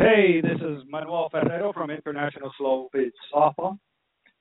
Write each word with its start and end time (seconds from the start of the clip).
Hey, 0.00 0.40
this 0.40 0.56
is 0.62 0.82
Manuel 0.88 1.28
Ferrero 1.30 1.74
from 1.74 1.90
International 1.90 2.50
Slow 2.56 2.88
Pitch 2.90 3.12
Softball, 3.30 3.78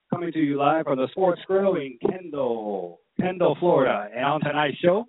coming 0.09 0.31
to 0.31 0.39
you 0.39 0.57
live 0.57 0.85
from 0.85 0.97
the 0.97 1.09
Sports 1.11 1.41
Grill 1.45 1.75
in 1.75 1.99
Kendall, 2.09 3.01
Kendall, 3.19 3.57
Florida. 3.59 4.07
And 4.15 4.23
on 4.23 4.39
tonight's 4.39 4.77
show, 4.77 5.03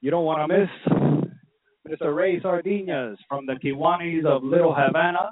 you 0.00 0.10
don't 0.10 0.24
want 0.24 0.50
to 0.50 0.58
miss 0.58 1.88
Mr. 1.88 2.16
Ray 2.16 2.40
Sardinia 2.40 3.14
from 3.28 3.46
the 3.46 3.52
Kiwanis 3.52 4.26
of 4.26 4.42
Little 4.42 4.74
Havana, 4.74 5.30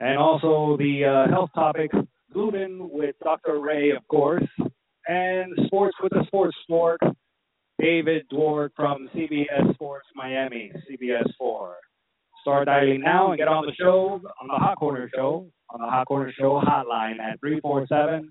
and 0.00 0.18
also 0.18 0.76
the 0.76 1.06
uh, 1.06 1.30
health 1.32 1.52
topic, 1.54 1.90
gluten 2.34 2.90
with 2.92 3.14
Dr. 3.24 3.60
Ray, 3.60 3.92
of 3.92 4.06
course, 4.08 4.44
and 5.08 5.58
sports 5.68 5.96
with 6.02 6.12
the 6.12 6.24
sports 6.26 6.54
sport, 6.64 7.00
David 7.80 8.26
Dwork 8.30 8.72
from 8.76 9.08
CBS 9.14 9.72
Sports 9.72 10.06
Miami, 10.14 10.70
CBS 10.86 11.32
4. 11.38 11.76
Start 12.44 12.66
dialing 12.66 13.00
now 13.00 13.30
and 13.30 13.38
get 13.38 13.48
on 13.48 13.64
the 13.64 13.72
show, 13.72 14.20
on 14.38 14.48
the 14.48 14.56
Hot 14.56 14.76
Corner 14.76 15.08
Show, 15.16 15.46
on 15.70 15.80
the 15.80 15.86
Hot 15.86 16.06
Corner 16.06 16.30
Show 16.38 16.60
hotline 16.60 17.18
at 17.18 17.40
347 17.40 18.30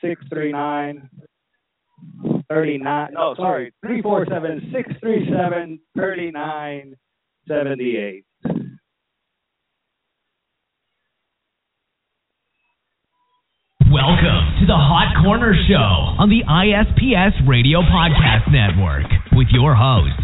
639 0.00 1.10
39. 2.48 3.08
No, 3.12 3.34
sorry, 3.34 3.72
347 3.84 4.70
637 4.72 5.80
3978. 5.96 8.24
Welcome 13.90 14.54
to 14.60 14.66
the 14.70 14.78
Hot 14.78 15.10
Corner 15.24 15.52
Show 15.66 16.22
on 16.22 16.30
the 16.30 16.46
ISPS 16.46 17.34
Radio 17.48 17.82
Podcast 17.82 18.46
Network 18.46 19.10
with 19.34 19.48
your 19.50 19.74
host, 19.74 20.14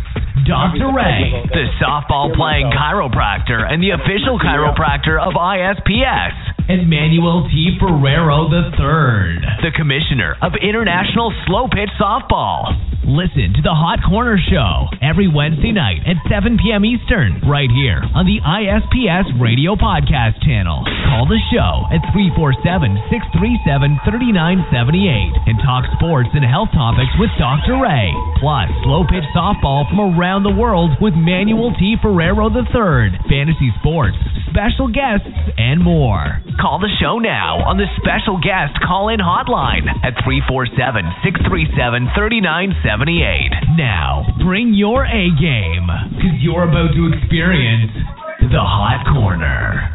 Dr. 0.44 0.92
Ray, 0.92 1.32
the 1.48 1.64
softball 1.80 2.34
playing 2.36 2.70
chiropractor 2.70 3.64
and 3.64 3.82
the 3.82 3.90
official 3.90 4.38
chiropractor 4.38 5.16
of 5.16 5.32
ISPS 5.32 6.55
and 6.68 6.90
Manuel 6.90 7.46
T. 7.50 7.78
Ferrero 7.78 8.50
III, 8.50 9.38
the 9.62 9.70
commissioner 9.74 10.34
of 10.42 10.52
International 10.58 11.32
Slow 11.46 11.68
Pitch 11.70 11.90
Softball. 12.00 12.74
Listen 13.06 13.54
to 13.54 13.62
the 13.62 13.70
Hot 13.70 14.02
Corner 14.02 14.34
Show 14.34 14.90
every 14.98 15.30
Wednesday 15.30 15.70
night 15.70 16.02
at 16.10 16.18
7 16.26 16.58
p.m. 16.58 16.82
Eastern, 16.82 17.38
right 17.46 17.70
here 17.70 18.02
on 18.18 18.26
the 18.26 18.42
ISPS 18.42 19.30
Radio 19.38 19.78
Podcast 19.78 20.42
channel. 20.42 20.82
Call 21.06 21.22
the 21.30 21.38
show 21.54 21.86
at 21.94 22.02
347 22.10 22.66
637 23.06 24.02
3978 24.02 25.38
and 25.46 25.56
talk 25.62 25.86
sports 25.94 26.34
and 26.34 26.42
health 26.42 26.74
topics 26.74 27.14
with 27.22 27.30
Dr. 27.38 27.78
Ray. 27.78 28.10
Plus, 28.42 28.66
slow 28.82 29.06
pitch 29.06 29.22
softball 29.30 29.86
from 29.86 30.18
around 30.18 30.42
the 30.42 30.58
world 30.58 30.98
with 30.98 31.14
Manuel 31.14 31.70
T. 31.78 31.94
Ferrero 32.02 32.50
III, 32.50 33.22
fantasy 33.30 33.70
sports, 33.78 34.18
special 34.50 34.90
guests, 34.90 35.30
and 35.54 35.78
more. 35.78 36.42
Call 36.60 36.80
the 36.80 36.88
show 37.00 37.18
now 37.18 37.60
on 37.68 37.76
the 37.76 37.84
special 38.00 38.40
guest 38.40 38.80
call 38.80 39.12
in 39.12 39.20
hotline 39.20 39.84
at 40.00 40.16
347 40.24 40.72
637 41.20 42.08
3978. 42.16 43.76
Now, 43.76 44.24
bring 44.40 44.72
your 44.72 45.04
A 45.04 45.28
game 45.36 45.84
because 46.16 46.40
you're 46.40 46.64
about 46.64 46.96
to 46.96 47.12
experience 47.12 47.92
the 48.40 48.64
Hot 48.64 49.04
Corner. 49.12 49.92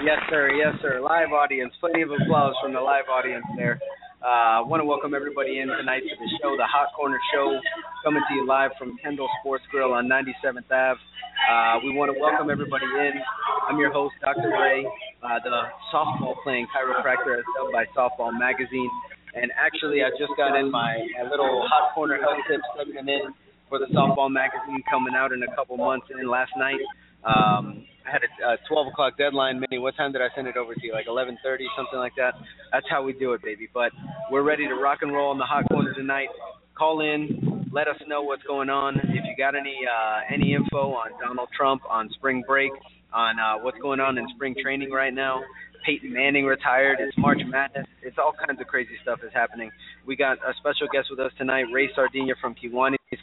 Yes, 0.00 0.20
sir. 0.28 0.52
Yes, 0.52 0.74
sir. 0.80 1.00
Live 1.00 1.32
audience. 1.32 1.72
Plenty 1.80 2.02
of 2.02 2.10
applause 2.10 2.54
from 2.62 2.72
the 2.72 2.80
live 2.80 3.08
audience 3.12 3.44
there. 3.56 3.80
Uh, 4.24 4.56
I 4.56 4.64
want 4.64 4.80
to 4.80 4.88
welcome 4.88 5.12
everybody 5.12 5.60
in 5.60 5.68
tonight 5.68 6.00
to 6.00 6.16
the 6.16 6.30
show, 6.40 6.56
the 6.56 6.64
Hot 6.64 6.88
Corner 6.96 7.20
Show, 7.28 7.60
coming 8.00 8.24
to 8.24 8.32
you 8.32 8.48
live 8.48 8.72
from 8.80 8.96
Kendall 9.04 9.28
Sports 9.44 9.68
Grill 9.68 9.92
on 9.92 10.08
97th 10.08 10.64
Ave. 10.72 10.96
Uh, 10.96 11.84
we 11.84 11.92
want 11.92 12.08
to 12.08 12.16
welcome 12.16 12.48
everybody 12.48 12.88
in. 12.88 13.20
I'm 13.68 13.76
your 13.76 13.92
host, 13.92 14.16
Dr. 14.24 14.48
Ray, 14.48 14.88
uh, 15.20 15.44
the 15.44 15.68
softball 15.92 16.40
playing 16.40 16.64
chiropractor 16.72 17.36
as 17.36 17.44
dubbed 17.52 17.76
by 17.76 17.84
Softball 17.92 18.32
Magazine. 18.32 18.88
And 19.36 19.52
actually, 19.60 20.00
I 20.00 20.08
just 20.16 20.32
got 20.40 20.56
in 20.56 20.72
my, 20.72 21.04
my 21.20 21.28
little 21.28 21.60
Hot 21.68 21.92
Corner 21.92 22.16
Health 22.16 22.40
Tips 22.48 22.64
segment 22.80 23.04
in 23.04 23.28
for 23.68 23.76
the 23.76 23.92
Softball 23.92 24.32
Magazine 24.32 24.80
coming 24.88 25.12
out 25.12 25.36
in 25.36 25.44
a 25.44 25.54
couple 25.54 25.76
months 25.76 26.08
in 26.08 26.24
last 26.32 26.56
night. 26.56 26.80
Um, 27.28 27.84
I 28.06 28.10
had 28.10 28.22
a, 28.22 28.54
a 28.54 28.56
12 28.68 28.88
o'clock 28.88 29.16
deadline. 29.16 29.60
Maybe 29.60 29.78
what 29.78 29.96
time 29.96 30.12
did 30.12 30.20
I 30.22 30.28
send 30.34 30.46
it 30.46 30.56
over 30.56 30.74
to 30.74 30.80
you? 30.86 30.92
Like 30.92 31.06
11:30, 31.06 31.36
something 31.76 31.98
like 31.98 32.14
that. 32.16 32.34
That's 32.72 32.86
how 32.90 33.02
we 33.02 33.12
do 33.12 33.32
it, 33.32 33.42
baby. 33.42 33.68
But 33.72 33.92
we're 34.30 34.42
ready 34.42 34.66
to 34.68 34.74
rock 34.74 34.98
and 35.02 35.12
roll 35.12 35.30
on 35.30 35.38
the 35.38 35.44
hot 35.44 35.68
corner 35.68 35.94
tonight. 35.94 36.28
Call 36.76 37.00
in, 37.00 37.68
let 37.72 37.88
us 37.88 37.96
know 38.06 38.22
what's 38.22 38.42
going 38.42 38.68
on. 38.68 38.96
If 38.96 39.24
you 39.24 39.34
got 39.38 39.54
any 39.54 39.76
uh, 39.86 40.20
any 40.32 40.54
info 40.54 40.92
on 40.92 41.10
Donald 41.20 41.48
Trump, 41.56 41.82
on 41.88 42.10
spring 42.14 42.42
break, 42.46 42.72
on 43.12 43.38
uh, 43.38 43.62
what's 43.62 43.78
going 43.78 44.00
on 44.00 44.18
in 44.18 44.26
spring 44.34 44.54
training 44.60 44.90
right 44.90 45.14
now. 45.14 45.42
Peyton 45.84 46.12
Manning 46.12 46.46
retired. 46.46 46.98
It's 47.00 47.16
March 47.18 47.40
Madness. 47.46 47.86
It's 48.02 48.16
all 48.18 48.32
kinds 48.46 48.60
of 48.60 48.66
crazy 48.66 48.96
stuff 49.02 49.20
is 49.22 49.32
happening. 49.34 49.70
We 50.06 50.16
got 50.16 50.36
a 50.44 50.52
special 50.60 50.84
guest 50.92 51.08
with 51.08 51.18
us 51.18 51.32
tonight, 51.40 51.64
Ray 51.72 51.88
Sardinia 51.96 52.34
from 52.40 52.54
Kiwani. 52.54 53.00
He's 53.08 53.20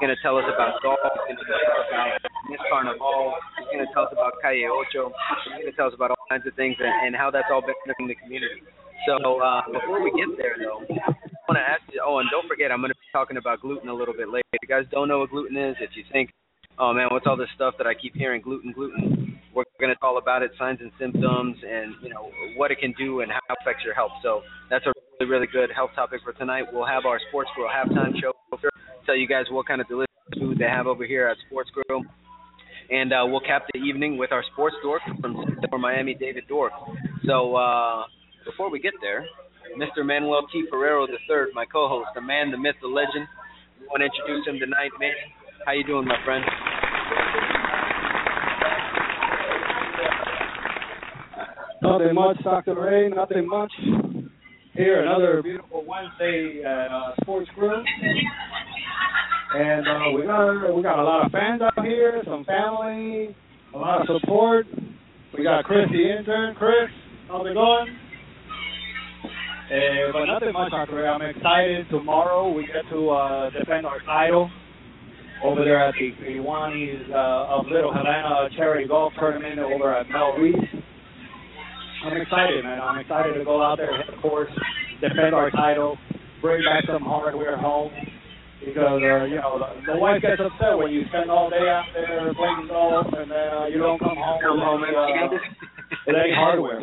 going 0.00 0.08
to 0.08 0.16
tell 0.24 0.38
us 0.40 0.48
about 0.48 0.80
golf. 0.80 0.96
He's 1.28 1.36
going 1.36 1.44
to 1.44 1.68
tell 1.68 1.76
us 1.76 1.88
about 1.92 2.08
Miss 2.48 2.62
Carnival. 2.72 3.36
He's 3.60 3.68
going 3.68 3.84
to 3.84 3.92
tell 3.92 4.08
us 4.08 4.12
about 4.16 4.32
Calle 4.40 4.64
Ocho. 4.64 5.12
He's 5.44 5.60
going 5.60 5.72
to 5.72 5.76
tell 5.76 5.88
us 5.88 5.94
about 5.94 6.16
all 6.16 6.24
kinds 6.32 6.48
of 6.48 6.56
things 6.56 6.76
and, 6.80 6.88
and 6.88 7.12
how 7.12 7.28
that's 7.28 7.52
all 7.52 7.60
benefiting 7.60 8.08
the 8.08 8.16
community. 8.16 8.64
So 9.04 9.44
uh, 9.44 9.60
before 9.68 10.00
we 10.00 10.08
get 10.16 10.32
there, 10.40 10.56
though, 10.56 10.88
I 10.88 11.12
want 11.44 11.60
to 11.60 11.66
ask 11.68 11.84
you. 11.92 12.00
Oh, 12.00 12.24
and 12.24 12.32
don't 12.32 12.48
forget, 12.48 12.72
I'm 12.72 12.80
going 12.80 12.96
to 12.96 12.98
be 12.98 13.12
talking 13.12 13.36
about 13.36 13.60
gluten 13.60 13.92
a 13.92 13.94
little 13.94 14.16
bit 14.16 14.32
later. 14.32 14.48
If 14.56 14.64
you 14.64 14.72
guys 14.72 14.88
don't 14.88 15.12
know 15.12 15.20
what 15.20 15.30
gluten 15.30 15.60
is, 15.60 15.76
if 15.84 15.92
you 16.00 16.04
think, 16.08 16.32
oh 16.78 16.92
man, 16.92 17.08
what's 17.10 17.26
all 17.26 17.36
this 17.36 17.48
stuff 17.54 17.74
that 17.78 17.86
I 17.86 17.94
keep 17.94 18.14
hearing, 18.14 18.42
gluten, 18.42 18.72
gluten, 18.72 19.38
we're 19.54 19.64
going 19.80 19.92
to 19.92 19.98
talk 20.00 20.20
about 20.20 20.42
it, 20.42 20.50
signs 20.58 20.80
and 20.80 20.92
symptoms, 21.00 21.56
and 21.64 21.94
you 22.02 22.10
know 22.10 22.30
what 22.56 22.70
it 22.70 22.78
can 22.78 22.92
do 22.98 23.20
and 23.20 23.32
how 23.32 23.40
it 23.48 23.56
affects 23.62 23.84
your 23.84 23.94
health. 23.94 24.12
So 24.22 24.42
that's 24.68 24.84
a 24.84 24.92
really, 25.18 25.30
really 25.30 25.46
good 25.46 25.70
health 25.74 25.90
topic 25.94 26.20
for 26.22 26.32
tonight. 26.34 26.64
We'll 26.72 26.86
have 26.86 27.06
our 27.06 27.18
Sports 27.28 27.50
Grill 27.56 27.68
halftime 27.68 28.12
show. 28.20 28.32
Tell 29.06 29.16
you 29.16 29.28
guys 29.28 29.44
what 29.50 29.66
kind 29.66 29.80
of 29.80 29.88
delicious 29.88 30.12
food 30.38 30.58
they 30.58 30.68
have 30.68 30.86
over 30.86 31.06
here 31.06 31.26
at 31.28 31.36
Sports 31.46 31.70
Grill. 31.72 32.02
And 32.90 33.12
uh, 33.12 33.24
we'll 33.26 33.40
cap 33.40 33.66
the 33.72 33.80
evening 33.80 34.18
with 34.18 34.30
our 34.30 34.44
sports 34.52 34.76
dork 34.82 35.02
from 35.20 35.80
Miami, 35.80 36.14
David 36.14 36.44
Dwork. 36.50 36.70
So 37.26 37.56
uh, 37.56 38.04
before 38.44 38.70
we 38.70 38.78
get 38.78 38.94
there, 39.00 39.26
Mr. 39.74 40.04
Manuel 40.04 40.46
T. 40.52 40.64
Ferrero 40.70 41.06
III, 41.06 41.52
my 41.54 41.64
co-host, 41.64 42.10
the 42.14 42.20
man, 42.20 42.50
the 42.50 42.58
myth, 42.58 42.76
the 42.80 42.88
legend. 42.88 43.26
We 43.80 43.86
want 43.86 44.00
to 44.00 44.06
introduce 44.06 44.46
him 44.46 44.58
tonight, 44.58 44.90
man. 45.00 45.14
How 45.66 45.72
you 45.72 45.82
doing, 45.82 46.06
my 46.06 46.14
friend? 46.24 46.44
Nothing 51.82 52.14
much, 52.14 52.36
Dr. 52.44 52.80
Ray. 52.80 53.08
Nothing 53.08 53.48
much. 53.48 53.72
Here, 54.74 55.02
another 55.02 55.42
beautiful 55.42 55.84
Wednesday 55.84 56.62
at 56.64 56.92
uh, 56.92 57.16
Sports 57.20 57.50
Grill. 57.56 57.82
And 59.56 59.88
uh, 59.88 60.16
we 60.16 60.22
got 60.22 60.76
we 60.76 60.82
got 60.84 61.00
a 61.00 61.02
lot 61.02 61.26
of 61.26 61.32
fans 61.32 61.60
out 61.60 61.84
here, 61.84 62.22
some 62.24 62.44
family, 62.44 63.34
a 63.74 63.76
lot 63.76 64.02
of 64.02 64.20
support. 64.20 64.66
We 65.36 65.42
got 65.42 65.64
Chris 65.64 65.88
the 65.90 66.16
intern. 66.16 66.54
Chris, 66.54 66.90
how's 67.26 67.44
it 67.44 67.54
going? 67.54 67.88
Uh, 69.66 70.12
but 70.12 70.26
nothing 70.26 70.52
much, 70.52 70.70
Dr. 70.70 70.94
Ray. 70.94 71.08
I'm 71.08 71.22
excited. 71.22 71.86
Tomorrow 71.90 72.52
we 72.52 72.66
get 72.66 72.88
to 72.92 73.10
uh, 73.10 73.50
defend 73.50 73.84
our 73.84 73.98
title 74.06 74.48
over 75.44 75.64
there 75.64 75.82
at 75.82 75.94
the 75.94 76.12
Kiwanis 76.22 77.10
uh, 77.10 77.56
of 77.58 77.66
Little 77.66 77.92
Havana 77.92 78.48
Charity 78.56 78.88
Golf 78.88 79.12
Tournament 79.18 79.58
over 79.58 79.94
at 79.94 80.06
Melreese. 80.08 80.82
I'm 82.04 82.16
excited, 82.16 82.64
man. 82.64 82.80
I'm 82.80 82.98
excited 82.98 83.34
to 83.34 83.44
go 83.44 83.62
out 83.62 83.78
there, 83.78 83.96
hit 83.96 84.06
the 84.14 84.20
course, 84.22 84.50
defend 85.00 85.34
our 85.34 85.50
title, 85.50 85.98
bring 86.40 86.62
back 86.64 86.84
some 86.86 87.02
hardware 87.02 87.56
home. 87.56 87.90
Because 88.64 89.02
uh, 89.02 89.24
you 89.28 89.36
know 89.36 89.60
the, 89.60 89.92
the 89.92 89.98
wife 89.98 90.22
gets 90.22 90.40
upset 90.40 90.76
when 90.78 90.90
you 90.90 91.04
spend 91.08 91.30
all 91.30 91.50
day 91.50 91.68
out 91.68 91.84
there 91.92 92.32
playing 92.34 92.66
golf 92.68 93.06
and 93.12 93.30
then 93.30 93.48
uh, 93.52 93.66
you 93.66 93.78
don't 93.78 93.98
come 93.98 94.16
home 94.16 94.80
with, 94.80 94.90
uh, 94.90 96.08
any 96.08 96.32
hardware. 96.34 96.80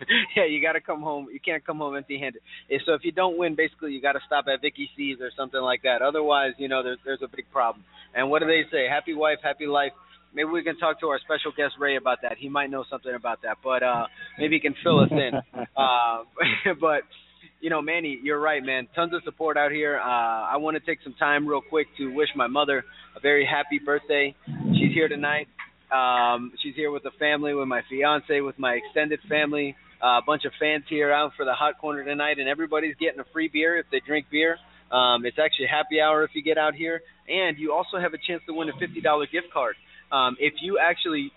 yeah, 0.36 0.44
you 0.44 0.62
got 0.62 0.72
to 0.72 0.80
come 0.80 1.02
home. 1.02 1.28
You 1.32 1.40
can't 1.40 1.64
come 1.64 1.78
home 1.78 1.96
empty-handed. 1.96 2.40
So 2.86 2.94
if 2.94 3.04
you 3.04 3.12
don't 3.12 3.38
win, 3.38 3.54
basically 3.54 3.92
you 3.92 4.00
got 4.00 4.12
to 4.12 4.20
stop 4.26 4.46
at 4.52 4.60
Vicky 4.60 4.88
C's 4.96 5.18
or 5.20 5.30
something 5.36 5.60
like 5.60 5.82
that. 5.82 6.02
Otherwise, 6.02 6.52
you 6.58 6.68
know, 6.68 6.82
there's 6.82 6.98
there's 7.04 7.22
a 7.22 7.28
big 7.28 7.50
problem. 7.52 7.84
And 8.14 8.30
what 8.30 8.40
do 8.40 8.46
they 8.46 8.62
say? 8.70 8.86
Happy 8.88 9.14
wife, 9.14 9.38
happy 9.42 9.66
life. 9.66 9.92
Maybe 10.32 10.48
we 10.48 10.62
can 10.62 10.78
talk 10.78 11.00
to 11.00 11.08
our 11.08 11.18
special 11.18 11.52
guest 11.56 11.74
Ray 11.78 11.96
about 11.96 12.18
that. 12.22 12.36
He 12.38 12.48
might 12.48 12.70
know 12.70 12.84
something 12.88 13.14
about 13.14 13.42
that, 13.42 13.58
but 13.62 13.82
uh 13.82 14.06
maybe 14.38 14.56
he 14.56 14.60
can 14.60 14.74
fill 14.82 15.00
us 15.00 15.10
in. 15.10 15.32
uh, 15.76 16.24
but 16.80 17.02
you 17.60 17.68
know, 17.68 17.82
Manny, 17.82 18.18
you're 18.22 18.40
right, 18.40 18.62
man. 18.62 18.88
Tons 18.94 19.12
of 19.12 19.22
support 19.24 19.56
out 19.56 19.70
here. 19.70 19.98
Uh, 19.98 20.02
I 20.02 20.56
want 20.56 20.76
to 20.76 20.80
take 20.80 20.98
some 21.04 21.14
time 21.14 21.46
real 21.46 21.60
quick 21.60 21.88
to 21.98 22.14
wish 22.14 22.28
my 22.34 22.46
mother 22.46 22.84
a 23.16 23.20
very 23.20 23.46
happy 23.46 23.78
birthday. 23.84 24.34
She's 24.74 24.94
here 24.94 25.08
tonight. 25.08 25.48
Um, 25.92 26.52
she's 26.62 26.74
here 26.74 26.90
with 26.90 27.02
the 27.02 27.10
family, 27.18 27.52
with 27.52 27.68
my 27.68 27.82
fiance, 27.90 28.40
with 28.40 28.58
my 28.58 28.74
extended 28.74 29.20
family, 29.28 29.76
Uh, 30.02 30.18
a 30.18 30.22
bunch 30.24 30.44
of 30.44 30.52
fans 30.58 30.84
here 30.88 31.12
out 31.12 31.32
for 31.36 31.44
the 31.44 31.52
hot 31.52 31.78
corner 31.78 32.04
tonight, 32.04 32.38
and 32.38 32.48
everybody's 32.48 32.96
getting 32.96 33.20
a 33.20 33.24
free 33.32 33.48
beer 33.52 33.78
if 33.78 33.86
they 33.90 34.00
drink 34.06 34.26
beer. 34.30 34.56
Um, 34.90 35.24
it's 35.24 35.38
actually 35.38 35.66
happy 35.66 36.00
hour 36.00 36.24
if 36.24 36.30
you 36.34 36.42
get 36.42 36.58
out 36.58 36.74
here, 36.74 37.02
and 37.28 37.58
you 37.58 37.72
also 37.72 37.98
have 37.98 38.14
a 38.14 38.18
chance 38.18 38.42
to 38.46 38.54
win 38.54 38.68
a 38.68 38.72
fifty 38.78 39.00
dollar 39.00 39.26
gift 39.26 39.52
card. 39.52 39.76
Um, 40.10 40.36
if 40.40 40.54
you 40.62 40.78
actually 40.80 41.30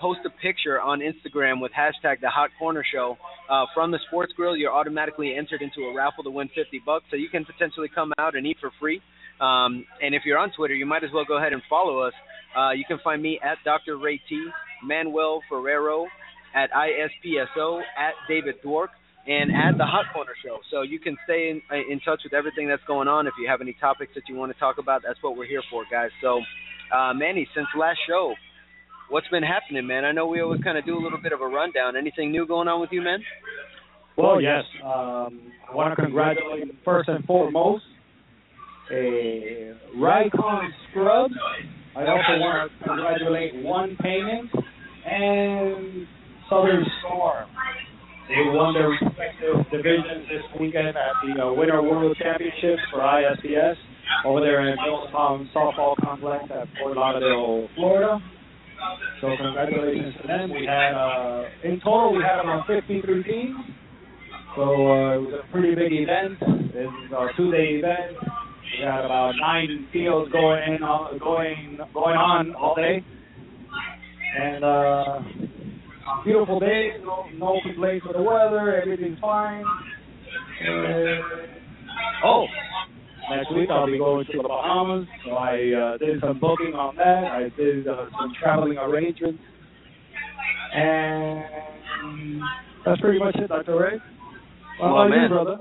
post 0.00 0.20
a 0.26 0.30
picture 0.42 0.80
on 0.80 1.00
Instagram 1.00 1.60
with 1.60 1.72
hashtag 1.72 2.20
the 2.20 2.28
Hot 2.28 2.50
Corner 2.58 2.84
Show 2.84 3.16
uh, 3.50 3.64
from 3.74 3.90
the 3.90 3.98
Sports 4.08 4.32
Grill, 4.36 4.56
you're 4.56 4.72
automatically 4.72 5.34
entered 5.34 5.62
into 5.62 5.88
a 5.88 5.94
raffle 5.94 6.22
to 6.24 6.30
win 6.30 6.48
50 6.54 6.82
bucks. 6.84 7.06
So 7.10 7.16
you 7.16 7.28
can 7.28 7.44
potentially 7.44 7.88
come 7.92 8.12
out 8.18 8.36
and 8.36 8.46
eat 8.46 8.58
for 8.60 8.70
free. 8.78 9.00
Um, 9.40 9.84
and 10.00 10.14
if 10.14 10.22
you're 10.24 10.38
on 10.38 10.52
Twitter, 10.56 10.74
you 10.74 10.86
might 10.86 11.04
as 11.04 11.10
well 11.12 11.24
go 11.26 11.38
ahead 11.38 11.52
and 11.52 11.62
follow 11.68 12.00
us. 12.00 12.14
Uh, 12.56 12.70
you 12.72 12.84
can 12.86 12.98
find 13.04 13.22
me 13.22 13.38
at 13.42 13.58
Dr. 13.64 13.96
Ray 13.98 14.20
T, 14.28 14.48
Manuel 14.82 15.42
Ferrero, 15.48 16.06
at 16.56 16.70
ISPSO, 16.72 17.80
at 17.98 18.14
David 18.28 18.56
Dwork, 18.64 18.88
and 19.26 19.50
at 19.50 19.76
the 19.76 19.84
Hot 19.84 20.06
Corner 20.14 20.32
Show. 20.42 20.58
So 20.70 20.82
you 20.82 20.98
can 20.98 21.16
stay 21.24 21.50
in, 21.50 21.60
in 21.90 22.00
touch 22.00 22.20
with 22.24 22.32
everything 22.32 22.68
that's 22.68 22.82
going 22.86 23.08
on. 23.08 23.26
If 23.26 23.34
you 23.40 23.48
have 23.48 23.60
any 23.60 23.76
topics 23.80 24.12
that 24.14 24.22
you 24.28 24.36
want 24.36 24.52
to 24.52 24.58
talk 24.58 24.78
about, 24.78 25.02
that's 25.06 25.22
what 25.22 25.36
we're 25.36 25.46
here 25.46 25.62
for, 25.70 25.84
guys. 25.90 26.10
So, 26.22 26.40
uh, 26.94 27.12
Manny, 27.12 27.46
since 27.54 27.66
last 27.78 27.98
show, 28.08 28.34
what's 29.10 29.28
been 29.28 29.42
happening, 29.42 29.86
man? 29.86 30.04
I 30.04 30.12
know 30.12 30.26
we 30.26 30.40
always 30.40 30.62
kind 30.62 30.78
of 30.78 30.86
do 30.86 30.96
a 30.96 31.02
little 31.02 31.20
bit 31.20 31.32
of 31.32 31.40
a 31.40 31.46
rundown. 31.46 31.96
Anything 31.96 32.30
new 32.30 32.46
going 32.46 32.68
on 32.68 32.80
with 32.80 32.90
you, 32.92 33.02
man? 33.02 33.18
Well, 34.16 34.40
yes. 34.40 34.64
Um, 34.82 35.52
I 35.68 35.74
want 35.74 35.94
to 35.94 36.02
congratulate 36.02 36.72
first 36.84 37.08
and 37.08 37.22
foremost 37.26 37.84
a 38.90 39.74
Raycon 39.96 40.68
Scrubs. 40.88 41.34
I 41.96 42.02
also 42.02 42.38
want 42.38 42.70
to 42.70 42.84
congratulate 42.86 43.62
One 43.62 43.96
Payment 44.00 44.50
and 45.04 46.06
Southern 46.48 46.84
Storm. 47.00 47.46
They 48.28 48.42
won 48.50 48.74
their 48.74 48.90
respective 48.90 49.62
divisions 49.70 50.26
this 50.26 50.42
weekend 50.58 50.88
at 50.98 51.14
the 51.22 51.42
uh, 51.42 51.52
Winter 51.52 51.80
World 51.80 52.16
Championships 52.18 52.82
for 52.90 52.98
ISPS 52.98 53.78
over 54.24 54.40
there 54.40 54.68
in 54.68 54.76
Milltown 54.82 55.48
Softball 55.54 55.94
Complex 56.02 56.44
at 56.50 56.66
Fort 56.78 56.96
Lauderdale, 56.96 57.68
Florida. 57.76 58.18
So 59.20 59.30
congratulations 59.38 60.14
to 60.22 60.26
them. 60.26 60.50
We 60.50 60.66
had 60.66 60.92
uh, 60.92 61.44
in 61.64 61.80
total 61.80 62.14
we 62.16 62.22
had 62.22 62.40
about 62.40 62.66
53 62.66 63.22
teams. 63.22 63.56
So 64.56 64.62
uh, 64.62 65.14
it 65.14 65.20
was 65.22 65.42
a 65.46 65.52
pretty 65.52 65.74
big 65.74 65.92
event. 65.92 66.40
This 66.72 66.90
is 67.06 67.12
our 67.16 67.30
two-day 67.36 67.78
event. 67.78 68.16
We 68.78 68.84
had 68.84 69.04
about 69.04 69.34
nine 69.40 69.86
fields 69.92 70.32
going 70.32 70.82
on, 70.82 71.18
going 71.18 71.78
going 71.94 72.16
on 72.16 72.54
all 72.56 72.74
day, 72.74 73.04
and 74.38 74.64
uh, 74.64 75.45
beautiful 76.24 76.60
day. 76.60 76.90
No, 77.02 77.24
no 77.36 77.60
complaints 77.62 78.06
with 78.06 78.16
the 78.16 78.22
weather. 78.22 78.80
Everything's 78.82 79.18
fine. 79.20 79.64
Uh, 80.66 81.20
oh, 82.24 82.46
next 83.30 83.54
week 83.54 83.68
I'll 83.70 83.86
be 83.86 83.98
going 83.98 84.26
to 84.26 84.36
the 84.36 84.42
Bahamas. 84.48 85.06
So 85.24 85.32
I 85.32 85.94
uh, 85.94 85.98
did 85.98 86.20
some 86.20 86.38
booking 86.40 86.74
on 86.74 86.96
that. 86.96 87.24
I 87.24 87.50
did 87.56 87.86
uh, 87.86 88.06
some 88.18 88.32
traveling 88.42 88.78
arrangements, 88.78 89.40
and 90.74 91.44
that's 92.84 93.00
pretty 93.00 93.18
much 93.18 93.36
it, 93.36 93.48
Dr. 93.48 93.78
Ray. 93.78 93.98
Well, 94.80 94.94
Well, 94.94 95.08
man. 95.08 95.22
you, 95.24 95.28
brother? 95.28 95.58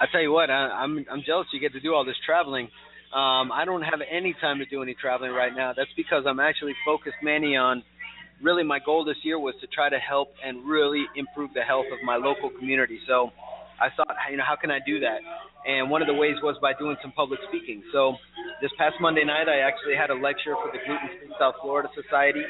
I 0.00 0.06
tell 0.12 0.20
you 0.20 0.32
what, 0.32 0.50
I, 0.50 0.54
I'm 0.54 1.04
I'm 1.10 1.22
jealous 1.26 1.46
you 1.52 1.60
get 1.60 1.72
to 1.72 1.80
do 1.80 1.94
all 1.94 2.04
this 2.04 2.16
traveling. 2.26 2.68
Um, 3.14 3.50
I 3.50 3.62
don't 3.64 3.82
have 3.82 4.00
any 4.10 4.34
time 4.40 4.58
to 4.58 4.66
do 4.66 4.82
any 4.82 4.94
traveling 5.00 5.30
right 5.32 5.52
now. 5.56 5.72
That's 5.74 5.88
because 5.96 6.24
I'm 6.28 6.40
actually 6.40 6.74
focused, 6.84 7.16
Manny, 7.22 7.56
on 7.56 7.82
really 8.42 8.62
my 8.62 8.78
goal 8.78 9.04
this 9.04 9.16
year 9.22 9.38
was 9.38 9.54
to 9.60 9.66
try 9.66 9.88
to 9.88 9.98
help 9.98 10.28
and 10.44 10.66
really 10.68 11.04
improve 11.16 11.50
the 11.54 11.62
health 11.62 11.86
of 11.92 12.04
my 12.04 12.16
local 12.16 12.50
community. 12.50 13.00
So 13.06 13.30
I 13.80 13.88
thought, 13.96 14.14
you 14.30 14.36
know, 14.36 14.44
how 14.46 14.56
can 14.56 14.70
I 14.70 14.78
do 14.84 15.00
that? 15.00 15.20
And 15.66 15.90
one 15.90 16.00
of 16.00 16.08
the 16.08 16.14
ways 16.14 16.36
was 16.42 16.56
by 16.62 16.72
doing 16.78 16.96
some 17.02 17.12
public 17.12 17.40
speaking. 17.48 17.82
So 17.92 18.14
this 18.62 18.70
past 18.78 18.96
Monday 19.00 19.24
night, 19.24 19.48
I 19.48 19.66
actually 19.66 19.96
had 19.98 20.10
a 20.10 20.14
lecture 20.14 20.54
for 20.54 20.70
the 20.70 20.78
Gluten 20.86 21.10
Free 21.18 21.34
South 21.38 21.54
Florida 21.60 21.88
Society 21.92 22.42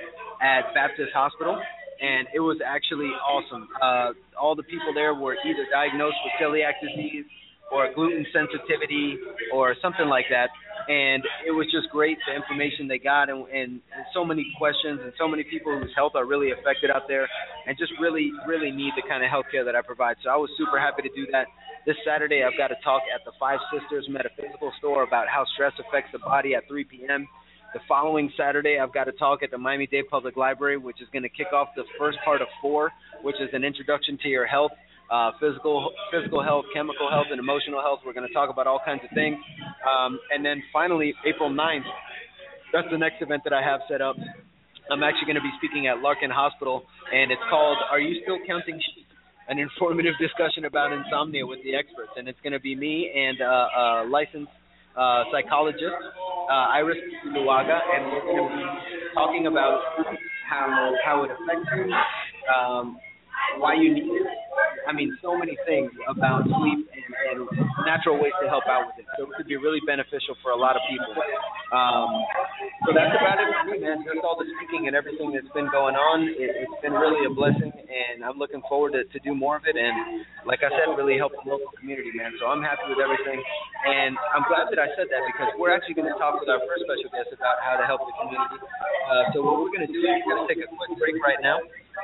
at 0.42 0.68
Baptist 0.74 1.10
Hospital, 1.14 1.56
and 1.56 2.28
it 2.34 2.40
was 2.40 2.60
actually 2.60 3.08
awesome. 3.24 3.68
Uh, 3.80 4.12
all 4.36 4.54
the 4.54 4.68
people 4.68 4.92
there 4.92 5.14
were 5.14 5.34
either 5.46 5.64
diagnosed 5.72 6.20
with 6.24 6.34
celiac 6.36 6.76
disease 6.84 7.24
or 7.72 7.92
gluten 7.94 8.26
sensitivity 8.32 9.18
or 9.52 9.74
something 9.82 10.06
like 10.06 10.26
that. 10.30 10.50
And 10.88 11.24
it 11.42 11.50
was 11.50 11.66
just 11.74 11.90
great 11.90 12.16
the 12.30 12.34
information 12.34 12.86
they 12.86 12.98
got 12.98 13.28
and, 13.28 13.42
and, 13.50 13.82
so 14.14 14.24
many 14.24 14.46
questions 14.56 15.00
and 15.02 15.12
so 15.18 15.26
many 15.26 15.42
people 15.42 15.74
whose 15.76 15.90
health 15.96 16.12
are 16.14 16.24
really 16.24 16.52
affected 16.52 16.90
out 16.94 17.08
there 17.08 17.26
and 17.66 17.76
just 17.76 17.90
really, 18.00 18.30
really 18.46 18.70
need 18.70 18.94
the 18.94 19.02
kind 19.02 19.24
of 19.24 19.28
health 19.28 19.46
care 19.50 19.64
that 19.64 19.74
I 19.74 19.82
provide. 19.82 20.14
So 20.22 20.30
I 20.30 20.36
was 20.36 20.48
super 20.56 20.78
happy 20.78 21.02
to 21.02 21.10
do 21.10 21.26
that. 21.32 21.46
This 21.86 21.96
Saturday 22.06 22.46
I've 22.46 22.56
got 22.56 22.70
a 22.70 22.78
talk 22.84 23.02
at 23.10 23.24
the 23.26 23.32
Five 23.38 23.58
Sisters 23.74 24.06
Metaphysical 24.08 24.70
Store 24.78 25.02
about 25.02 25.26
how 25.26 25.44
stress 25.54 25.72
affects 25.82 26.10
the 26.12 26.20
body 26.20 26.54
at 26.54 26.68
3 26.68 26.84
p.m. 26.84 27.26
The 27.74 27.80
following 27.88 28.30
Saturday, 28.38 28.78
I've 28.80 28.94
got 28.94 29.08
a 29.08 29.12
talk 29.12 29.42
at 29.42 29.50
the 29.50 29.58
Miami 29.58 29.86
Dade 29.86 30.08
Public 30.08 30.36
Library, 30.36 30.78
which 30.78 31.02
is 31.02 31.08
going 31.12 31.24
to 31.24 31.28
kick 31.28 31.52
off 31.52 31.68
the 31.76 31.84
first 31.98 32.16
part 32.24 32.40
of 32.40 32.48
four, 32.62 32.92
which 33.22 33.36
is 33.36 33.50
an 33.52 33.64
introduction 33.64 34.18
to 34.22 34.28
your 34.28 34.46
health, 34.46 34.70
uh, 35.10 35.32
physical, 35.40 35.92
physical 36.12 36.42
health, 36.42 36.64
chemical 36.74 37.10
health, 37.10 37.26
and 37.30 37.38
emotional 37.38 37.80
health. 37.80 38.00
We're 38.04 38.12
going 38.12 38.26
to 38.26 38.34
talk 38.34 38.50
about 38.50 38.66
all 38.66 38.80
kinds 38.84 39.02
of 39.04 39.10
things. 39.14 39.38
Um, 39.86 40.18
and 40.34 40.44
then 40.44 40.62
finally, 40.72 41.14
April 41.24 41.50
9th, 41.50 41.86
that's 42.72 42.88
the 42.90 42.98
next 42.98 43.22
event 43.22 43.42
that 43.44 43.52
I 43.52 43.62
have 43.62 43.80
set 43.88 44.02
up. 44.02 44.16
I'm 44.90 45.02
actually 45.02 45.26
going 45.26 45.42
to 45.42 45.46
be 45.46 45.54
speaking 45.58 45.86
at 45.86 45.98
Larkin 45.98 46.30
Hospital, 46.30 46.84
and 47.12 47.32
it's 47.32 47.42
called 47.50 47.78
"Are 47.90 47.98
You 47.98 48.22
Still 48.22 48.38
Counting 48.46 48.78
Sheep?" 48.78 49.06
An 49.48 49.58
informative 49.58 50.14
discussion 50.20 50.64
about 50.64 50.92
insomnia 50.92 51.46
with 51.46 51.58
the 51.62 51.74
experts, 51.74 52.10
and 52.16 52.28
it's 52.28 52.38
going 52.42 52.52
to 52.52 52.60
be 52.60 52.74
me 52.74 53.10
and 53.14 53.40
uh, 53.40 53.46
a 53.46 54.06
licensed 54.10 54.50
uh, 54.96 55.24
psychologist, 55.30 55.94
uh, 56.50 56.74
Iris 56.74 56.98
Luaga, 57.30 57.78
and 57.94 58.12
we're 58.12 58.26
going 58.26 58.48
to 58.48 58.56
be 58.56 58.64
talking 59.14 59.46
about 59.46 59.80
how 60.48 60.92
how 61.04 61.24
it 61.24 61.30
affects 61.30 61.68
you, 61.76 61.92
um, 62.54 62.98
why 63.58 63.74
you 63.74 63.94
need 63.94 64.06
it. 64.06 64.25
I 64.86 64.94
mean, 64.94 65.18
so 65.18 65.34
many 65.36 65.58
things 65.66 65.90
about 66.06 66.46
sleep 66.46 66.86
and, 66.86 67.10
and 67.34 67.38
natural 67.84 68.22
ways 68.22 68.32
to 68.38 68.46
help 68.46 68.64
out 68.70 68.86
with 68.94 69.02
it. 69.02 69.06
So 69.18 69.26
it 69.26 69.34
could 69.34 69.50
be 69.50 69.58
really 69.58 69.82
beneficial 69.82 70.38
for 70.42 70.54
a 70.54 70.58
lot 70.58 70.78
of 70.78 70.82
people. 70.86 71.10
Um, 71.74 72.10
so 72.86 72.94
that's 72.94 73.10
about 73.10 73.42
it 73.42 73.50
for 73.50 73.64
me, 73.66 73.82
man. 73.82 74.06
Just 74.06 74.22
all 74.22 74.38
the 74.38 74.46
speaking 74.56 74.86
and 74.86 74.94
everything 74.94 75.34
that's 75.34 75.50
been 75.50 75.66
going 75.74 75.98
on. 75.98 76.30
It, 76.30 76.54
it's 76.62 76.78
been 76.80 76.94
really 76.94 77.26
a 77.26 77.32
blessing, 77.34 77.74
and 77.74 78.22
I'm 78.22 78.38
looking 78.38 78.62
forward 78.70 78.94
to, 78.94 79.02
to 79.02 79.18
do 79.26 79.34
more 79.34 79.58
of 79.58 79.66
it. 79.66 79.74
And 79.74 80.22
like 80.46 80.62
I 80.62 80.70
said, 80.70 80.94
really 80.94 81.18
help 81.18 81.34
the 81.34 81.42
local 81.50 81.74
community, 81.74 82.14
man. 82.14 82.30
So 82.38 82.46
I'm 82.46 82.62
happy 82.62 82.86
with 82.86 83.02
everything, 83.02 83.42
and 83.90 84.14
I'm 84.30 84.46
glad 84.46 84.70
that 84.70 84.78
I 84.78 84.86
said 84.94 85.10
that 85.10 85.22
because 85.26 85.50
we're 85.58 85.74
actually 85.74 85.98
going 85.98 86.10
to 86.10 86.18
talk 86.18 86.38
with 86.38 86.46
our 86.46 86.62
first 86.62 86.86
special 86.86 87.10
guest 87.10 87.34
about 87.34 87.58
how 87.66 87.74
to 87.74 87.84
help 87.84 88.06
the 88.06 88.14
community. 88.22 88.62
Uh, 88.62 89.34
so 89.34 89.42
what 89.42 89.58
we're 89.62 89.74
going 89.74 89.86
to 89.86 89.92
do 89.92 89.98
is 89.98 90.22
we're 90.22 90.38
going 90.38 90.46
to 90.46 90.50
take 90.50 90.62
a 90.62 90.70
quick 90.70 90.94
break 90.98 91.18
right 91.26 91.42
now. 91.42 91.58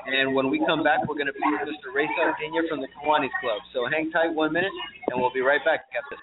And 0.06 0.34
when 0.34 0.50
we 0.50 0.58
come 0.66 0.82
back, 0.82 1.06
we're 1.06 1.14
going 1.14 1.30
to 1.30 1.32
be 1.32 1.40
with 1.44 1.68
Mr. 1.68 1.94
Ray 1.94 2.08
Sardinia 2.16 2.62
from 2.68 2.80
the 2.80 2.88
Kiwanis 2.88 3.30
Club. 3.40 3.62
So 3.72 3.86
hang 3.86 4.10
tight 4.10 4.34
one 4.34 4.52
minute, 4.52 4.72
and 5.10 5.20
we'll 5.20 5.32
be 5.32 5.40
right 5.40 5.64
back. 5.64 5.92
Got 5.92 6.02
this. 6.10 6.18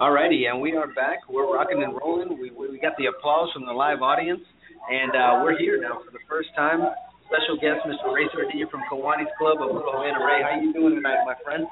Alrighty, 0.00 0.44
and 0.44 0.60
we 0.60 0.76
are 0.76 0.88
back. 0.92 1.24
We're 1.26 1.48
rocking 1.50 1.82
and 1.82 1.96
rolling. 1.96 2.36
We 2.38 2.50
we 2.50 2.78
got 2.78 2.92
the 2.98 3.06
applause 3.06 3.48
from 3.54 3.64
the 3.64 3.72
live 3.72 4.02
audience, 4.02 4.42
and 4.92 5.12
uh, 5.12 5.40
we're 5.42 5.56
here 5.56 5.80
now 5.80 6.00
for 6.04 6.10
the 6.12 6.20
first 6.28 6.48
time. 6.54 6.84
Special 7.24 7.56
guest, 7.56 7.80
Mr. 7.88 8.12
Ray 8.12 8.28
Sardinia 8.30 8.66
from 8.70 8.82
Kiwanis 8.92 9.32
Club 9.38 9.56
of 9.62 9.74
Little. 9.74 9.96
Ray, 9.96 10.42
how 10.44 10.60
you 10.60 10.74
doing 10.74 10.96
tonight, 10.96 11.24
my 11.24 11.34
friend? 11.42 11.64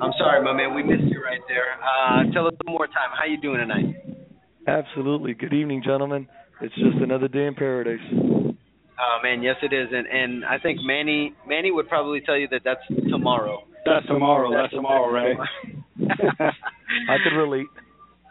I'm 0.00 0.12
sorry, 0.16 0.44
my 0.44 0.52
man, 0.52 0.76
we 0.76 0.84
missed 0.84 1.10
you 1.10 1.20
right 1.20 1.42
there. 1.48 1.74
Uh, 1.82 2.32
tell 2.32 2.46
us 2.46 2.54
one 2.64 2.72
more 2.72 2.86
time, 2.86 3.10
how 3.18 3.26
you 3.26 3.40
doing 3.40 3.58
tonight? 3.58 3.96
Absolutely. 4.68 5.34
Good 5.34 5.52
evening, 5.52 5.82
gentlemen. 5.84 6.28
It's 6.60 6.74
just 6.76 7.02
another 7.02 7.26
day 7.26 7.46
in 7.46 7.56
paradise. 7.56 8.47
Oh 9.08 9.22
man, 9.22 9.42
yes 9.42 9.56
it 9.62 9.72
is, 9.72 9.88
and 9.90 10.06
and 10.06 10.44
I 10.44 10.58
think 10.58 10.80
Manny 10.82 11.32
Manny 11.46 11.70
would 11.70 11.88
probably 11.88 12.20
tell 12.20 12.36
you 12.36 12.46
that 12.48 12.60
that's 12.64 12.80
tomorrow. 13.08 13.64
That's 13.86 14.06
tomorrow. 14.06 14.50
That's, 14.50 14.64
that's 14.64 14.74
tomorrow, 14.74 15.10
right? 15.10 15.36
I 17.08 17.16
could 17.24 17.36
relate. 17.36 17.66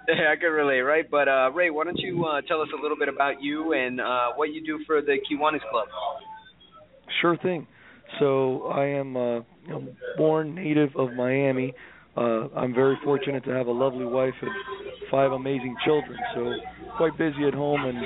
Yeah, 0.08 0.32
I 0.32 0.36
could 0.36 0.54
relate, 0.54 0.82
right? 0.82 1.10
But 1.10 1.28
uh, 1.28 1.52
Ray, 1.52 1.70
why 1.70 1.86
don't 1.86 1.98
you 1.98 2.26
uh, 2.26 2.42
tell 2.48 2.62
us 2.62 2.70
a 2.78 2.82
little 2.82 2.98
bit 2.98 3.10
about 3.10 3.42
you 3.42 3.74
and 3.74 4.00
uh, 4.00 4.28
what 4.36 4.54
you 4.54 4.64
do 4.64 4.80
for 4.86 5.02
the 5.02 5.18
Kiwanis 5.30 5.68
Club? 5.72 5.88
Sure 7.22 7.38
thing. 7.38 7.66
So 8.20 8.64
I 8.68 8.86
am 8.86 9.18
uh, 9.18 9.40
born 10.16 10.56
native 10.56 10.90
of 10.96 11.14
Miami. 11.14 11.74
Uh, 12.18 12.48
I'm 12.56 12.74
very 12.74 12.98
fortunate 13.04 13.44
to 13.46 13.52
have 13.52 13.68
a 13.68 13.72
lovely 13.72 14.06
wife 14.06 14.34
and 14.42 14.52
five 15.12 15.32
amazing 15.32 15.76
children. 15.86 16.18
So 16.34 16.52
quite 16.98 17.16
busy 17.18 17.48
at 17.48 17.54
home 17.54 17.86
and 17.86 17.98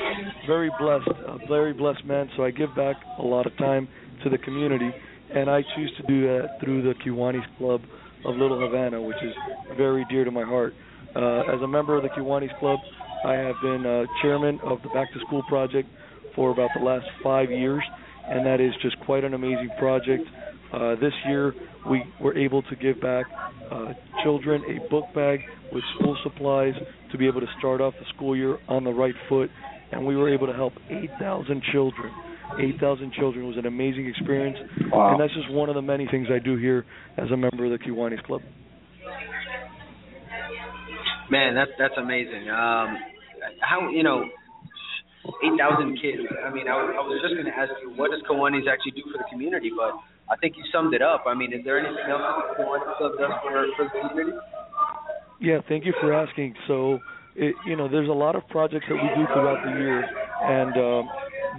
very 0.46 0.70
blessed, 0.80 1.08
a 1.08 1.38
very 1.48 1.72
blessed 1.72 2.04
man. 2.06 2.30
So 2.36 2.44
I 2.44 2.52
give 2.52 2.76
back 2.76 2.98
a 3.20 3.24
lot 3.24 3.46
of 3.46 3.58
time 3.58 3.88
to 4.24 4.30
the 4.30 4.38
community, 4.38 4.92
and 5.34 5.50
I 5.50 5.62
choose 5.76 5.92
to 5.98 6.04
do 6.08 6.28
that 6.28 6.60
through 6.62 6.84
the 6.84 6.94
Kiwanis 7.06 7.46
Club 7.58 7.82
of 8.26 8.36
Little 8.36 8.60
Havana, 8.60 9.02
which 9.02 9.18
is 9.24 9.34
very 9.78 10.06
dear 10.10 10.26
to 10.26 10.32
my 10.32 10.44
heart. 10.44 10.74
Uh, 11.16 11.54
as 11.54 11.62
a 11.62 11.68
member 11.68 11.96
of 11.96 12.04
the 12.04 12.10
Kiwanis 12.10 12.58
Club, 12.60 12.80
I 13.26 13.34
have 13.34 13.56
been 13.62 13.86
uh, 13.86 14.04
chairman 14.22 14.60
of 14.64 14.82
the 14.84 14.90
Back 14.90 15.14
to 15.14 15.20
School 15.26 15.44
Project 15.48 15.88
for 16.36 16.52
about 16.52 16.70
the 16.78 16.84
last 16.84 17.06
five 17.24 17.50
years, 17.50 17.84
and 18.28 18.46
that 18.46 18.60
is 18.60 18.74
just 18.82 19.00
quite 19.06 19.24
an 19.24 19.34
amazing 19.34 19.70
project. 19.80 20.24
Uh, 20.74 20.96
this 20.96 21.14
year, 21.28 21.54
we 21.90 22.04
were 22.22 22.38
able 22.38 22.62
to 22.64 22.76
give 22.76 23.02
back 23.02 23.26
uh, 23.70 23.94
children 24.24 24.64
a 24.66 24.90
book 24.90 25.06
bag 25.14 25.40
with 25.72 25.84
school 25.96 26.18
supplies 26.24 26.74
to 27.12 27.18
be 27.18 27.28
able 27.28 27.42
to 27.42 27.48
start 27.60 27.82
off 27.82 27.94
the 28.00 28.06
school 28.16 28.36
year 28.36 28.58
on 28.68 28.84
the 28.84 28.92
right 28.92 29.16
foot, 29.28 29.50
and 29.92 30.06
we 30.06 30.16
were 30.16 30.34
able 30.34 30.48
to 30.48 30.54
help 30.54 30.74
8,000 30.90 31.62
children. 31.72 32.12
8,000 32.60 33.14
children 33.14 33.48
was 33.48 33.58
an 33.58 33.66
amazing 33.66 34.08
experience, 34.08 34.58
wow. 34.92 35.12
and 35.12 35.22
that's 35.22 35.34
just 35.34 35.50
one 35.52 35.70
of 35.70 35.76
the 35.76 35.82
many 35.82 36.08
things 36.12 36.28
I 36.30 36.40
do 36.40 36.58
here 36.58 36.86
as 37.18 37.32
a 37.32 37.38
member 37.38 37.66
of 37.66 37.72
the 37.72 37.80
Kiwanis 37.80 38.22
Club. 38.24 38.42
Man, 41.30 41.56
that's 41.56 41.72
that's 41.80 41.96
amazing. 41.98 42.52
Um, 42.52 43.00
how 43.62 43.88
you 43.90 44.04
know, 44.04 44.28
eight 45.48 45.56
thousand 45.58 45.96
kids. 45.96 46.28
I 46.44 46.52
mean, 46.52 46.68
I, 46.68 46.76
I 46.76 47.00
was 47.08 47.24
just 47.24 47.40
going 47.40 47.48
to 47.48 47.56
ask 47.56 47.72
you, 47.82 47.96
what 47.96 48.12
does 48.12 48.20
Kiwanis 48.28 48.68
actually 48.68 49.00
do 49.00 49.08
for 49.08 49.18
the 49.18 49.24
community? 49.32 49.72
But 49.72 49.96
I 50.32 50.38
think 50.38 50.56
you 50.56 50.64
summed 50.72 50.94
it 50.94 51.02
up. 51.02 51.26
I 51.28 51.34
mean, 51.34 51.52
is 51.52 51.60
there 51.66 51.78
anything 51.78 52.10
else 52.10 52.22
that 52.24 52.58
Kiwanis 52.58 52.98
Club 52.98 53.12
does 53.20 53.32
for 53.44 53.66
for 53.76 53.84
the 53.84 54.10
community? 54.10 54.38
Yeah, 55.42 55.60
thank 55.68 55.86
you 55.86 55.94
for 56.00 56.14
asking. 56.14 56.54
So, 56.68 57.00
it, 57.36 57.54
you 57.66 57.76
know, 57.76 57.90
there's 57.90 58.08
a 58.08 58.14
lot 58.14 58.36
of 58.36 58.48
projects 58.48 58.86
that 58.88 58.96
we 58.96 59.10
do 59.16 59.26
throughout 59.34 59.66
the 59.66 59.72
year, 59.82 60.06
and 60.44 60.74
um, 60.78 61.10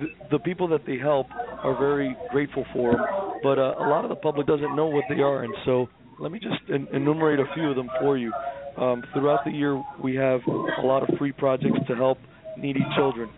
the, 0.00 0.06
the 0.30 0.38
people 0.38 0.68
that 0.68 0.86
they 0.86 0.96
help 0.96 1.26
are 1.62 1.76
very 1.78 2.16
grateful 2.30 2.64
for 2.72 2.92
them. 2.92 3.04
But 3.42 3.58
uh, 3.58 3.74
a 3.78 3.88
lot 3.88 4.04
of 4.04 4.08
the 4.08 4.16
public 4.16 4.46
doesn't 4.46 4.74
know 4.74 4.86
what 4.86 5.04
they 5.08 5.20
are, 5.20 5.42
and 5.42 5.54
so 5.66 5.88
let 6.18 6.32
me 6.32 6.38
just 6.38 6.62
en- 6.72 6.88
enumerate 6.94 7.40
a 7.40 7.54
few 7.54 7.68
of 7.68 7.76
them 7.76 7.90
for 8.00 8.16
you. 8.16 8.32
Um, 8.78 9.02
throughout 9.12 9.44
the 9.44 9.50
year, 9.50 9.82
we 10.02 10.14
have 10.14 10.40
a 10.46 10.86
lot 10.86 11.02
of 11.02 11.18
free 11.18 11.32
projects 11.32 11.78
to 11.88 11.94
help 11.94 12.18
needy 12.56 12.80
children. 12.96 13.28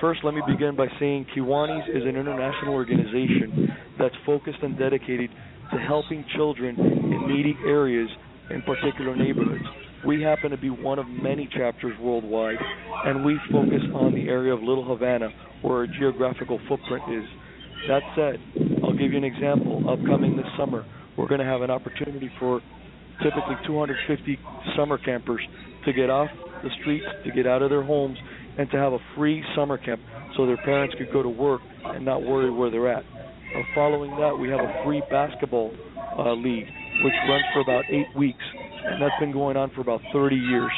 First, 0.00 0.20
let 0.24 0.34
me 0.34 0.42
begin 0.46 0.76
by 0.76 0.86
saying 1.00 1.26
Kiwanis 1.34 1.88
is 1.88 2.02
an 2.02 2.16
international 2.16 2.74
organization 2.74 3.68
that's 3.98 4.14
focused 4.24 4.58
and 4.62 4.78
dedicated 4.78 5.30
to 5.72 5.78
helping 5.78 6.24
children 6.36 6.76
in 6.78 7.26
needy 7.28 7.56
areas 7.66 8.08
in 8.50 8.62
particular 8.62 9.16
neighborhoods. 9.16 9.64
We 10.06 10.22
happen 10.22 10.50
to 10.50 10.56
be 10.56 10.70
one 10.70 10.98
of 10.98 11.06
many 11.08 11.48
chapters 11.56 11.98
worldwide, 12.00 12.58
and 13.04 13.24
we 13.24 13.38
focus 13.50 13.80
on 13.94 14.14
the 14.14 14.28
area 14.28 14.52
of 14.52 14.62
Little 14.62 14.84
Havana, 14.84 15.30
where 15.62 15.78
our 15.78 15.86
geographical 15.86 16.60
footprint 16.68 17.04
is. 17.10 17.24
That 17.88 18.02
said, 18.14 18.40
I'll 18.84 18.92
give 18.96 19.12
you 19.12 19.18
an 19.18 19.24
example. 19.24 19.82
Upcoming 19.88 20.36
this 20.36 20.46
summer, 20.58 20.84
we're 21.16 21.28
going 21.28 21.40
to 21.40 21.46
have 21.46 21.62
an 21.62 21.70
opportunity 21.70 22.30
for 22.38 22.60
typically 23.22 23.56
250 23.66 24.38
summer 24.76 24.98
campers 24.98 25.40
to 25.86 25.92
get 25.92 26.10
off 26.10 26.28
the 26.62 26.70
streets, 26.80 27.06
to 27.24 27.32
get 27.32 27.46
out 27.46 27.62
of 27.62 27.70
their 27.70 27.82
homes, 27.82 28.18
and 28.58 28.70
to 28.70 28.76
have 28.76 28.92
a 28.92 28.98
free 29.16 29.42
summer 29.54 29.78
camp 29.78 30.00
so 30.36 30.46
their 30.46 30.56
parents 30.58 30.94
could 30.98 31.12
go 31.12 31.22
to 31.22 31.28
work 31.28 31.60
and 31.84 32.04
not 32.04 32.22
worry 32.22 32.50
where 32.50 32.70
they're 32.70 32.90
at. 32.90 33.04
Uh, 33.04 33.62
following 33.74 34.10
that, 34.18 34.36
we 34.36 34.48
have 34.48 34.60
a 34.60 34.84
free 34.84 35.02
basketball 35.10 35.72
uh, 36.18 36.32
league, 36.34 36.66
which 37.04 37.14
runs 37.28 37.44
for 37.52 37.60
about 37.60 37.84
eight 37.90 38.08
weeks, 38.16 38.42
and 38.84 39.00
that's 39.00 39.14
been 39.20 39.32
going 39.32 39.56
on 39.56 39.70
for 39.74 39.80
about 39.80 40.00
30 40.12 40.36
years. 40.36 40.72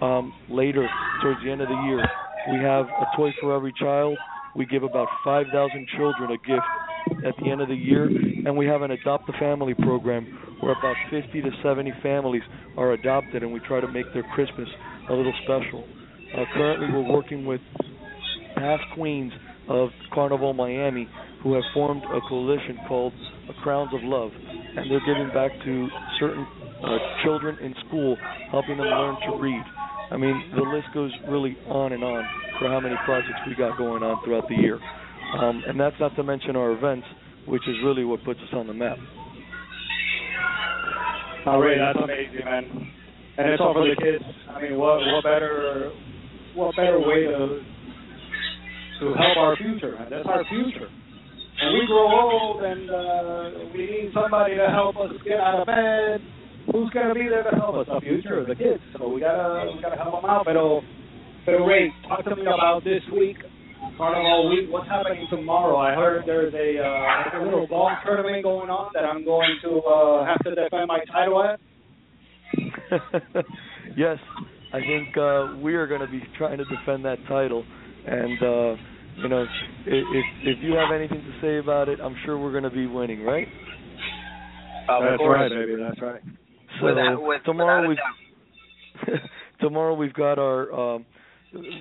Um, 0.00 0.32
later, 0.48 0.88
towards 1.22 1.40
the 1.44 1.50
end 1.50 1.60
of 1.60 1.68
the 1.68 1.82
year, 1.86 2.02
we 2.52 2.58
have 2.58 2.86
a 2.86 3.16
toy 3.16 3.30
for 3.40 3.54
every 3.54 3.72
child. 3.72 4.16
We 4.54 4.66
give 4.66 4.82
about 4.82 5.08
5,000 5.24 5.88
children 5.96 6.30
a 6.32 6.36
gift 6.38 7.26
at 7.26 7.34
the 7.42 7.50
end 7.50 7.60
of 7.60 7.68
the 7.68 7.74
year, 7.74 8.04
and 8.06 8.56
we 8.56 8.66
have 8.66 8.82
an 8.82 8.90
adopt 8.90 9.28
a 9.28 9.32
family 9.38 9.74
program 9.74 10.26
where 10.60 10.72
about 10.72 10.96
50 11.10 11.42
to 11.42 11.50
70 11.62 11.92
families 12.02 12.42
are 12.76 12.92
adopted, 12.92 13.42
and 13.42 13.52
we 13.52 13.60
try 13.60 13.80
to 13.80 13.88
make 13.88 14.06
their 14.12 14.24
Christmas 14.34 14.68
a 15.08 15.12
little 15.12 15.34
special. 15.44 15.84
Uh, 16.36 16.44
currently, 16.54 16.86
we're 16.92 17.12
working 17.12 17.44
with 17.44 17.60
past 18.54 18.82
queens 18.94 19.32
of 19.68 19.90
Carnival 20.12 20.52
Miami 20.52 21.08
who 21.42 21.54
have 21.54 21.64
formed 21.72 22.02
a 22.04 22.20
coalition 22.28 22.78
called 22.86 23.12
Crowns 23.62 23.90
of 23.94 24.00
Love, 24.02 24.30
and 24.76 24.90
they're 24.90 25.04
giving 25.06 25.28
back 25.34 25.50
to 25.64 25.88
certain 26.18 26.46
uh, 26.84 26.98
children 27.24 27.56
in 27.62 27.74
school, 27.86 28.16
helping 28.50 28.76
them 28.76 28.86
learn 28.86 29.16
to 29.28 29.38
read. 29.40 29.62
I 30.10 30.16
mean, 30.16 30.52
the 30.54 30.62
list 30.62 30.88
goes 30.92 31.12
really 31.28 31.56
on 31.66 31.92
and 31.92 32.02
on 32.02 32.24
for 32.58 32.68
how 32.68 32.80
many 32.80 32.94
projects 33.04 33.40
we 33.46 33.54
got 33.54 33.78
going 33.78 34.02
on 34.02 34.22
throughout 34.24 34.48
the 34.48 34.56
year. 34.56 34.78
Um, 35.38 35.62
and 35.66 35.78
that's 35.78 35.96
not 36.00 36.14
to 36.16 36.22
mention 36.22 36.56
our 36.56 36.72
events, 36.72 37.06
which 37.46 37.62
is 37.68 37.76
really 37.84 38.04
what 38.04 38.24
puts 38.24 38.40
us 38.40 38.48
on 38.52 38.66
the 38.66 38.74
map. 38.74 38.98
Oh, 41.46 41.58
Ray, 41.58 41.78
that's 41.78 41.98
amazing, 42.02 42.44
man. 42.44 42.92
And 43.38 43.48
it's 43.48 43.60
all 43.60 43.72
for 43.72 43.88
the 43.88 43.96
kids. 43.96 44.24
I 44.50 44.60
mean, 44.60 44.76
what 44.76 44.98
what 45.00 45.24
better 45.24 45.90
what 46.54 46.76
better 46.76 46.98
way 46.98 47.26
to 47.26 47.60
to 49.00 49.04
help 49.14 49.36
our 49.36 49.56
future? 49.56 49.92
Man? 49.98 50.10
That's 50.10 50.26
our 50.26 50.44
future. 50.48 50.88
And 51.60 51.74
we 51.74 51.86
grow 51.86 52.08
old 52.08 52.64
and 52.64 52.90
uh, 52.90 53.72
we 53.72 53.86
need 53.86 54.10
somebody 54.14 54.56
to 54.56 54.68
help 54.68 54.96
us 54.96 55.12
get 55.24 55.40
out 55.40 55.60
of 55.60 55.66
bed, 55.66 56.20
who's 56.72 56.90
gonna 56.90 57.14
be 57.14 57.28
there 57.28 57.44
to 57.44 57.56
help 57.56 57.76
us? 57.76 57.86
The 57.86 58.00
future, 58.00 58.44
the 58.46 58.54
kids. 58.54 58.80
So 58.98 59.08
we 59.08 59.20
gotta 59.20 59.70
we 59.74 59.82
gotta 59.82 59.96
help 59.96 60.22
them 60.22 60.30
out. 60.30 60.44
Pero, 60.44 60.82
pero 61.44 61.66
wait, 61.66 61.92
talk 62.08 62.24
to 62.24 62.36
me 62.36 62.42
about 62.42 62.82
this 62.84 63.02
week 63.12 63.36
Carnival 63.96 64.48
Week. 64.50 64.70
What's 64.70 64.88
happening 64.88 65.26
tomorrow? 65.30 65.76
I 65.76 65.94
heard 65.94 66.24
there's 66.26 66.54
a, 66.54 66.80
uh, 66.80 67.40
a 67.40 67.44
little 67.44 67.66
golf 67.66 67.92
tournament 68.04 68.42
going 68.42 68.70
on 68.70 68.90
that 68.94 69.04
I'm 69.04 69.24
going 69.24 69.56
to 69.62 69.80
uh, 69.80 70.24
have 70.24 70.38
to 70.44 70.54
defend 70.54 70.88
my 70.88 71.00
title 71.12 71.42
at. 71.42 71.60
yes, 73.96 74.18
I 74.72 74.80
think 74.80 75.16
uh, 75.16 75.56
we 75.60 75.74
are 75.74 75.86
going 75.86 76.00
to 76.00 76.06
be 76.06 76.22
trying 76.38 76.58
to 76.58 76.64
defend 76.64 77.04
that 77.04 77.18
title, 77.28 77.64
and 78.06 78.42
uh, 78.42 78.76
you 79.16 79.28
know, 79.28 79.44
if 79.86 80.24
if 80.44 80.58
you 80.62 80.74
have 80.74 80.94
anything 80.94 81.22
to 81.22 81.40
say 81.40 81.58
about 81.58 81.88
it, 81.88 81.98
I'm 82.00 82.16
sure 82.24 82.38
we're 82.38 82.52
going 82.52 82.64
to 82.64 82.70
be 82.70 82.86
winning, 82.86 83.24
right? 83.24 83.48
Uh, 84.88 85.00
That's 85.00 85.22
right, 85.26 85.48
baby. 85.50 85.76
That's 85.76 86.00
right. 86.00 86.20
So 86.80 86.86
without, 86.86 87.22
with, 87.22 87.42
tomorrow 87.44 87.88
we've 87.88 87.98
tomorrow 89.60 89.94
we've 89.94 90.14
got 90.14 90.38
our 90.38 90.72
um, 90.72 91.06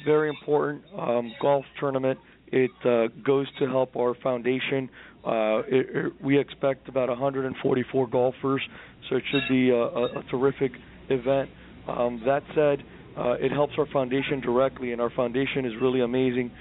very 0.05 0.29
important 0.29 0.83
um, 0.97 1.31
golf 1.41 1.65
tournament. 1.79 2.19
It 2.51 2.71
uh, 2.83 3.07
goes 3.23 3.47
to 3.59 3.67
help 3.67 3.95
our 3.95 4.15
foundation. 4.23 4.89
Uh, 5.23 5.59
it, 5.67 5.85
it, 5.95 6.13
we 6.23 6.39
expect 6.39 6.89
about 6.89 7.09
144 7.09 8.07
golfers, 8.07 8.61
so 9.09 9.17
it 9.17 9.23
should 9.31 9.47
be 9.47 9.69
a, 9.69 9.75
a, 9.75 10.19
a 10.19 10.23
terrific 10.31 10.71
event. 11.09 11.49
Um, 11.89 12.21
that 12.25 12.43
said, 12.55 12.83
uh, 13.17 13.33
it 13.33 13.51
helps 13.51 13.73
our 13.77 13.87
foundation 13.87 14.39
directly, 14.41 14.91
and 14.91 15.01
our 15.01 15.09
foundation 15.09 15.65
is 15.65 15.73
really 15.81 16.01
amazing. 16.01 16.51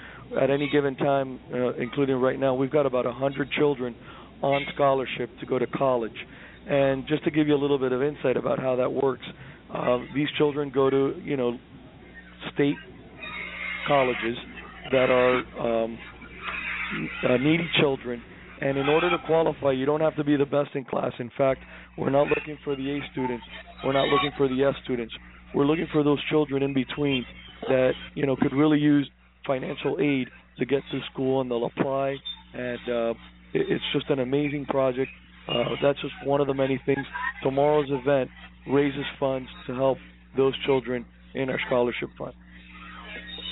At 0.40 0.50
any 0.50 0.68
given 0.70 0.96
time, 0.96 1.40
uh, 1.52 1.74
including 1.74 2.16
right 2.16 2.38
now, 2.38 2.54
we've 2.54 2.70
got 2.70 2.86
about 2.86 3.04
100 3.04 3.50
children 3.52 3.94
on 4.42 4.64
scholarship 4.74 5.30
to 5.40 5.46
go 5.46 5.58
to 5.58 5.66
college. 5.66 6.16
And 6.68 7.06
just 7.06 7.24
to 7.24 7.30
give 7.30 7.48
you 7.48 7.54
a 7.54 7.60
little 7.60 7.78
bit 7.78 7.92
of 7.92 8.02
insight 8.02 8.36
about 8.36 8.58
how 8.58 8.76
that 8.76 8.92
works, 8.92 9.24
uh, 9.72 9.98
these 10.14 10.28
children 10.36 10.70
go 10.74 10.90
to 10.90 11.14
you 11.22 11.36
know 11.36 11.58
state 12.54 12.76
colleges 13.86 14.36
that 14.90 15.10
are 15.10 15.84
um, 15.84 15.98
uh, 17.28 17.36
needy 17.38 17.68
children. 17.80 18.22
And 18.60 18.76
in 18.76 18.88
order 18.88 19.08
to 19.10 19.18
qualify, 19.26 19.72
you 19.72 19.86
don't 19.86 20.00
have 20.00 20.16
to 20.16 20.24
be 20.24 20.36
the 20.36 20.44
best 20.44 20.70
in 20.74 20.84
class. 20.84 21.12
In 21.20 21.30
fact, 21.38 21.60
we're 21.98 22.10
not 22.10 22.28
looking 22.28 22.56
for 22.64 22.76
the 22.76 22.96
A 22.96 23.00
students. 23.12 23.44
We're 23.84 23.92
not 23.92 24.06
looking 24.08 24.30
for 24.36 24.48
the 24.48 24.64
S 24.64 24.74
students. 24.84 25.12
We're 25.54 25.66
looking 25.66 25.88
for 25.92 26.04
those 26.04 26.22
children 26.30 26.62
in 26.62 26.72
between 26.72 27.26
that 27.66 27.92
you 28.14 28.24
know 28.24 28.36
could 28.36 28.52
really 28.52 28.78
use 28.78 29.10
financial 29.46 29.98
aid 30.00 30.28
to 30.58 30.66
get 30.66 30.82
through 30.90 31.02
school, 31.12 31.40
and 31.40 31.50
they'll 31.50 31.66
apply. 31.66 32.16
And 32.54 32.78
uh, 32.88 33.10
it, 33.52 33.66
it's 33.68 33.84
just 33.92 34.08
an 34.10 34.20
amazing 34.20 34.66
project. 34.66 35.10
Uh, 35.48 35.64
that's 35.82 36.00
just 36.00 36.14
one 36.24 36.40
of 36.40 36.46
the 36.46 36.54
many 36.54 36.80
things. 36.86 37.04
Tomorrow's 37.42 37.88
event 37.90 38.30
raises 38.70 39.04
funds 39.18 39.48
to 39.66 39.74
help 39.74 39.98
those 40.36 40.54
children 40.66 41.04
in 41.34 41.48
our 41.50 41.58
scholarship 41.66 42.10
fund. 42.18 42.34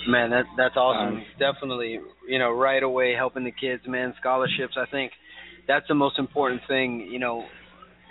Man, 0.08 0.30
that 0.30 0.44
that's 0.56 0.76
awesome. 0.76 1.16
Um, 1.16 1.24
Definitely, 1.38 1.98
you 2.28 2.38
know, 2.38 2.52
right 2.52 2.82
away 2.82 3.14
helping 3.14 3.44
the 3.44 3.50
kids, 3.50 3.82
man. 3.88 4.14
Scholarships. 4.20 4.74
I 4.76 4.84
think 4.90 5.10
that's 5.66 5.86
the 5.88 5.94
most 5.94 6.18
important 6.18 6.60
thing. 6.68 7.08
You 7.10 7.18
know, 7.18 7.44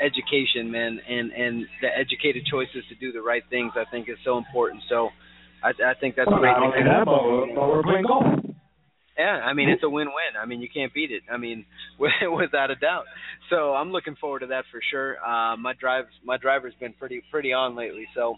education, 0.02 0.72
man, 0.72 1.00
and 1.08 1.32
and 1.32 1.66
the 1.82 1.88
educated 1.88 2.46
choices 2.50 2.84
to 2.90 2.96
do 2.96 3.12
the 3.12 3.22
right 3.22 3.44
things. 3.50 3.74
I 3.76 3.86
think 3.90 4.10
is 4.10 4.18
so 4.24 4.38
important. 4.38 4.84
So, 4.90 5.10
I 5.64 5.70
I 5.70 5.94
think 6.00 6.16
that's 6.16 6.30
well, 6.30 6.40
great. 6.40 6.52
Not 6.52 6.64
only 6.64 6.84
that, 6.84 7.06
but, 7.06 7.56
but 7.56 7.68
we're 7.70 7.84
playing 7.84 8.06
golf. 8.08 8.24
Yeah, 9.18 9.40
I 9.46 9.54
mean 9.54 9.70
it's 9.70 9.84
a 9.84 9.90
win-win. 9.90 10.42
I 10.42 10.46
mean 10.46 10.62
you 10.62 10.68
can't 10.74 10.94
beat 10.94 11.12
it. 11.12 11.24
I 11.32 11.38
mean 11.38 11.66
without 12.00 12.72
a 12.72 12.76
doubt. 12.76 13.06
So 13.50 13.74
I'm 13.74 13.92
looking 13.92 14.16
forward 14.20 14.40
to 14.40 14.48
that 14.48 14.66
for 14.72 14.82
sure. 14.92 15.18
Uh, 15.26 15.56
my 15.56 15.74
drive 15.74 16.06
my 16.24 16.38
driver's 16.38 16.74
been 16.80 16.94
pretty 16.94 17.22
pretty 17.32 17.54
on 17.54 17.76
lately, 17.76 18.08
so 18.14 18.36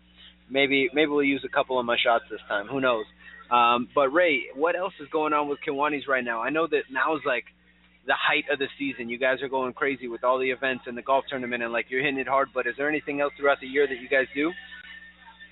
maybe 0.49 0.89
maybe 0.93 1.09
we'll 1.09 1.23
use 1.23 1.43
a 1.45 1.53
couple 1.53 1.79
of 1.79 1.85
my 1.85 1.97
shots 2.03 2.25
this 2.29 2.41
time. 2.47 2.67
Who 2.67 2.79
knows? 2.79 3.05
Um, 3.51 3.87
but 3.95 4.09
Ray, 4.09 4.43
what 4.55 4.75
else 4.75 4.93
is 4.99 5.07
going 5.11 5.33
on 5.33 5.47
with 5.47 5.59
Kiwanis 5.67 6.07
right 6.07 6.23
now? 6.23 6.41
I 6.41 6.49
know 6.49 6.67
that 6.67 6.83
now 6.91 7.15
is 7.15 7.21
like 7.25 7.45
the 8.07 8.15
height 8.15 8.45
of 8.51 8.57
the 8.57 8.67
season. 8.79 9.09
You 9.09 9.19
guys 9.19 9.41
are 9.41 9.49
going 9.49 9.73
crazy 9.73 10.07
with 10.07 10.23
all 10.23 10.39
the 10.39 10.49
events 10.49 10.85
and 10.87 10.97
the 10.97 11.01
golf 11.01 11.25
tournament, 11.29 11.61
and 11.61 11.71
like 11.71 11.87
you're 11.89 12.01
hitting 12.01 12.19
it 12.19 12.27
hard. 12.27 12.49
But 12.53 12.65
is 12.65 12.73
there 12.77 12.89
anything 12.89 13.21
else 13.21 13.33
throughout 13.37 13.59
the 13.61 13.67
year 13.67 13.85
that 13.85 13.99
you 14.01 14.09
guys 14.09 14.27
do? 14.33 14.51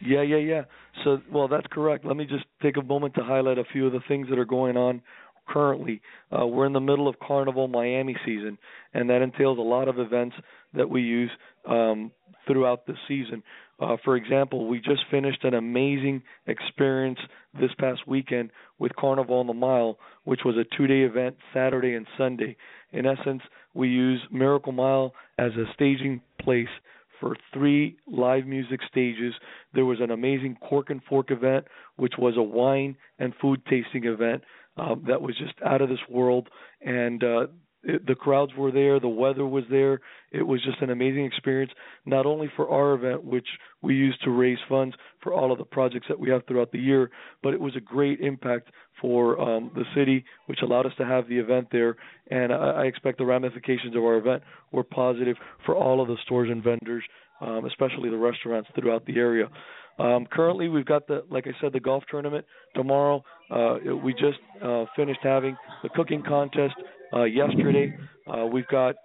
Yeah, 0.01 0.21
yeah, 0.21 0.37
yeah. 0.37 0.61
So, 1.03 1.21
well, 1.31 1.47
that's 1.47 1.67
correct. 1.71 2.05
Let 2.05 2.15
me 2.15 2.25
just 2.25 2.45
take 2.61 2.77
a 2.77 2.81
moment 2.81 3.15
to 3.15 3.23
highlight 3.23 3.57
a 3.57 3.63
few 3.71 3.85
of 3.85 3.93
the 3.93 4.01
things 4.07 4.27
that 4.29 4.39
are 4.39 4.45
going 4.45 4.77
on 4.77 5.01
currently. 5.47 6.01
Uh, 6.31 6.45
we're 6.45 6.65
in 6.65 6.73
the 6.73 6.79
middle 6.79 7.07
of 7.07 7.15
Carnival 7.19 7.67
Miami 7.67 8.15
season, 8.25 8.57
and 8.93 9.09
that 9.09 9.21
entails 9.21 9.57
a 9.57 9.61
lot 9.61 9.87
of 9.87 9.99
events 9.99 10.35
that 10.73 10.89
we 10.89 11.01
use 11.01 11.31
um, 11.67 12.11
throughout 12.47 12.85
the 12.87 12.93
season. 13.07 13.43
Uh, 13.79 13.97
for 14.05 14.15
example, 14.15 14.67
we 14.67 14.79
just 14.79 15.01
finished 15.11 15.43
an 15.43 15.53
amazing 15.53 16.23
experience 16.47 17.19
this 17.59 17.71
past 17.77 18.07
weekend 18.07 18.49
with 18.79 18.95
Carnival 18.95 19.39
on 19.39 19.47
the 19.47 19.53
Mile, 19.53 19.97
which 20.23 20.41
was 20.45 20.55
a 20.55 20.77
two 20.77 20.87
day 20.87 21.01
event, 21.01 21.35
Saturday 21.53 21.93
and 21.93 22.07
Sunday. 22.17 22.55
In 22.93 23.05
essence, 23.05 23.41
we 23.73 23.89
use 23.89 24.21
Miracle 24.31 24.71
Mile 24.71 25.13
as 25.37 25.51
a 25.53 25.65
staging 25.73 26.21
place 26.41 26.69
for 27.19 27.35
three 27.53 27.97
live 28.07 28.45
music 28.45 28.79
stages. 28.89 29.33
There 29.73 29.85
was 29.85 29.99
an 29.99 30.11
amazing 30.11 30.57
Cork 30.67 30.89
and 30.89 31.01
Fork 31.03 31.31
event, 31.31 31.65
which 31.97 32.13
was 32.17 32.35
a 32.37 32.43
wine 32.43 32.95
and 33.19 33.33
food 33.41 33.61
tasting 33.69 34.05
event 34.05 34.43
uh, 34.77 34.95
that 35.07 35.21
was 35.21 35.37
just 35.37 35.53
out 35.65 35.81
of 35.81 35.89
this 35.89 35.99
world. 36.09 36.49
And 36.81 37.23
uh, 37.23 37.47
it, 37.85 38.05
the 38.07 38.15
crowds 38.15 38.51
were 38.57 38.71
there, 38.71 38.99
the 38.99 39.07
weather 39.07 39.45
was 39.45 39.63
there. 39.69 40.01
It 40.31 40.43
was 40.43 40.63
just 40.63 40.81
an 40.81 40.89
amazing 40.89 41.25
experience, 41.25 41.71
not 42.05 42.25
only 42.25 42.51
for 42.55 42.69
our 42.69 42.93
event, 42.93 43.23
which 43.23 43.47
we 43.81 43.95
use 43.95 44.17
to 44.23 44.31
raise 44.31 44.57
funds 44.67 44.95
for 45.21 45.33
all 45.33 45.51
of 45.51 45.57
the 45.57 45.65
projects 45.65 46.07
that 46.09 46.19
we 46.19 46.29
have 46.29 46.45
throughout 46.47 46.71
the 46.71 46.79
year, 46.79 47.11
but 47.43 47.53
it 47.53 47.59
was 47.59 47.75
a 47.75 47.81
great 47.81 48.19
impact 48.19 48.69
for 48.99 49.39
um, 49.39 49.71
the 49.75 49.83
city, 49.95 50.25
which 50.47 50.59
allowed 50.61 50.85
us 50.85 50.93
to 50.97 51.05
have 51.05 51.27
the 51.27 51.37
event 51.37 51.67
there. 51.71 51.95
And 52.31 52.51
I, 52.51 52.55
I 52.55 52.83
expect 52.85 53.17
the 53.17 53.25
ramifications 53.25 53.95
of 53.95 54.03
our 54.03 54.17
event 54.17 54.43
were 54.71 54.83
positive 54.83 55.37
for 55.65 55.75
all 55.75 56.01
of 56.01 56.07
the 56.07 56.17
stores 56.25 56.49
and 56.51 56.63
vendors, 56.63 57.03
um, 57.41 57.65
especially 57.65 58.09
the 58.09 58.17
restaurants 58.17 58.69
throughout 58.75 59.05
the 59.05 59.17
area. 59.17 59.49
Um, 59.97 60.25
currently, 60.29 60.67
we've 60.67 60.85
got 60.85 61.07
the, 61.07 61.23
like 61.29 61.47
I 61.47 61.51
said, 61.61 61.71
the 61.71 61.79
golf 61.79 62.03
tournament 62.09 62.45
tomorrow. 62.73 63.23
Uh, 63.49 63.77
we 64.03 64.13
just 64.13 64.39
uh, 64.61 64.85
finished 64.95 65.21
having 65.23 65.55
the 65.83 65.89
cooking 65.89 66.21
contest 66.27 66.73
yesterday. 67.25 67.95
Uh, 68.27 68.45
we've 68.45 68.67
got 68.67 68.95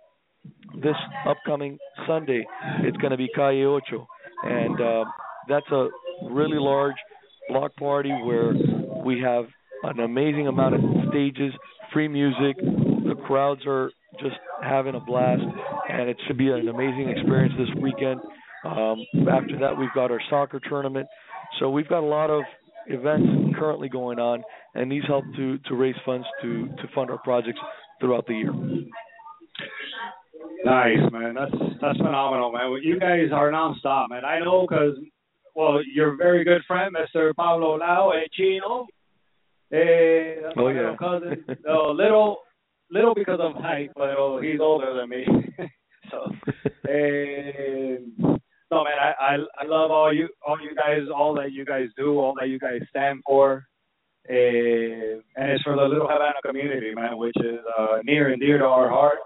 this 0.83 0.97
upcoming 1.27 1.79
Sunday. 2.07 2.47
It's 2.81 2.97
going 2.99 3.11
to 3.11 3.17
be 3.17 3.29
Calle 3.35 3.67
Ocho, 3.67 4.07
and 4.43 4.81
uh, 4.81 5.05
that's 5.49 5.71
a 5.71 5.89
really 6.31 6.59
large 6.59 6.95
block 7.49 7.75
party 7.77 8.11
where 8.11 8.55
we 9.05 9.21
have 9.21 9.45
an 9.83 10.01
amazing 10.01 10.47
amount 10.47 10.75
of 10.75 10.81
stages, 11.11 11.53
free 11.93 12.09
music. 12.09 12.57
The 12.59 13.15
crowds 13.27 13.63
are 13.67 13.91
just 14.21 14.37
having 14.63 14.95
a 14.95 15.01
blast, 15.01 15.43
and 15.89 16.09
it 16.09 16.17
should 16.27 16.39
be 16.39 16.51
an 16.51 16.69
amazing 16.69 17.13
experience 17.17 17.55
this 17.59 17.83
weekend. 17.83 18.21
Um, 18.65 18.99
after 19.31 19.59
that, 19.61 19.77
we've 19.79 19.93
got 19.95 20.11
our 20.11 20.21
soccer 20.29 20.61
tournament. 20.61 21.07
So 21.59 21.71
we've 21.71 21.89
got 21.89 22.01
a 22.01 22.07
lot 22.07 22.31
of 22.31 22.43
events 22.87 23.57
currently 23.59 23.89
going 23.89 24.19
on, 24.19 24.43
and 24.75 24.91
these 24.91 25.03
help 25.07 25.25
to 25.37 25.59
to 25.59 25.75
raise 25.75 25.95
funds 26.05 26.27
to 26.43 26.67
to 26.67 26.89
fund 26.95 27.11
our 27.11 27.19
projects 27.19 27.59
throughout 28.01 28.27
the 28.27 28.35
year. 28.35 28.53
Nice, 30.65 31.13
man. 31.13 31.35
That's 31.35 31.53
that's 31.81 31.99
phenomenal, 31.99 32.53
man. 32.53 32.79
You 32.83 32.99
guys 32.99 33.29
are 33.33 33.51
nonstop, 33.51 34.11
man. 34.11 34.25
I 34.25 34.41
know 34.41 34.67
because, 34.69 34.97
well, 35.55 35.81
your 35.95 36.17
very 36.17 36.45
good 36.45 36.63
friend, 36.67 36.95
Mr. 36.95 37.35
Pablo 37.35 37.77
Lau, 37.77 38.13
a 38.13 38.29
Chino. 38.33 38.87
Eh, 39.73 40.41
that's 40.43 40.55
oh, 40.57 40.65
my 40.65 40.73
yeah. 40.73 40.81
little 40.81 40.97
cousin. 40.97 41.45
oh, 41.69 41.93
little, 41.97 42.39
little 42.91 43.15
because 43.15 43.39
of 43.41 43.55
height, 43.55 43.91
but 43.95 44.11
oh, 44.19 44.41
he's 44.43 44.61
older 44.61 44.95
than 44.95 45.09
me. 45.09 45.25
so, 46.11 46.33
and 46.89 48.41
no, 48.71 48.85
man, 48.85 48.99
I, 49.01 49.13
I 49.21 49.37
I 49.59 49.67
love 49.67 49.91
all 49.91 50.13
you 50.13 50.29
all 50.47 50.61
you 50.61 50.75
guys, 50.75 51.09
all 51.15 51.35
that 51.35 51.53
you 51.53 51.65
guys 51.65 51.89
do, 51.97 52.19
all 52.19 52.35
that 52.41 52.49
you 52.49 52.59
guys 52.59 52.81
stand 52.91 53.23
for. 53.27 53.65
Uh, 54.29 55.23
and 55.37 55.51
it's 55.51 55.63
for 55.63 55.77
the 55.77 55.83
Little 55.83 56.09
Havana 56.09 56.35
community, 56.45 56.95
man, 56.95 57.17
which 57.17 57.37
is 57.37 57.61
uh, 57.79 57.99
near 58.05 58.33
and 58.33 58.41
dear 58.41 58.59
to 58.59 58.65
our 58.65 58.89
heart 58.89 59.19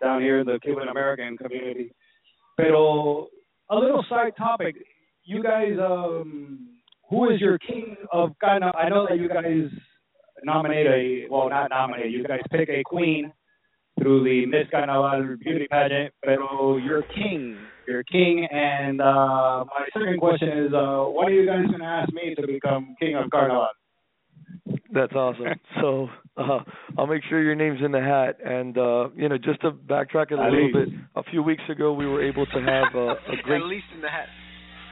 down 0.00 0.20
here 0.20 0.40
in 0.40 0.46
the 0.46 0.58
Cuban 0.62 0.88
American 0.88 1.36
community. 1.36 1.90
Pero 2.56 3.28
a 3.70 3.74
little 3.74 4.04
side 4.08 4.32
topic, 4.36 4.76
you 5.24 5.42
guys, 5.42 5.72
um, 5.80 6.68
who 7.08 7.30
is 7.30 7.40
your 7.40 7.58
king 7.58 7.96
of 8.12 8.30
Ghana? 8.40 8.72
I 8.76 8.88
know 8.88 9.06
that 9.08 9.18
you 9.18 9.28
guys 9.28 9.70
nominate 10.44 10.86
a, 10.86 11.26
well, 11.30 11.48
not 11.48 11.70
nominate, 11.70 12.10
you 12.10 12.22
guys 12.24 12.40
pick 12.50 12.68
a 12.68 12.82
queen 12.84 13.32
through 13.98 14.24
the 14.24 14.46
Miss 14.46 14.66
Carnaval 14.70 15.36
beauty 15.42 15.66
pageant, 15.70 16.12
pero 16.22 16.76
your 16.76 17.02
king, 17.14 17.56
your 17.88 18.02
king. 18.04 18.46
And 18.50 19.00
uh, 19.00 19.64
my 19.64 19.86
second 19.92 20.18
question 20.20 20.48
is, 20.66 20.72
uh, 20.74 21.04
what 21.04 21.28
are 21.28 21.32
you 21.32 21.46
guys 21.46 21.64
to 21.76 21.84
ask 21.84 22.12
me 22.12 22.34
to 22.34 22.46
become 22.46 22.94
king 23.00 23.16
of 23.16 23.30
Carnaval? 23.30 23.68
That's 24.92 25.12
awesome. 25.12 25.44
So 25.80 26.08
uh, 26.36 26.60
I'll 26.98 27.06
make 27.06 27.22
sure 27.28 27.42
your 27.42 27.54
name's 27.54 27.80
in 27.84 27.92
the 27.92 28.00
hat. 28.00 28.38
And 28.44 28.76
uh, 28.78 29.10
you 29.14 29.28
know, 29.28 29.36
just 29.38 29.60
to 29.62 29.70
backtrack 29.72 30.30
it 30.32 30.38
a 30.38 30.42
At 30.42 30.50
little 30.52 30.66
least. 30.72 30.90
bit, 30.92 31.00
a 31.16 31.22
few 31.24 31.42
weeks 31.42 31.62
ago 31.70 31.92
we 31.92 32.06
were 32.06 32.22
able 32.26 32.46
to 32.46 32.60
have 32.60 32.94
a, 32.94 33.08
a 33.10 33.36
great. 33.44 33.60
At 33.60 33.66
least 33.66 33.84
in 33.94 34.00
the 34.00 34.08
hat. 34.08 34.28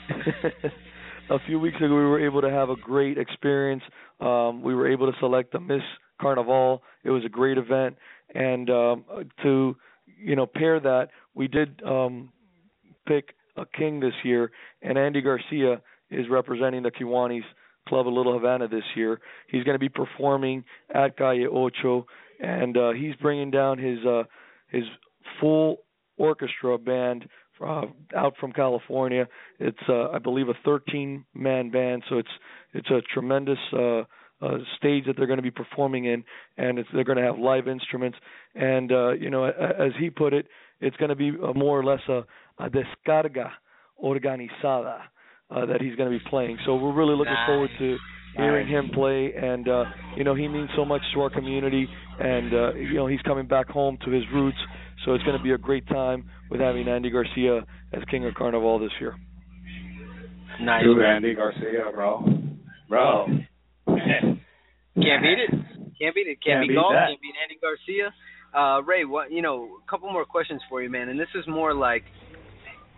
a 1.31 1.39
few 1.47 1.59
weeks 1.59 1.77
ago 1.79 1.89
we 1.89 2.05
were 2.05 2.25
able 2.25 2.43
to 2.43 2.51
have 2.51 2.69
a 2.71 2.77
great 2.77 3.19
experience. 3.19 3.83
Um, 4.21 4.63
we 4.63 4.75
were 4.75 4.91
able 4.91 5.11
to 5.11 5.19
select 5.21 5.53
the 5.53 5.61
Miss 5.61 5.83
Carnival. 6.21 6.83
It 7.03 7.11
was 7.11 7.25
a 7.25 7.29
great 7.29 7.59
event, 7.59 7.97
and 8.35 8.69
um, 8.71 9.05
to 9.43 9.77
you 10.19 10.37
know 10.37 10.47
pair 10.47 10.81
that, 10.81 11.09
we 11.35 11.49
did 11.49 11.83
um, 11.87 12.31
pick 13.07 13.35
a 13.57 13.65
king 13.67 14.01
this 14.01 14.15
year, 14.23 14.51
and 14.83 14.99
Andy 14.99 15.21
Garcia 15.23 15.81
is 16.11 16.27
representing 16.31 16.83
the 16.83 16.91
Kiwanis 16.91 17.43
Club 17.89 18.07
of 18.07 18.13
Little 18.13 18.33
Havana 18.33 18.69
this 18.69 18.85
year. 18.95 19.21
He's 19.49 19.65
going 19.65 19.75
to 19.75 19.79
be 19.81 19.89
performing 19.89 20.65
at 20.95 21.17
Calle 21.17 21.47
Ocho, 21.53 22.07
and 22.41 22.77
uh, 22.77 22.93
he's 22.93 23.15
bringing 23.17 23.51
down 23.51 23.79
his 23.79 23.99
uh, 24.07 24.25
his 24.69 24.85
full 25.41 25.79
orchestra 26.17 26.79
band 26.79 27.29
uh, 27.61 27.83
out 28.17 28.35
from 28.41 28.53
California. 28.53 29.29
It's 29.59 29.79
uh, 29.89 30.09
I 30.11 30.19
believe 30.19 30.49
a 30.49 30.55
13 30.65 31.25
man 31.35 31.71
band, 31.71 32.03
so 32.09 32.19
it's 32.19 32.29
it's 32.73 32.91
a 32.91 33.01
tremendous 33.13 33.59
uh, 33.73 34.03
uh, 34.43 34.59
stage 34.77 35.05
that 35.07 35.17
they're 35.17 35.27
going 35.27 35.39
to 35.39 35.43
be 35.43 35.51
performing 35.51 36.07
in, 36.07 36.25
and 36.57 36.79
it's, 36.79 36.89
they're 36.93 37.05
going 37.05 37.19
to 37.19 37.25
have 37.25 37.39
live 37.39 37.69
instruments. 37.69 38.19
And 38.55 38.91
uh, 38.91 39.13
you 39.13 39.31
know, 39.31 39.45
as 39.45 39.93
he 39.99 40.11
put 40.11 40.33
it, 40.33 40.47
it's 40.81 40.97
going 40.97 41.11
to 41.11 41.17
be 41.17 41.31
more 41.31 41.79
or 41.79 41.85
less 41.85 42.01
a, 42.09 42.25
a 42.59 42.71
descarga 42.71 43.51
organizada 44.03 45.01
uh, 45.55 45.67
that 45.67 45.81
he's 45.81 45.95
going 45.97 46.11
to 46.11 46.19
be 46.19 46.25
playing. 46.29 46.59
So 46.67 46.75
we're 46.77 46.93
really 46.95 47.15
looking 47.17 47.33
Nice. 47.33 47.47
forward 47.49 47.71
to 47.79 47.97
hearing 48.37 48.67
him 48.67 48.91
play. 48.93 49.33
And 49.35 49.69
uh, 49.69 49.85
you 50.17 50.25
know, 50.25 50.35
he 50.35 50.49
means 50.49 50.69
so 50.77 50.85
much 50.85 51.03
to 51.15 51.21
our 51.21 51.31
community, 51.31 51.87
and 52.19 52.53
uh, 52.53 52.75
you 52.75 52.95
know, 52.95 53.07
he's 53.07 53.21
coming 53.23 53.47
back 53.47 53.69
home 53.69 53.97
to 54.05 54.11
his 54.11 54.25
roots. 54.33 54.59
So 55.05 55.15
it's 55.15 55.25
going 55.25 55.37
to 55.37 55.43
be 55.43 55.53
a 55.53 55.59
great 55.59 55.87
time 55.89 56.29
with 56.51 56.61
having 56.61 56.89
Andy 56.89 57.11
Garcia 57.11 57.61
as 57.93 58.03
King 58.11 58.27
of 58.27 58.35
Carnival 58.35 58.79
this 58.79 58.93
year. 59.01 59.15
Nice. 60.61 60.85
Dude, 60.85 61.03
Andy 61.03 61.35
Garcia, 61.35 61.91
bro. 61.93 62.25
Bro. 62.89 63.27
Can't 63.87 65.23
beat 65.23 65.39
it. 65.39 65.51
Can't 66.01 66.15
beat 66.15 66.27
it. 66.29 66.39
Can't, 66.43 66.45
Can't 66.45 66.61
beat 66.63 66.69
beat 66.69 66.75
golf. 66.75 66.93
that. 66.93 67.09
Can't 67.09 67.21
beat 67.21 67.35
Andy 67.43 67.59
Garcia. 67.61 68.15
Uh, 68.55 68.83
Ray, 68.83 69.05
what 69.05 69.33
you 69.33 69.43
know? 69.43 69.69
A 69.85 69.91
couple 69.91 70.11
more 70.13 70.25
questions 70.25 70.61
for 70.69 70.81
you, 70.83 70.89
man. 70.89 71.09
And 71.09 71.19
this 71.19 71.29
is 71.35 71.45
more 71.49 71.75
like 71.75 72.05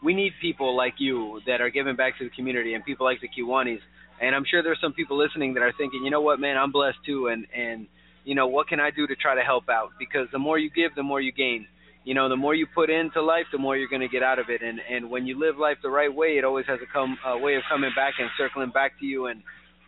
we 0.03 0.15
need 0.15 0.33
people 0.41 0.77
like 0.77 0.95
you 0.99 1.41
that 1.47 1.61
are 1.61 1.71
giving 1.71 1.97
back 1.97 2.19
to 2.19 2.25
the 2.25 2.31
community, 2.31 2.75
and 2.75 2.85
people 2.85 3.07
like 3.07 3.21
the 3.21 3.29
Kiwanis. 3.29 3.81
And 4.21 4.35
I'm 4.35 4.45
sure 4.51 4.63
there's 4.63 4.81
some 4.81 4.93
people 4.93 5.19
listening 5.19 5.55
that 5.55 5.63
are 5.63 5.73
thinking, 5.77 6.03
you 6.05 6.11
know 6.11 6.21
what, 6.21 6.41
man, 6.41 6.57
I'm 6.57 6.73
blessed 6.73 6.99
too, 7.05 7.29
and 7.29 7.47
and 7.55 7.87
you 8.25 8.35
know 8.35 8.47
what 8.47 8.69
can 8.69 8.81
I 8.81 8.91
do 8.91 9.07
to 9.07 9.17
try 9.17 9.35
to 9.35 9.43
help 9.43 9.69
out? 9.69 9.91
Because 9.99 10.29
the 10.33 10.39
more 10.39 10.59
you 10.59 10.71
give, 10.71 10.95
the 10.95 11.03
more 11.03 11.21
you 11.21 11.33
gain. 11.33 11.67
You 12.05 12.15
know, 12.15 12.29
the 12.29 12.37
more 12.37 12.55
you 12.55 12.69
put 12.73 12.89
into 12.89 13.21
life, 13.21 13.47
the 13.51 13.59
more 13.59 13.77
you're 13.77 13.89
going 13.89 14.01
to 14.01 14.09
get 14.09 14.23
out 14.23 14.39
of 14.39 14.47
it. 14.49 14.63
And 14.63 14.79
and 14.89 15.11
when 15.11 15.27
you 15.27 15.39
live 15.39 15.59
life 15.59 15.79
the 15.83 15.91
right 15.91 16.13
way, 16.13 16.39
it 16.39 16.45
always 16.45 16.67
has 16.67 16.79
a 16.81 16.93
come 16.93 17.19
a 17.27 17.37
way 17.37 17.57
of 17.57 17.63
coming 17.69 17.91
back 17.97 18.15
and 18.21 18.31
circling 18.39 18.71
back 18.71 18.99
to 19.01 19.07
you. 19.07 19.27
And 19.27 19.43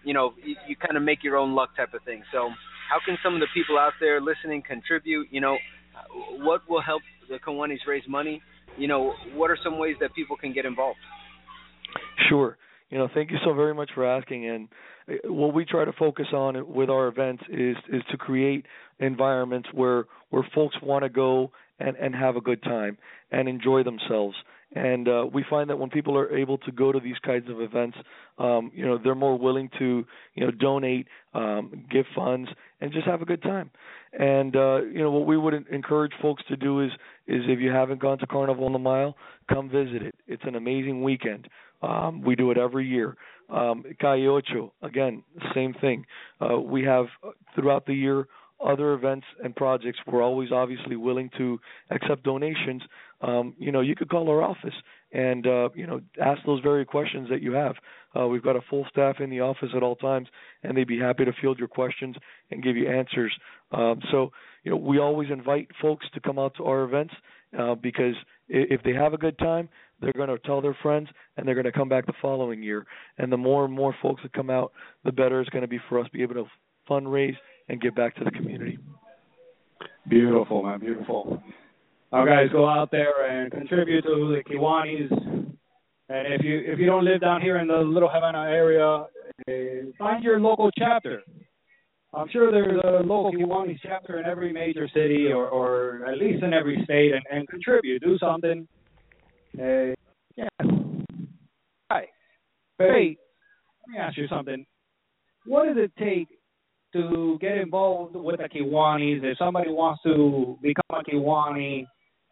you 0.05 0.15
know, 0.15 0.35
you, 0.45 0.57
you 0.67 0.77
kind 0.77 0.97
of 0.97 1.03
make 1.03 1.23
your 1.23 1.37
own 1.37 1.55
luck 1.55 1.77
type 1.77 1.95
of 1.95 2.03
thing. 2.03 2.23
So, 2.33 2.51
how 2.91 2.99
can 3.05 3.19
some 3.23 3.35
of 3.35 3.41
the 3.41 3.47
people 3.55 3.79
out 3.79 3.93
there 4.01 4.21
listening 4.21 4.63
contribute? 4.63 5.29
You 5.31 5.41
know, 5.41 5.59
what 6.39 6.69
will 6.69 6.83
help 6.83 7.03
the 7.29 7.39
Kiwanis 7.39 7.87
raise 7.87 8.09
money? 8.09 8.43
You 8.79 8.89
know, 8.89 9.13
what 9.35 9.51
are 9.51 9.59
some 9.63 9.79
ways 9.79 9.97
that 10.01 10.15
people 10.15 10.37
can 10.37 10.53
get 10.53 10.65
involved? 10.65 10.99
Sure. 12.29 12.57
You 12.91 12.99
know, 12.99 13.09
thank 13.13 13.31
you 13.31 13.37
so 13.45 13.53
very 13.55 13.75
much 13.75 13.91
for 13.95 14.07
asking. 14.07 14.49
And 14.49 14.69
uh, 15.09 15.33
what 15.33 15.53
we 15.53 15.65
try 15.65 15.85
to 15.85 15.93
focus 15.93 16.27
on 16.33 16.73
with 16.73 16.89
our 16.89 17.09
events 17.09 17.43
is 17.51 17.77
is 17.93 18.03
to 18.11 18.17
create 18.17 18.65
environments 18.99 19.69
where 19.73 20.07
where 20.31 20.47
folks 20.55 20.77
want 20.83 21.05
to 21.05 21.09
go 21.09 21.51
and 21.79 21.97
and 21.97 22.15
have 22.15 22.37
a 22.37 22.41
good 22.41 22.63
time 22.63 22.97
and 23.31 23.49
enjoy 23.49 23.83
themselves. 23.83 24.37
And 24.75 25.09
uh, 25.09 25.27
we 25.33 25.45
find 25.49 25.71
that 25.71 25.79
when 25.79 25.89
people 25.89 26.17
are 26.17 26.37
able 26.37 26.59
to 26.59 26.73
go 26.73 26.93
to 26.93 27.01
these 27.01 27.19
kinds 27.25 27.49
of 27.49 27.61
events, 27.61 27.97
um, 28.39 28.71
you 28.75 28.85
know, 28.85 28.99
they're 29.03 29.15
more 29.15 29.39
willing 29.39 29.71
to, 29.79 30.05
you 30.35 30.45
know, 30.45 30.51
donate, 30.51 31.07
um, 31.33 31.87
give 31.91 32.05
funds, 32.15 32.51
and 32.81 32.93
just 32.93 33.07
have 33.07 33.23
a 33.23 33.25
good 33.25 33.43
time. 33.43 33.71
And 34.13 34.55
uh, 34.57 34.83
you 34.83 34.99
know, 34.99 35.11
what 35.11 35.27
we 35.27 35.37
would 35.37 35.55
encourage 35.71 36.13
folks 36.21 36.43
to 36.49 36.57
do 36.57 36.81
is 36.81 36.91
is 37.27 37.43
if 37.47 37.61
you 37.61 37.71
haven't 37.71 38.01
gone 38.01 38.19
to 38.19 38.27
Carnival 38.27 38.67
on 38.67 38.73
the 38.73 38.79
Mile, 38.79 39.17
come 39.53 39.69
visit 39.69 40.03
it. 40.03 40.15
It's 40.27 40.45
an 40.45 40.55
amazing 40.55 41.03
weekend. 41.03 41.49
Um, 41.83 42.23
we 42.23 42.35
do 42.35 42.51
it 42.51 42.59
every 42.59 42.87
year. 42.87 43.17
Um, 43.51 43.85
Calle 44.01 44.27
Ocho, 44.29 44.73
again, 44.83 45.23
same 45.55 45.73
thing. 45.75 46.05
Uh, 46.41 46.59
we 46.59 46.85
have 46.85 47.07
uh, 47.27 47.31
throughout 47.55 47.87
the 47.87 47.95
year 47.95 48.29
other 48.65 48.93
events 48.95 49.27
and 49.43 49.55
projects. 49.55 49.99
We're 50.07 50.23
always 50.23 50.51
obviously 50.53 50.97
willing 50.97 51.31
to 51.39 51.61
accept 51.91 52.25
donations. 52.25 52.83
Um, 53.21 53.55
you 53.59 53.73
know, 53.73 53.81
you 53.81 53.95
could 53.95 54.09
call 54.09 54.29
our 54.29 54.43
office 54.43 54.75
and 55.13 55.47
uh, 55.47 55.69
you 55.75 55.87
know 55.87 56.01
ask 56.21 56.41
those 56.45 56.61
very 56.63 56.85
questions 56.85 57.29
that 57.31 57.43
you 57.43 57.53
have. 57.53 57.77
Uh, 58.19 58.27
we've 58.27 58.43
got 58.43 58.57
a 58.57 58.61
full 58.69 58.87
staff 58.91 59.17
in 59.21 59.31
the 59.31 59.41
office 59.41 59.71
at 59.77 59.83
all 59.83 59.97
times, 59.97 60.29
and 60.63 60.77
they'd 60.77 60.89
be 60.89 60.99
happy 60.99 61.25
to 61.25 61.33
field 61.41 61.59
your 61.59 61.69
questions 61.69 62.17
and 62.51 62.63
give 62.63 62.77
you 62.77 62.89
answers. 62.89 63.33
Um, 63.73 64.01
so 64.11 64.33
you 64.65 64.71
know, 64.71 64.77
we 64.77 64.99
always 64.99 65.31
invite 65.31 65.69
folks 65.81 66.07
to 66.15 66.21
come 66.21 66.39
out 66.39 66.55
to 66.57 66.65
our 66.65 66.83
events 66.85 67.15
uh, 67.59 67.75
because 67.75 68.15
if 68.49 68.83
they 68.83 68.93
have 68.93 69.15
a 69.15 69.19
good 69.19 69.39
time, 69.39 69.69
they're 70.01 70.13
going 70.13 70.29
to 70.29 70.39
tell 70.39 70.61
their 70.61 70.77
friends, 70.83 71.09
and 71.37 71.47
they're 71.47 71.55
going 71.55 71.65
to 71.65 71.73
come 71.73 71.89
back 71.89 72.07
the 72.07 72.13
following 72.23 72.63
year. 72.63 72.87
And 73.19 73.33
the 73.33 73.37
more 73.37 73.65
and 73.65 73.75
more 73.75 73.95
folks 74.01 74.23
that 74.23 74.33
come 74.33 74.51
out, 74.51 74.73
the 75.05 75.13
better 75.13 75.41
it's 75.41 75.51
going 75.51 75.63
to 75.63 75.69
be 75.69 75.81
for 75.89 75.99
us 75.99 76.07
to 76.07 76.13
be 76.13 76.23
able 76.23 76.35
to 76.35 76.47
fundraise 76.89 77.37
and 77.69 77.81
give 77.81 77.95
back 77.95 78.15
to 78.17 78.25
the 78.25 78.31
community. 78.31 78.79
Beautiful, 80.09 80.63
man. 80.63 80.81
Beautiful. 80.81 81.43
Now, 82.13 82.25
guys, 82.25 82.49
go 82.51 82.67
out 82.69 82.91
there 82.91 83.29
and 83.31 83.53
contribute 83.53 84.03
to 84.03 84.35
the 84.35 84.43
Kiwanis. 84.51 85.13
And 86.11 86.33
if 86.33 86.43
you 86.43 86.63
if 86.65 86.79
you 86.79 86.87
don't 86.87 87.05
live 87.05 87.21
down 87.21 87.43
here 87.43 87.59
in 87.59 87.69
the 87.69 87.77
Little 87.77 88.09
Havana 88.11 88.51
area, 88.51 88.87
uh, 88.87 89.93
find 89.99 90.25
your 90.25 90.41
local 90.41 90.71
chapter. 90.79 91.23
I'm 92.15 92.29
sure 92.31 92.51
there's 92.51 92.81
a 92.83 93.07
local 93.07 93.33
Kiwanis 93.33 93.79
chapter 93.83 94.19
in 94.19 94.25
every 94.25 94.51
major 94.51 94.89
city, 94.95 95.27
or, 95.27 95.49
or 95.49 96.07
at 96.07 96.17
least 96.17 96.43
in 96.43 96.55
every 96.55 96.81
state, 96.85 97.13
and, 97.13 97.23
and 97.31 97.47
contribute. 97.47 98.03
Do 98.03 98.17
something. 98.17 98.67
Uh, 99.59 99.95
yeah. 100.35 100.49
Hi. 101.91 102.07
Hey, 102.79 103.19
let 103.87 103.93
me 103.93 103.99
ask 103.99 104.17
you 104.17 104.27
something. 104.29 104.65
What 105.45 105.67
does 105.67 105.77
it 105.77 105.93
take 105.99 106.29
to 106.93 107.39
get 107.41 107.59
involved 107.59 108.15
with 108.17 108.39
the 108.39 108.49
Kiwanis, 108.49 109.23
if 109.23 109.39
somebody 109.39 109.71
wants 109.71 110.03
to 110.03 110.59
become 110.63 110.83
a 110.91 111.03
Kiwani. 111.03 111.85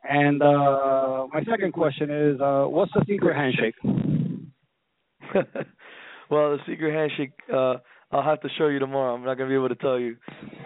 And 0.09 0.41
uh, 0.43 1.27
my 1.33 1.43
second 1.51 1.73
question 1.73 2.11
is, 2.11 2.41
uh, 2.41 2.65
what's 2.65 2.93
the 2.95 3.05
secret 3.09 3.37
handshake? 3.37 3.75
well, 6.31 6.57
the 6.57 6.59
secret 6.67 6.95
handshake, 6.95 7.33
uh, 7.53 7.77
I'll 8.13 8.23
have 8.23 8.41
to 8.43 8.49
show 8.57 8.69
you 8.69 8.79
tomorrow. 8.79 9.15
I'm 9.15 9.25
not 9.25 9.37
going 9.37 9.49
to 9.49 9.53
be 9.53 9.57
able 9.57 9.69
to 9.69 9.75
tell 9.75 9.99
you. 9.99 10.17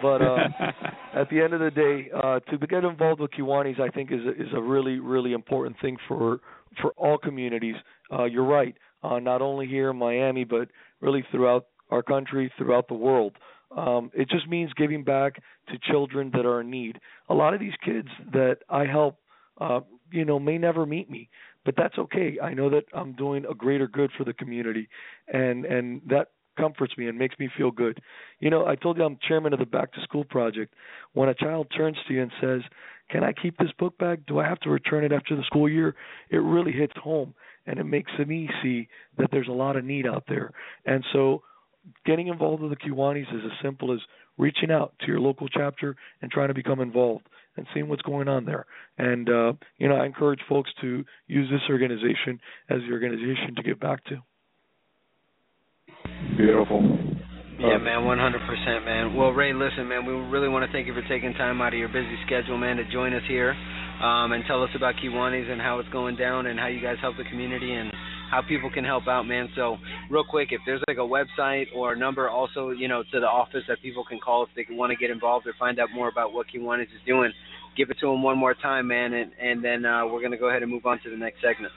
But 0.01 0.21
uh, 0.21 0.37
at 1.15 1.29
the 1.29 1.41
end 1.41 1.53
of 1.53 1.59
the 1.59 1.71
day, 1.71 2.11
uh, 2.15 2.39
to 2.51 2.67
get 2.67 2.83
involved 2.83 3.19
with 3.19 3.31
Kiwanis, 3.31 3.79
I 3.79 3.89
think 3.89 4.11
is 4.11 4.19
a, 4.25 4.29
is 4.29 4.49
a 4.55 4.61
really, 4.61 4.99
really 4.99 5.33
important 5.33 5.75
thing 5.81 5.97
for 6.07 6.39
for 6.81 6.91
all 6.91 7.17
communities. 7.17 7.75
Uh, 8.11 8.25
you're 8.25 8.45
right. 8.45 8.75
Uh, 9.03 9.19
not 9.19 9.41
only 9.41 9.67
here 9.67 9.89
in 9.89 9.97
Miami, 9.97 10.43
but 10.43 10.69
really 11.01 11.25
throughout 11.31 11.65
our 11.89 12.03
country, 12.03 12.51
throughout 12.57 12.87
the 12.87 12.93
world. 12.93 13.33
Um, 13.75 14.11
it 14.13 14.29
just 14.29 14.47
means 14.47 14.71
giving 14.73 15.03
back 15.03 15.41
to 15.69 15.77
children 15.91 16.31
that 16.33 16.45
are 16.45 16.61
in 16.61 16.69
need. 16.69 16.99
A 17.29 17.33
lot 17.33 17.53
of 17.53 17.59
these 17.59 17.73
kids 17.83 18.09
that 18.33 18.57
I 18.69 18.85
help, 18.85 19.17
uh, 19.59 19.81
you 20.11 20.25
know, 20.25 20.39
may 20.39 20.57
never 20.57 20.85
meet 20.85 21.09
me, 21.09 21.29
but 21.63 21.75
that's 21.77 21.97
okay. 21.97 22.37
I 22.41 22.53
know 22.53 22.69
that 22.69 22.85
I'm 22.93 23.13
doing 23.13 23.45
a 23.45 23.53
greater 23.53 23.87
good 23.87 24.11
for 24.17 24.23
the 24.25 24.33
community, 24.33 24.89
and 25.31 25.65
and 25.65 26.01
that 26.07 26.29
comforts 26.57 26.97
me 26.97 27.07
and 27.07 27.17
makes 27.17 27.39
me 27.39 27.49
feel 27.57 27.71
good. 27.71 27.99
You 28.39 28.49
know, 28.49 28.65
I 28.65 28.75
told 28.75 28.97
you 28.97 29.03
I'm 29.03 29.17
chairman 29.25 29.53
of 29.53 29.59
the 29.59 29.65
Back 29.65 29.93
to 29.93 30.01
School 30.01 30.25
Project. 30.25 30.73
When 31.13 31.29
a 31.29 31.33
child 31.33 31.67
turns 31.75 31.97
to 32.07 32.13
you 32.13 32.21
and 32.23 32.31
says, 32.41 32.61
"Can 33.09 33.23
I 33.23 33.31
keep 33.31 33.57
this 33.57 33.71
book 33.79 33.97
bag? 33.97 34.25
Do 34.25 34.39
I 34.39 34.47
have 34.47 34.59
to 34.61 34.69
return 34.69 35.05
it 35.05 35.13
after 35.13 35.35
the 35.35 35.43
school 35.43 35.69
year?" 35.69 35.95
It 36.29 36.37
really 36.41 36.73
hits 36.73 36.93
home, 36.97 37.33
and 37.65 37.79
it 37.79 37.85
makes 37.85 38.11
me 38.27 38.49
see 38.61 38.89
that 39.17 39.31
there's 39.31 39.47
a 39.47 39.53
lot 39.53 39.77
of 39.77 39.85
need 39.85 40.05
out 40.05 40.25
there. 40.27 40.51
And 40.85 41.05
so 41.13 41.43
getting 42.05 42.27
involved 42.27 42.61
with 42.61 42.71
the 42.71 42.77
Kiwanis 42.77 43.33
is 43.33 43.41
as 43.45 43.51
simple 43.63 43.93
as 43.93 43.99
reaching 44.37 44.71
out 44.71 44.93
to 45.01 45.07
your 45.07 45.19
local 45.19 45.47
chapter 45.47 45.95
and 46.21 46.31
trying 46.31 46.47
to 46.47 46.53
become 46.53 46.79
involved 46.79 47.27
and 47.57 47.67
seeing 47.73 47.87
what's 47.87 48.01
going 48.01 48.27
on 48.27 48.45
there. 48.45 48.65
And 48.97 49.29
uh, 49.29 49.53
you 49.77 49.87
know, 49.87 49.95
I 49.95 50.05
encourage 50.05 50.39
folks 50.47 50.71
to 50.81 51.03
use 51.27 51.49
this 51.49 51.61
organization 51.69 52.39
as 52.69 52.79
the 52.87 52.93
organization 52.93 53.55
to 53.55 53.63
give 53.63 53.79
back 53.79 54.03
to. 54.05 54.23
Beautiful. 56.37 57.20
Yeah, 57.61 57.77
man, 57.77 58.01
100%, 58.01 58.85
man. 58.85 59.15
Well, 59.15 59.29
Ray, 59.29 59.53
listen, 59.53 59.87
man, 59.87 60.03
we 60.03 60.13
really 60.13 60.49
want 60.49 60.65
to 60.65 60.71
thank 60.71 60.87
you 60.87 60.95
for 60.95 61.07
taking 61.07 61.31
time 61.33 61.61
out 61.61 61.73
of 61.73 61.79
your 61.79 61.89
busy 61.89 62.17
schedule, 62.25 62.57
man, 62.57 62.77
to 62.77 62.91
join 62.91 63.13
us 63.13 63.21
here 63.27 63.51
um, 64.01 64.31
and 64.31 64.43
tell 64.47 64.63
us 64.63 64.71
about 64.75 64.95
Kiwanis 64.95 65.47
and 65.47 65.61
how 65.61 65.77
it's 65.77 65.89
going 65.89 66.15
down 66.15 66.47
and 66.47 66.59
how 66.59 66.65
you 66.65 66.81
guys 66.81 66.97
help 67.01 67.17
the 67.17 67.23
community 67.25 67.71
and 67.71 67.91
how 68.31 68.41
people 68.41 68.71
can 68.71 68.83
help 68.83 69.07
out, 69.07 69.27
man. 69.27 69.47
So, 69.55 69.77
real 70.09 70.23
quick, 70.27 70.49
if 70.49 70.61
there's 70.65 70.81
like 70.87 70.97
a 70.97 71.01
website 71.01 71.65
or 71.75 71.93
a 71.93 71.95
number 71.95 72.27
also, 72.27 72.71
you 72.71 72.87
know, 72.87 73.03
to 73.11 73.19
the 73.19 73.27
office 73.27 73.61
that 73.67 73.79
people 73.83 74.03
can 74.09 74.17
call 74.17 74.41
if 74.43 74.49
they 74.55 74.65
want 74.73 74.89
to 74.89 74.95
get 74.95 75.11
involved 75.11 75.45
or 75.45 75.53
find 75.59 75.79
out 75.79 75.89
more 75.93 76.09
about 76.09 76.33
what 76.33 76.47
Kiwanis 76.47 76.83
is 76.83 77.05
doing, 77.05 77.31
give 77.77 77.91
it 77.91 77.97
to 77.99 78.07
them 78.07 78.23
one 78.23 78.39
more 78.39 78.55
time, 78.55 78.87
man, 78.87 79.13
and 79.13 79.31
and 79.39 79.63
then 79.63 79.85
uh, 79.85 80.07
we're 80.07 80.23
gonna 80.23 80.37
go 80.37 80.49
ahead 80.49 80.63
and 80.63 80.71
move 80.71 80.87
on 80.87 80.99
to 81.03 81.11
the 81.11 81.17
next 81.17 81.41
segment. 81.41 81.71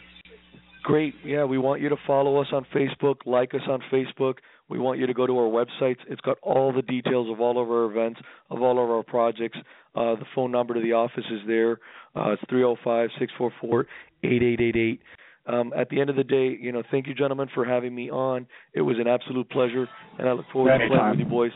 Great. 0.82 1.14
Yeah, 1.24 1.44
we 1.44 1.58
want 1.58 1.80
you 1.82 1.88
to 1.90 1.96
follow 2.06 2.40
us 2.40 2.48
on 2.52 2.66
Facebook, 2.74 3.26
like 3.26 3.54
us 3.54 3.62
on 3.68 3.80
Facebook. 3.92 4.36
We 4.68 4.78
want 4.78 4.98
you 4.98 5.06
to 5.06 5.14
go 5.14 5.26
to 5.26 5.38
our 5.38 5.48
websites. 5.50 5.98
It's 6.08 6.20
got 6.22 6.38
all 6.42 6.72
the 6.72 6.82
details 6.82 7.28
of 7.30 7.40
all 7.40 7.60
of 7.62 7.68
our 7.70 7.84
events, 7.90 8.20
of 8.50 8.62
all 8.62 8.82
of 8.82 8.90
our 8.90 9.02
projects. 9.02 9.58
Uh, 9.94 10.14
the 10.16 10.24
phone 10.34 10.50
number 10.50 10.74
to 10.74 10.80
the 10.80 10.92
office 10.92 11.24
is 11.30 11.40
there. 11.46 11.72
Uh, 12.16 12.32
it's 12.32 12.42
305 12.48 13.10
644 13.18 13.86
8888. 14.22 15.00
Um, 15.46 15.72
at 15.76 15.90
the 15.90 16.00
end 16.00 16.08
of 16.08 16.16
the 16.16 16.24
day, 16.24 16.56
you 16.58 16.72
know, 16.72 16.82
thank 16.90 17.06
you, 17.06 17.14
gentlemen, 17.14 17.48
for 17.54 17.66
having 17.66 17.94
me 17.94 18.10
on. 18.10 18.46
It 18.72 18.80
was 18.80 18.96
an 18.98 19.06
absolute 19.06 19.50
pleasure, 19.50 19.86
and 20.18 20.26
I 20.28 20.32
look 20.32 20.46
forward 20.50 20.70
Anytime. 20.70 20.88
to 20.90 20.96
playing 20.96 21.10
with 21.10 21.18
you 21.20 21.26
boys 21.26 21.52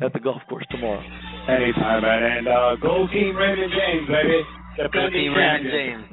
at 0.00 0.12
the 0.12 0.20
golf 0.20 0.42
course 0.48 0.64
tomorrow. 0.70 1.02
Anytime, 1.48 2.02
man. 2.02 2.22
And 2.22 2.46
uh, 2.46 2.76
go 2.80 3.08
Team 3.12 3.34
Raymond 3.34 3.72
James, 3.72 4.06
baby. 4.06 4.42
Go 4.76 5.08
Team 5.08 5.32
Raymond 5.32 5.66
James. 5.72 6.04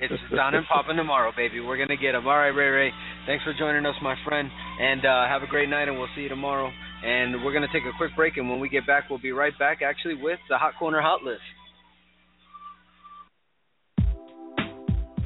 it's 0.00 0.36
down 0.36 0.54
and 0.54 0.66
popping 0.66 0.96
tomorrow, 0.96 1.32
baby. 1.34 1.60
We're 1.60 1.78
gonna 1.78 1.96
get 1.96 2.14
him. 2.14 2.26
All 2.26 2.36
right, 2.36 2.48
Ray 2.48 2.68
Ray. 2.68 2.90
Thanks 3.26 3.42
for 3.42 3.54
joining 3.58 3.86
us, 3.86 3.94
my 4.02 4.14
friend, 4.26 4.50
and 4.80 5.04
uh, 5.04 5.26
have 5.28 5.42
a 5.42 5.46
great 5.46 5.68
night. 5.68 5.88
And 5.88 5.98
we'll 5.98 6.12
see 6.14 6.22
you 6.22 6.28
tomorrow. 6.28 6.70
And 7.04 7.42
we're 7.42 7.52
gonna 7.52 7.72
take 7.72 7.84
a 7.84 7.96
quick 7.96 8.14
break, 8.14 8.36
and 8.36 8.50
when 8.50 8.60
we 8.60 8.68
get 8.68 8.86
back, 8.86 9.08
we'll 9.08 9.18
be 9.18 9.32
right 9.32 9.58
back, 9.58 9.80
actually, 9.82 10.14
with 10.14 10.38
the 10.48 10.58
Hot 10.58 10.74
Corner 10.78 11.00
Hot 11.00 11.22
List. 11.22 11.40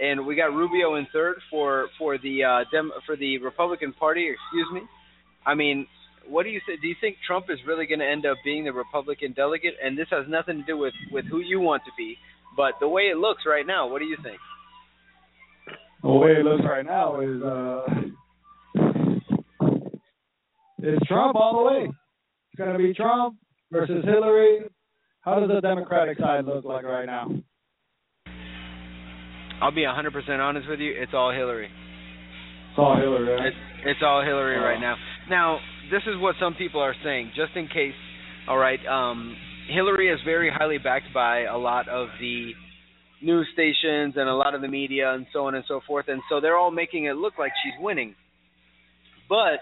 and 0.00 0.26
we 0.26 0.36
got 0.36 0.52
Rubio 0.52 0.96
in 0.96 1.06
third 1.12 1.36
for 1.50 1.86
for 1.98 2.18
the 2.18 2.44
uh, 2.44 2.64
Dem- 2.70 2.92
for 3.06 3.16
the 3.16 3.38
Republican 3.38 3.92
Party. 3.94 4.28
Excuse 4.28 4.68
me. 4.72 4.82
I 5.46 5.54
mean, 5.54 5.86
what 6.28 6.44
do 6.44 6.50
you 6.50 6.60
say? 6.66 6.74
Do 6.80 6.86
you 6.88 6.94
think 7.00 7.16
Trump 7.26 7.46
is 7.50 7.58
really 7.66 7.86
going 7.86 7.98
to 8.00 8.06
end 8.08 8.24
up 8.26 8.36
being 8.44 8.64
the 8.64 8.72
Republican 8.72 9.32
delegate? 9.32 9.74
And 9.82 9.96
this 9.98 10.08
has 10.10 10.24
nothing 10.28 10.58
to 10.58 10.64
do 10.64 10.76
with 10.78 10.94
with 11.10 11.24
who 11.26 11.40
you 11.40 11.60
want 11.60 11.82
to 11.84 11.90
be, 11.96 12.16
but 12.56 12.74
the 12.80 12.88
way 12.88 13.02
it 13.02 13.16
looks 13.18 13.42
right 13.46 13.66
now. 13.66 13.86
What 13.88 14.00
do 14.00 14.06
you 14.06 14.16
think? 14.22 14.38
The 16.02 16.10
way 16.10 16.32
it 16.32 16.44
looks 16.44 16.64
right 16.64 16.84
now 16.84 17.20
is 17.20 17.42
uh, 17.42 17.86
it's 20.82 21.06
Trump 21.06 21.36
all 21.36 21.56
the 21.58 21.70
way. 21.70 21.84
It's 21.88 22.58
going 22.58 22.72
to 22.72 22.78
be 22.78 22.92
Trump 22.92 23.36
versus 23.70 24.04
Hillary. 24.04 24.60
How 25.20 25.38
does 25.38 25.48
the 25.48 25.60
Democratic 25.60 26.18
side 26.18 26.44
look 26.46 26.64
like 26.64 26.84
right 26.84 27.06
now? 27.06 27.28
I'll 29.62 29.70
be 29.70 29.82
100% 29.82 30.40
honest 30.40 30.68
with 30.68 30.80
you. 30.80 30.92
It's 31.00 31.12
all 31.14 31.30
Hillary. 31.32 31.66
It's 31.66 32.78
all 32.78 32.96
Hillary. 32.96 33.32
Right? 33.32 33.46
It's, 33.46 33.56
it's 33.86 34.00
all 34.04 34.22
Hillary 34.24 34.56
Oh. 34.58 34.64
right 34.64 34.80
now. 34.80 34.96
Now, 35.30 35.60
this 35.92 36.02
is 36.06 36.18
what 36.18 36.34
some 36.40 36.54
people 36.54 36.80
are 36.80 36.94
saying, 37.04 37.32
just 37.36 37.54
in 37.54 37.68
case. 37.68 37.94
All 38.48 38.56
right, 38.56 38.80
um, 38.86 39.36
Hillary 39.68 40.08
is 40.08 40.18
very 40.24 40.50
highly 40.50 40.78
backed 40.78 41.12
by 41.12 41.42
a 41.42 41.58
lot 41.58 41.86
of 41.88 42.08
the 42.18 42.52
news 43.20 43.46
stations 43.52 44.14
and 44.16 44.28
a 44.28 44.34
lot 44.34 44.54
of 44.54 44.62
the 44.62 44.68
media 44.68 45.12
and 45.12 45.26
so 45.32 45.46
on 45.46 45.54
and 45.54 45.64
so 45.68 45.80
forth, 45.86 46.06
and 46.08 46.22
so 46.30 46.40
they're 46.40 46.56
all 46.56 46.70
making 46.70 47.04
it 47.04 47.12
look 47.12 47.34
like 47.38 47.52
she's 47.62 47.74
winning. 47.78 48.14
But, 49.28 49.60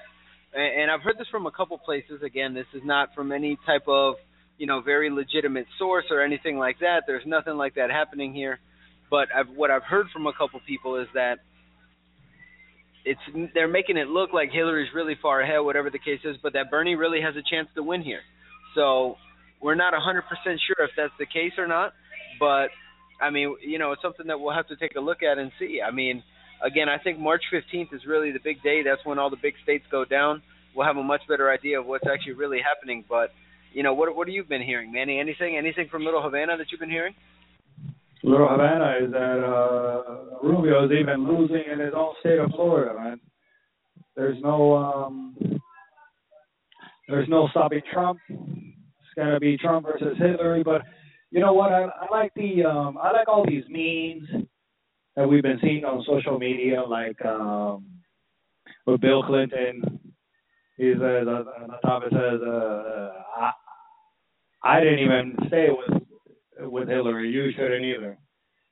and 0.54 0.90
I've 0.90 1.02
heard 1.02 1.18
this 1.18 1.26
from 1.30 1.46
a 1.46 1.50
couple 1.50 1.76
places. 1.78 2.22
Again, 2.24 2.54
this 2.54 2.66
is 2.74 2.82
not 2.84 3.08
from 3.14 3.32
any 3.32 3.58
type 3.66 3.86
of 3.88 4.14
you 4.56 4.66
know 4.66 4.80
very 4.80 5.10
legitimate 5.10 5.66
source 5.78 6.04
or 6.10 6.22
anything 6.22 6.58
like 6.58 6.78
that. 6.78 7.02
There's 7.08 7.26
nothing 7.26 7.56
like 7.56 7.74
that 7.74 7.90
happening 7.90 8.32
here. 8.32 8.60
But 9.10 9.26
I've, 9.36 9.48
what 9.56 9.72
I've 9.72 9.82
heard 9.82 10.06
from 10.12 10.28
a 10.28 10.32
couple 10.32 10.60
people 10.64 10.96
is 11.00 11.08
that 11.14 11.40
it's 13.04 13.20
they're 13.54 13.68
making 13.68 13.96
it 13.96 14.08
look 14.08 14.32
like 14.32 14.50
Hillary's 14.52 14.90
really 14.94 15.16
far 15.20 15.40
ahead, 15.40 15.60
whatever 15.60 15.90
the 15.90 15.98
case 15.98 16.20
is, 16.24 16.36
but 16.42 16.52
that 16.52 16.70
Bernie 16.70 16.94
really 16.94 17.20
has 17.20 17.34
a 17.36 17.42
chance 17.42 17.68
to 17.74 17.82
win 17.82 18.02
here. 18.02 18.20
So 18.74 19.16
we're 19.60 19.74
not 19.74 19.94
100% 19.94 20.22
sure 20.44 20.84
if 20.84 20.90
that's 20.96 21.12
the 21.18 21.26
case 21.26 21.52
or 21.58 21.66
not, 21.66 21.92
but 22.38 22.68
I 23.20 23.30
mean, 23.30 23.56
you 23.62 23.78
know, 23.78 23.92
it's 23.92 24.02
something 24.02 24.26
that 24.28 24.40
we'll 24.40 24.54
have 24.54 24.68
to 24.68 24.76
take 24.76 24.96
a 24.96 25.00
look 25.00 25.22
at 25.22 25.38
and 25.38 25.50
see. 25.58 25.80
I 25.86 25.90
mean, 25.90 26.22
again, 26.64 26.88
I 26.88 26.98
think 27.02 27.18
March 27.18 27.42
15th 27.52 27.92
is 27.92 28.02
really 28.06 28.32
the 28.32 28.40
big 28.42 28.62
day. 28.62 28.82
That's 28.82 29.04
when 29.04 29.18
all 29.18 29.30
the 29.30 29.40
big 29.40 29.54
states 29.62 29.84
go 29.90 30.04
down. 30.04 30.42
We'll 30.74 30.86
have 30.86 30.96
a 30.96 31.02
much 31.02 31.22
better 31.28 31.50
idea 31.50 31.80
of 31.80 31.86
what's 31.86 32.06
actually 32.10 32.34
really 32.34 32.60
happening. 32.60 33.04
But 33.08 33.30
you 33.72 33.82
know, 33.82 33.94
what 33.94 34.14
what 34.16 34.28
have 34.28 34.34
you 34.34 34.44
been 34.44 34.62
hearing, 34.62 34.92
Manny? 34.92 35.18
Anything 35.18 35.56
anything 35.56 35.88
from 35.90 36.04
Little 36.04 36.22
Havana 36.22 36.56
that 36.56 36.66
you've 36.70 36.80
been 36.80 36.90
hearing? 36.90 37.14
Little 38.22 38.48
Havana 38.48 39.04
is 39.04 39.12
that 39.12 39.42
uh, 39.42 40.46
Rubio 40.46 40.84
is 40.84 40.90
even 40.92 41.26
losing 41.26 41.64
in 41.72 41.78
his 41.78 41.94
own 41.96 42.14
state 42.20 42.38
of 42.38 42.50
Florida, 42.50 42.94
man. 42.98 43.20
There's 44.14 44.40
no 44.42 44.76
um, 44.76 45.36
there's 47.08 47.28
no 47.28 47.48
stopping 47.48 47.80
Trump. 47.92 48.18
It's 48.28 49.14
gonna 49.16 49.40
be 49.40 49.56
Trump 49.56 49.86
versus 49.86 50.18
Hillary, 50.18 50.62
but 50.62 50.82
you 51.30 51.40
know 51.40 51.54
what? 51.54 51.72
I, 51.72 51.84
I 51.84 52.06
like 52.10 52.32
the 52.34 52.64
um, 52.64 52.98
I 52.98 53.10
like 53.12 53.28
all 53.28 53.46
these 53.46 53.64
memes 53.68 54.46
that 55.16 55.26
we've 55.26 55.42
been 55.42 55.58
seeing 55.62 55.84
on 55.84 56.04
social 56.06 56.38
media, 56.38 56.82
like 56.82 57.24
um, 57.24 57.86
with 58.86 59.00
Bill 59.00 59.22
Clinton. 59.22 59.82
He 60.76 60.92
says 60.92 61.26
uh, 61.26 61.44
on 61.62 61.68
the 61.68 61.78
top 61.84 62.02
it 62.04 62.12
says, 62.12 62.40
uh, 62.46 63.10
I, 63.38 63.52
"I 64.62 64.80
didn't 64.80 64.98
even 64.98 65.36
stay 65.48 65.68
with 65.70 66.02
with 66.62 66.88
Hillary. 66.88 67.30
You 67.30 67.50
shouldn't 67.52 67.84
either." 67.84 68.18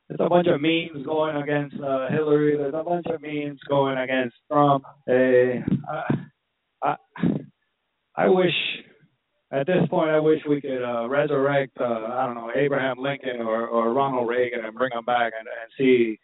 There's 0.08 0.20
a 0.20 0.28
bunch 0.28 0.46
of 0.46 0.60
memes 0.60 1.04
going 1.04 1.36
against 1.36 1.76
uh, 1.80 2.08
Hillary. 2.08 2.56
There's 2.56 2.74
a 2.74 2.82
bunch 2.82 3.04
of 3.06 3.20
memes 3.20 3.60
going 3.68 3.98
against 3.98 4.36
Trump. 4.50 4.84
Hey, 5.06 5.62
I, 5.90 6.14
I, 6.82 6.96
I 8.16 8.28
wish 8.28 8.54
at 9.52 9.66
this 9.66 9.86
point 9.90 10.10
I 10.10 10.18
wish 10.18 10.40
we 10.48 10.60
could 10.60 10.82
uh, 10.82 11.08
resurrect 11.08 11.76
uh, 11.78 11.84
I 11.84 12.26
don't 12.26 12.34
know 12.34 12.50
Abraham 12.54 12.98
Lincoln 12.98 13.40
or, 13.40 13.66
or 13.66 13.92
Ronald 13.92 14.28
Reagan 14.28 14.64
and 14.64 14.74
bring 14.74 14.90
them 14.94 15.04
back 15.04 15.32
and, 15.38 15.46
and 15.46 15.70
see 15.76 16.18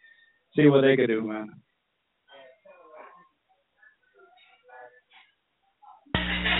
see 0.55 0.67
what 0.67 0.81
they 0.81 0.95
could 0.95 1.07
do, 1.07 1.21
man. 1.21 1.51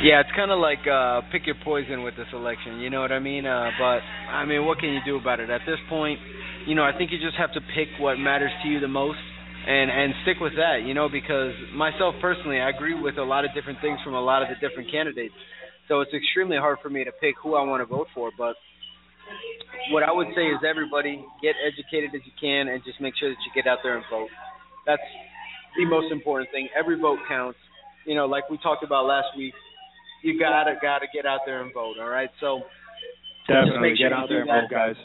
Yeah, 0.04 0.20
it's 0.22 0.34
kind 0.36 0.52
of 0.52 0.60
like 0.60 0.84
uh 0.88 1.22
pick 1.32 1.46
your 1.46 1.56
poison 1.64 2.04
with 2.04 2.16
this 2.18 2.28
election. 2.34 2.80
You 2.80 2.90
know 2.90 3.02
what 3.02 3.12
I 3.12 3.20
mean? 3.20 3.46
Uh 3.46 3.70
but 3.80 4.02
I 4.32 4.46
mean, 4.46 4.66
what 4.66 4.80
can 4.80 4.90
you 4.90 5.00
do 5.06 5.18
about 5.18 5.40
it 5.40 5.50
at 5.50 5.62
this 5.66 5.80
point? 5.90 6.20
You 6.68 6.76
know, 6.76 6.84
I 6.84 6.92
think 6.98 7.12
you 7.12 7.20
just 7.20 7.38
have 7.38 7.54
to 7.54 7.62
pick 7.76 7.88
what 8.00 8.16
matters 8.18 8.52
to 8.64 8.70
you 8.70 8.80
the 8.80 8.88
most 8.92 9.20
and 9.68 9.90
and 9.90 10.14
stick 10.24 10.38
with 10.42 10.54
that. 10.58 10.84
You 10.86 10.94
know, 10.94 11.08
because 11.10 11.54
myself 11.74 12.16
personally, 12.22 12.60
I 12.60 12.70
agree 12.70 13.00
with 13.00 13.18
a 13.18 13.24
lot 13.24 13.46
of 13.46 13.54
different 13.54 13.80
things 13.82 14.00
from 14.04 14.14
a 14.14 14.22
lot 14.22 14.42
of 14.44 14.50
the 14.50 14.58
different 14.60 14.92
candidates. 14.92 15.34
So 15.88 16.02
it's 16.02 16.14
extremely 16.14 16.58
hard 16.58 16.80
for 16.82 16.90
me 16.90 17.04
to 17.04 17.12
pick 17.22 17.36
who 17.42 17.56
I 17.56 17.64
want 17.64 17.82
to 17.82 17.86
vote 17.86 18.08
for. 18.14 18.32
But 18.38 18.56
what 19.92 20.04
I 20.04 20.12
would 20.12 20.28
say 20.36 20.50
is 20.50 20.58
everybody 20.68 21.24
get 21.42 21.56
educated 21.62 22.12
as 22.14 22.22
you 22.26 22.34
can 22.42 22.68
and 22.68 22.84
just 22.84 23.00
make 23.00 23.14
sure 23.20 23.30
that 23.30 23.38
you 23.46 23.52
get 23.56 23.70
out 23.70 23.80
there 23.84 23.96
and 23.96 24.06
vote. 24.10 24.30
That's 24.86 25.06
the 25.78 25.86
most 25.86 26.12
important 26.12 26.50
thing. 26.52 26.70
Every 26.78 27.00
vote 27.00 27.20
counts. 27.30 27.60
You 28.06 28.16
know, 28.16 28.26
like 28.26 28.50
we 28.50 28.58
talked 28.62 28.84
about 28.84 29.06
last 29.06 29.34
week 29.38 29.54
you 30.26 30.40
gotta 30.40 30.74
gotta 30.82 31.06
get 31.14 31.26
out 31.26 31.42
there 31.46 31.62
and 31.62 31.72
vote. 31.74 31.96
All 32.02 32.10
right, 32.10 32.30
so 32.42 32.64
Definitely 33.48 33.94
sure 33.98 34.10
get 34.10 34.14
out 34.14 34.28
there 34.28 34.42
and 34.42 34.50
vote, 34.50 34.70
guys. 34.72 34.96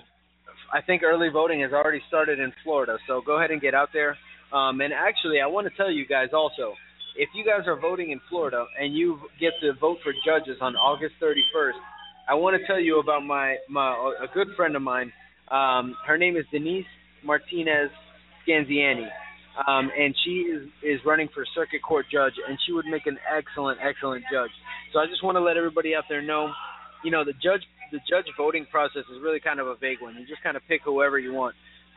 I 0.73 0.81
think 0.81 1.03
early 1.03 1.29
voting 1.29 1.61
has 1.61 1.73
already 1.73 2.01
started 2.09 2.39
in 2.39 2.53
Florida. 2.65 2.97
So 3.07 3.21
go 3.25 3.39
ahead 3.39 3.51
and 3.51 3.61
get 3.61 3.75
out 3.75 3.91
there. 3.93 4.17
Um, 4.53 4.81
and 4.81 4.93
actually, 4.93 5.41
I 5.41 5.47
want 5.47 5.69
to 5.69 5.77
tell 5.77 5.91
you 5.91 6.07
guys 6.07 6.29
also, 6.33 6.75
if 7.17 7.29
you 7.35 7.45
guys 7.45 7.67
are 7.67 7.79
voting 7.79 8.13
in 8.13 8.21
Florida 8.29 8.65
and 8.81 8.95
you 8.95 9.19
get 9.39 9.53
to 9.61 9.75
vote 9.79 9.99
for 10.03 10.13
judges 10.25 10.57
on 10.61 10.75
August 10.77 11.15
31st, 11.23 11.79
I 12.29 12.35
want 12.35 12.59
to 12.59 12.67
tell 12.67 12.81
you 12.81 13.01
about 13.01 13.25
my 13.25 13.57
my 13.69 14.15
a 14.23 14.33
good 14.33 14.49
friend 14.57 14.75
of 14.77 14.83
mine. 14.83 15.13
Um, 15.51 15.97
her 16.07 16.17
name 16.17 16.37
is 16.37 16.45
Denise 16.51 16.87
Martinez 17.25 17.91
Scanziani. 18.47 19.09
Um, 19.67 19.91
and 19.99 20.15
she 20.25 20.49
is 20.49 20.69
is 20.83 21.01
running 21.05 21.29
for 21.35 21.45
circuit 21.55 21.83
court 21.83 22.07
judge, 22.11 22.35
and 22.49 22.59
she 22.67 22.73
would 22.73 22.87
make 22.87 23.07
an 23.07 23.19
excellent, 23.29 23.79
excellent 23.83 24.25
judge. 24.33 24.51
So 24.93 24.99
I 25.01 25.07
just 25.07 25.23
want 25.23 25.37
to 25.37 25.41
let 25.41 25.57
everybody 25.57 25.95
out 25.95 26.05
there 26.09 26.23
know, 26.23 26.51
you 27.05 27.11
know, 27.11 27.25
the 27.25 27.35
judge 27.35 27.63
the 27.93 27.99
judge 28.09 28.27
voting 28.37 28.67
process 28.71 29.05
is 29.13 29.21
really 29.23 29.41
kind 29.41 29.61
of 29.61 29.67
a 29.67 29.77
vague 29.77 30.01
one. 30.01 30.15
You 30.15 30.27
just 30.27 30.43
kind 30.43 30.57
of 30.57 30.63
pick 30.69 30.83
whoever 30.85 31.19
you 31.19 31.33
want. 31.33 31.55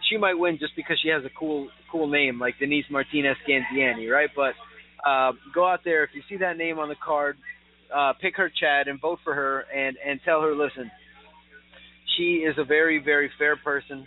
She 0.10 0.17
might 0.17 0.34
win 0.34 0.58
just 0.60 0.76
because 0.76 0.99
she 1.02 1.10
has 1.10 1.23
a 1.23 1.30
cool 1.38 1.69
cool 1.91 2.08
name 2.08 2.39
like 2.39 2.56
Denise 2.60 2.86
Martinez 2.89 3.38
Scanziani, 3.47 4.12
right? 4.12 4.30
But 4.36 4.54
uh, 5.08 5.32
go 5.54 5.67
out 5.67 5.82
there 5.86 6.04
if 6.04 6.10
you 6.13 6.21
see 6.28 6.38
that 6.38 6.58
name 6.58 6.80
on 6.80 6.89
the 6.89 6.95
card, 7.04 7.38
uh, 7.95 8.13
pick 8.19 8.36
her 8.38 8.52
Chad 8.60 8.88
and 8.88 8.99
vote 8.99 9.19
for 9.23 9.34
her, 9.34 9.62
and 9.73 9.95
and 10.06 10.19
tell 10.26 10.41
her, 10.41 10.56
listen, 10.56 10.91
she 12.17 12.43
is 12.43 12.56
a 12.58 12.65
very 12.65 13.02
very 13.02 13.32
fair 13.38 13.56
person, 13.56 14.06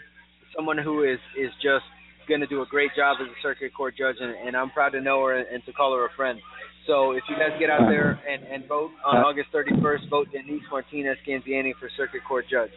someone 0.55 0.77
who 0.77 1.05
is 1.05 1.19
is 1.38 1.51
just 1.62 1.85
going 2.29 2.41
to 2.41 2.47
do 2.47 2.62
a 2.62 2.67
great 2.67 2.91
job 2.97 3.17
as 3.21 3.29
a 3.29 3.39
circuit 3.43 3.75
court 3.75 3.95
judge, 3.97 4.17
and, 4.21 4.35
and 4.47 4.57
I'm 4.57 4.71
proud 4.71 4.91
to 4.91 5.01
know 5.01 5.25
her 5.25 5.39
and, 5.39 5.47
and 5.49 5.65
to 5.67 5.73
call 5.73 5.95
her 5.95 6.07
a 6.07 6.11
friend. 6.17 6.39
So 6.87 7.12
if 7.12 7.23
you 7.29 7.37
guys 7.37 7.59
get 7.59 7.69
out 7.69 7.89
there 7.89 8.21
and, 8.29 8.45
and 8.45 8.69
vote 8.69 8.91
on 9.05 9.17
August 9.17 9.49
31st, 9.53 10.09
vote 10.09 10.29
Denise 10.31 10.62
Martinez 10.71 11.17
Scanziani 11.27 11.73
for 11.81 11.91
circuit 11.97 12.23
court 12.27 12.45
judge. 12.51 12.71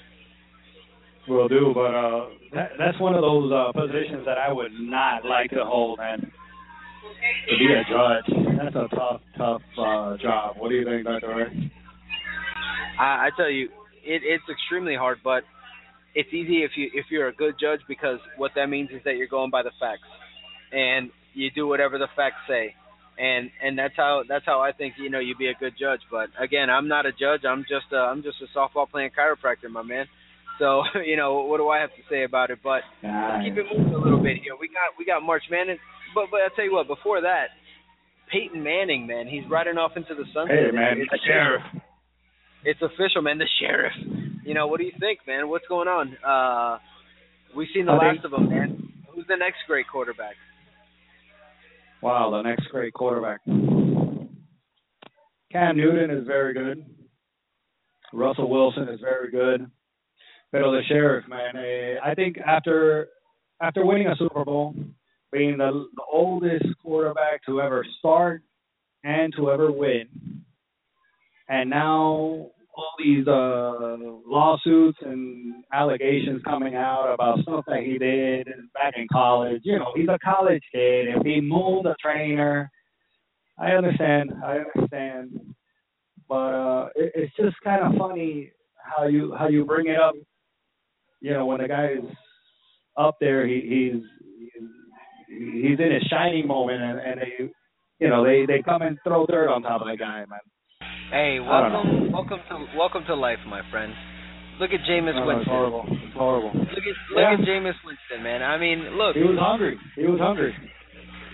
Will 1.27 1.47
do, 1.47 1.71
but 1.75 1.93
uh, 1.93 2.25
that, 2.53 2.71
that's 2.79 2.99
one 2.99 3.13
of 3.13 3.21
those 3.21 3.51
uh, 3.53 3.71
positions 3.71 4.25
that 4.25 4.39
I 4.39 4.51
would 4.51 4.71
not 4.73 5.25
like 5.25 5.51
to 5.51 5.63
hold, 5.63 5.99
man. 5.99 6.19
To 6.21 7.57
be 7.57 7.67
a 7.69 7.83
judge, 7.85 8.45
that's 8.57 8.75
a 8.75 8.95
tough, 8.95 9.21
tough 9.37 9.61
uh, 9.77 10.17
job. 10.17 10.55
What 10.57 10.69
do 10.69 10.75
you 10.75 10.85
think, 10.85 11.05
Dr. 11.05 11.35
Ray? 11.35 11.71
I, 12.99 13.27
I 13.27 13.29
tell 13.37 13.49
you, 13.49 13.65
it, 14.03 14.23
it's 14.23 14.43
extremely 14.49 14.95
hard, 14.95 15.19
but 15.23 15.43
it's 16.19 16.33
easy 16.33 16.63
if 16.63 16.71
you 16.75 16.91
if 16.93 17.05
you're 17.09 17.29
a 17.29 17.33
good 17.33 17.55
judge 17.59 17.79
because 17.87 18.19
what 18.35 18.51
that 18.55 18.67
means 18.67 18.89
is 18.91 19.01
that 19.05 19.15
you're 19.15 19.31
going 19.31 19.49
by 19.49 19.63
the 19.63 19.71
facts, 19.79 20.09
and 20.71 21.11
you 21.33 21.49
do 21.49 21.65
whatever 21.65 21.97
the 21.97 22.09
facts 22.13 22.43
say, 22.45 22.75
and 23.17 23.49
and 23.63 23.79
that's 23.79 23.95
how 23.95 24.23
that's 24.27 24.45
how 24.45 24.59
I 24.59 24.73
think 24.73 24.95
you 24.97 25.09
know 25.09 25.19
you'd 25.19 25.37
be 25.37 25.47
a 25.47 25.53
good 25.53 25.75
judge. 25.79 26.01
But 26.11 26.27
again, 26.37 26.69
I'm 26.69 26.89
not 26.89 27.05
a 27.05 27.13
judge. 27.13 27.47
I'm 27.47 27.61
just 27.61 27.87
a, 27.93 27.97
I'm 27.97 28.21
just 28.21 28.35
a 28.43 28.57
softball 28.57 28.89
playing 28.89 29.11
chiropractor, 29.17 29.71
my 29.71 29.81
man. 29.81 30.07
So 30.59 30.83
you 31.05 31.15
know 31.15 31.43
what 31.47 31.57
do 31.57 31.69
I 31.69 31.79
have 31.79 31.91
to 31.91 32.03
say 32.09 32.25
about 32.25 32.51
it? 32.51 32.59
But 32.61 32.83
let's 33.01 33.45
keep 33.45 33.55
it 33.55 33.65
moving 33.71 33.93
a 33.93 33.97
little 33.97 34.21
bit 34.21 34.43
here. 34.43 34.59
We 34.59 34.67
got 34.67 34.99
we 34.99 35.05
got 35.05 35.23
March 35.23 35.43
Madness, 35.49 35.79
but 36.13 36.25
but 36.31 36.41
I 36.41 36.49
tell 36.53 36.65
you 36.65 36.73
what, 36.73 36.87
before 36.87 37.21
that, 37.21 37.55
Peyton 38.29 38.61
Manning, 38.61 39.07
man, 39.07 39.25
he's 39.25 39.47
riding 39.49 39.77
off 39.77 39.95
into 39.95 40.15
the 40.15 40.27
sunset. 40.33 40.51
Hey 40.51 40.71
man, 40.75 40.99
it's, 40.99 41.23
sheriff. 41.23 41.63
It's 42.63 42.81
official, 42.81 43.21
man. 43.21 43.37
The 43.37 43.47
sheriff. 43.61 43.93
You 44.43 44.53
know 44.53 44.67
what 44.67 44.79
do 44.79 44.85
you 44.85 44.91
think, 44.99 45.19
man? 45.27 45.49
What's 45.49 45.67
going 45.67 45.87
on? 45.87 46.17
Uh, 46.25 46.79
we've 47.55 47.67
seen 47.73 47.85
the 47.85 47.93
last 47.93 48.25
of 48.25 48.31
them, 48.31 48.49
man. 48.49 48.93
Who's 49.13 49.25
the 49.27 49.37
next 49.37 49.59
great 49.67 49.87
quarterback? 49.87 50.35
Wow, 52.01 52.31
the 52.31 52.41
next 52.41 52.67
great 52.69 52.93
quarterback. 52.93 53.41
Cam 55.51 55.77
Newton 55.77 56.11
is 56.11 56.25
very 56.27 56.53
good. 56.53 56.85
Russell 58.13 58.49
Wilson 58.49 58.87
is 58.89 58.99
very 59.01 59.31
good. 59.31 59.69
But 60.51 60.59
the 60.61 60.81
sheriff, 60.87 61.25
man, 61.27 61.55
eh, 61.57 61.95
I 62.03 62.15
think 62.15 62.37
after 62.39 63.09
after 63.61 63.85
winning 63.85 64.07
a 64.07 64.15
Super 64.15 64.43
Bowl, 64.45 64.73
being 65.31 65.57
the, 65.57 65.87
the 65.95 66.03
oldest 66.11 66.65
quarterback 66.81 67.45
to 67.45 67.61
ever 67.61 67.85
start 67.99 68.41
and 69.03 69.33
to 69.37 69.51
ever 69.51 69.71
win, 69.71 70.07
and 71.49 71.69
now 71.69 72.51
all 72.79 72.93
these 72.97 73.27
uh, 73.27 73.97
lawsuits 74.25 74.97
and 75.01 75.63
allegations 75.73 76.41
coming 76.43 76.75
out 76.75 77.13
about 77.13 77.39
stuff 77.41 77.65
that 77.67 77.83
he 77.83 77.97
did 77.97 78.47
back 78.73 78.93
in 78.95 79.07
college. 79.11 79.61
You 79.65 79.79
know, 79.79 79.91
he's 79.95 80.07
a 80.07 80.17
college 80.23 80.63
kid. 80.71 81.07
If 81.09 81.23
he 81.25 81.41
mooned 81.41 81.87
a 81.87 81.95
trainer, 82.01 82.69
I 83.57 83.71
understand. 83.71 84.31
I 84.45 84.59
understand. 84.59 85.39
But 86.29 86.35
uh, 86.35 86.89
it, 86.95 87.11
it's 87.15 87.35
just 87.35 87.55
kind 87.63 87.83
of 87.83 87.99
funny 87.99 88.51
how 88.77 89.07
you 89.07 89.35
how 89.37 89.49
you 89.49 89.65
bring 89.65 89.87
it 89.87 89.99
up. 89.99 90.13
You 91.21 91.33
know, 91.33 91.47
when 91.47 91.61
the 91.61 91.67
guy 91.67 91.95
is 91.97 92.05
up 92.97 93.17
there, 93.19 93.45
he, 93.45 93.55
he's 93.55 94.03
he's 95.27 95.79
in 95.79 95.91
his 95.91 96.03
shining 96.09 96.47
moment, 96.47 96.81
and, 96.81 96.99
and 96.99 97.21
they, 97.21 97.49
you 97.99 98.09
know, 98.09 98.23
they 98.23 98.45
they 98.45 98.61
come 98.61 98.83
and 98.83 98.97
throw 99.03 99.25
dirt 99.25 99.49
on 99.49 99.63
top 99.63 99.81
of 99.81 99.87
the 99.87 99.97
guy, 99.97 100.19
man. 100.29 100.39
Hey, 101.11 101.39
welcome, 101.41 102.11
welcome 102.13 102.39
to 102.49 102.77
welcome 102.77 103.03
to 103.07 103.15
life, 103.15 103.39
my 103.49 103.61
friend. 103.71 103.93
Look 104.61 104.69
at 104.71 104.81
Jameis 104.85 105.15
no, 105.17 105.25
it's 105.25 105.27
Winston. 105.27 105.49
horrible. 105.49 105.85
It's 105.89 106.13
horrible. 106.13 106.53
Look 106.53 106.85
at 106.85 106.95
look 107.09 107.25
Yeah. 107.25 107.33
at 107.33 107.39
Jameis 107.49 107.77
Winston, 107.83 108.21
man. 108.21 108.43
I 108.43 108.57
mean, 108.57 108.93
look, 108.93 109.15
He 109.15 109.23
was 109.23 109.37
hungry. 109.39 109.79
He 109.95 110.05
was 110.05 110.19
hungry. 110.19 110.53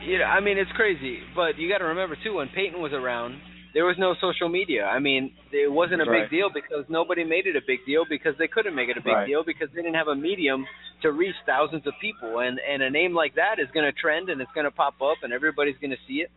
you 0.05 0.19
know, 0.19 0.25
I 0.25 0.39
mean, 0.39 0.57
it's 0.57 0.71
crazy, 0.79 1.19
but 1.35 1.57
you 1.59 1.67
got 1.67 1.79
to 1.79 1.91
remember 1.91 2.15
too, 2.23 2.35
when 2.35 2.47
Peyton 2.55 2.79
was 2.81 2.93
around, 2.93 3.35
there 3.73 3.83
was 3.83 3.97
no 3.99 4.15
social 4.21 4.47
media. 4.47 4.85
I 4.85 4.99
mean, 4.99 5.33
it 5.51 5.69
wasn't 5.69 6.01
a 6.01 6.05
Right. 6.05 6.23
big 6.23 6.29
deal 6.31 6.49
because 6.53 6.85
nobody 6.87 7.25
made 7.25 7.45
it 7.45 7.57
a 7.57 7.61
big 7.67 7.83
deal 7.85 8.05
because 8.09 8.37
they 8.37 8.47
couldn't 8.47 8.75
make 8.75 8.87
it 8.87 8.95
a 8.95 9.01
big 9.01 9.13
Right. 9.13 9.27
deal 9.27 9.43
because 9.43 9.67
they 9.75 9.81
didn't 9.81 9.95
have 9.99 10.07
a 10.07 10.15
medium 10.15 10.65
to 11.01 11.11
reach 11.11 11.35
thousands 11.45 11.85
of 11.85 11.93
people. 11.99 12.39
And 12.39 12.59
and 12.59 12.81
a 12.81 12.89
name 12.89 13.13
like 13.13 13.35
that 13.35 13.59
is 13.59 13.67
going 13.71 13.85
to 13.85 13.91
trend 13.99 14.29
and 14.29 14.39
it's 14.39 14.51
going 14.53 14.63
to 14.65 14.71
pop 14.71 15.01
up 15.01 15.17
and 15.23 15.33
everybody's 15.33 15.77
going 15.79 15.91
to 15.91 15.99
see 16.07 16.21
it. 16.21 16.31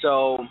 So, 0.00 0.46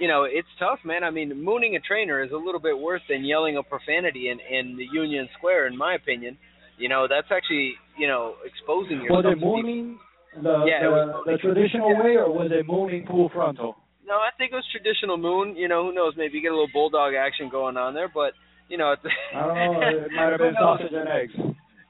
you 0.00 0.08
know, 0.08 0.24
it's 0.24 0.48
tough, 0.58 0.78
man. 0.84 1.04
I 1.04 1.10
mean, 1.10 1.44
mooning 1.44 1.76
a 1.76 1.80
trainer 1.80 2.22
is 2.22 2.32
a 2.32 2.36
little 2.36 2.60
bit 2.60 2.78
worse 2.78 3.02
than 3.08 3.24
yelling 3.24 3.56
a 3.56 3.62
profanity 3.62 4.28
in 4.28 4.38
in 4.40 4.76
the 4.76 4.86
Union 4.92 5.28
Square, 5.38 5.68
in 5.68 5.76
my 5.76 5.94
opinion. 5.94 6.36
You 6.78 6.88
know, 6.88 7.06
that's 7.08 7.28
actually 7.30 7.74
you 7.98 8.08
know 8.08 8.34
exposing 8.44 9.02
yourself. 9.02 9.24
Was 9.24 9.34
it 9.36 9.40
mooning 9.40 9.98
the 10.34 10.64
Yeah, 10.66 10.82
the, 10.82 11.32
the 11.32 11.38
traditional 11.38 11.94
way, 12.02 12.16
or 12.16 12.30
was 12.30 12.50
it 12.50 12.66
mooning 12.66 13.06
pool 13.06 13.30
frontal? 13.32 13.76
No, 14.06 14.14
I 14.14 14.30
think 14.36 14.52
it 14.52 14.56
was 14.56 14.66
traditional 14.70 15.16
moon. 15.16 15.56
You 15.56 15.68
know, 15.68 15.86
who 15.86 15.94
knows? 15.94 16.14
Maybe 16.16 16.38
you 16.38 16.42
get 16.42 16.52
a 16.52 16.56
little 16.58 16.72
bulldog 16.72 17.14
action 17.14 17.48
going 17.48 17.76
on 17.76 17.94
there, 17.94 18.10
but 18.12 18.32
you 18.68 18.78
know, 18.78 18.92
it's, 18.92 19.02
I 19.34 19.46
don't 19.46 19.54
know. 19.54 19.80
It 20.04 20.12
might 20.12 20.30
have 20.30 20.38
been 20.40 20.54
sausage 20.58 20.92
and 20.92 21.08
eggs. 21.08 21.32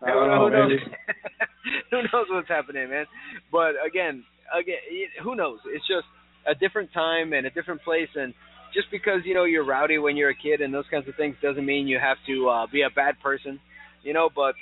I 0.03 0.11
don't 0.11 0.29
know? 0.29 0.45
Who 0.45 0.51
knows? 0.51 0.81
who 1.91 1.97
knows 2.03 2.27
what's 2.29 2.49
happening, 2.49 2.91
man? 2.91 3.07
But 3.51 3.81
again, 3.81 4.25
again, 4.53 4.77
who 5.23 5.35
knows? 5.35 5.59
It's 5.67 5.87
just 5.87 6.07
a 6.47 6.55
different 6.55 6.93
time 6.93 7.33
and 7.33 7.47
a 7.47 7.51
different 7.51 7.83
place, 7.83 8.09
and 8.15 8.35
just 8.73 8.91
because 8.91 9.21
you 9.25 9.35
know 9.35 9.45
you're 9.45 9.65
rowdy 9.65 9.99
when 9.99 10.17
you're 10.17 10.31
a 10.31 10.35
kid 10.35 10.61
and 10.61 10.73
those 10.73 10.85
kinds 10.91 11.09
of 11.09 11.15
things 11.17 11.37
doesn't 11.43 11.65
mean 11.65 11.87
you 11.87 11.99
have 11.99 12.17
to 12.27 12.49
uh, 12.49 12.67
be 12.73 12.83
a 12.83 12.91
bad 12.95 13.15
person, 13.23 13.61
you 14.03 14.13
know. 14.13 14.29
But 14.35 14.55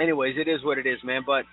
anyways, 0.00 0.36
it 0.38 0.48
is 0.48 0.64
what 0.64 0.78
it 0.78 0.86
is, 0.86 0.98
man. 1.04 1.22
But 1.26 1.44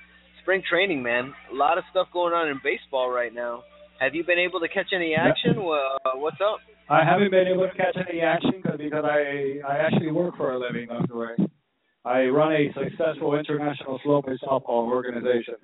spring 0.42 0.64
training, 0.70 1.04
man, 1.04 1.34
a 1.52 1.56
lot 1.56 1.78
of 1.78 1.84
stuff 1.92 2.08
going 2.14 2.34
on 2.34 2.48
in 2.48 2.60
baseball 2.64 3.10
right 3.12 3.34
now. 3.34 3.64
Have 4.00 4.14
you 4.14 4.24
been 4.26 4.40
able 4.40 4.60
to 4.60 4.68
catch 4.68 4.92
any 4.94 5.16
action? 5.16 5.64
Well, 5.64 5.98
uh, 6.06 6.12
what's 6.16 6.38
up? 6.42 6.60
I 6.90 7.04
haven't 7.04 7.32
been 7.32 7.48
able 7.48 7.68
to 7.68 7.74
catch 7.76 7.98
any 8.10 8.22
action 8.22 8.62
'cause- 8.62 8.78
because 8.78 9.06
I 9.06 9.60
I 9.68 9.78
actually 9.78 10.12
work 10.12 10.36
for 10.38 10.52
a 10.52 10.58
living, 10.60 10.88
Dr. 10.88 11.16
Ray. 11.16 11.36
I 12.04 12.28
run 12.28 12.52
a 12.54 12.72
successful 12.74 13.34
international 13.36 14.00
slow 14.04 14.22
pitch 14.22 14.40
softball 14.42 14.86
organization. 14.92 15.56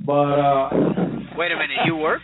But 0.00 0.38
uh 0.40 0.68
Wait 1.36 1.52
a 1.52 1.56
minute, 1.56 1.78
you 1.86 1.96
work? 1.96 2.22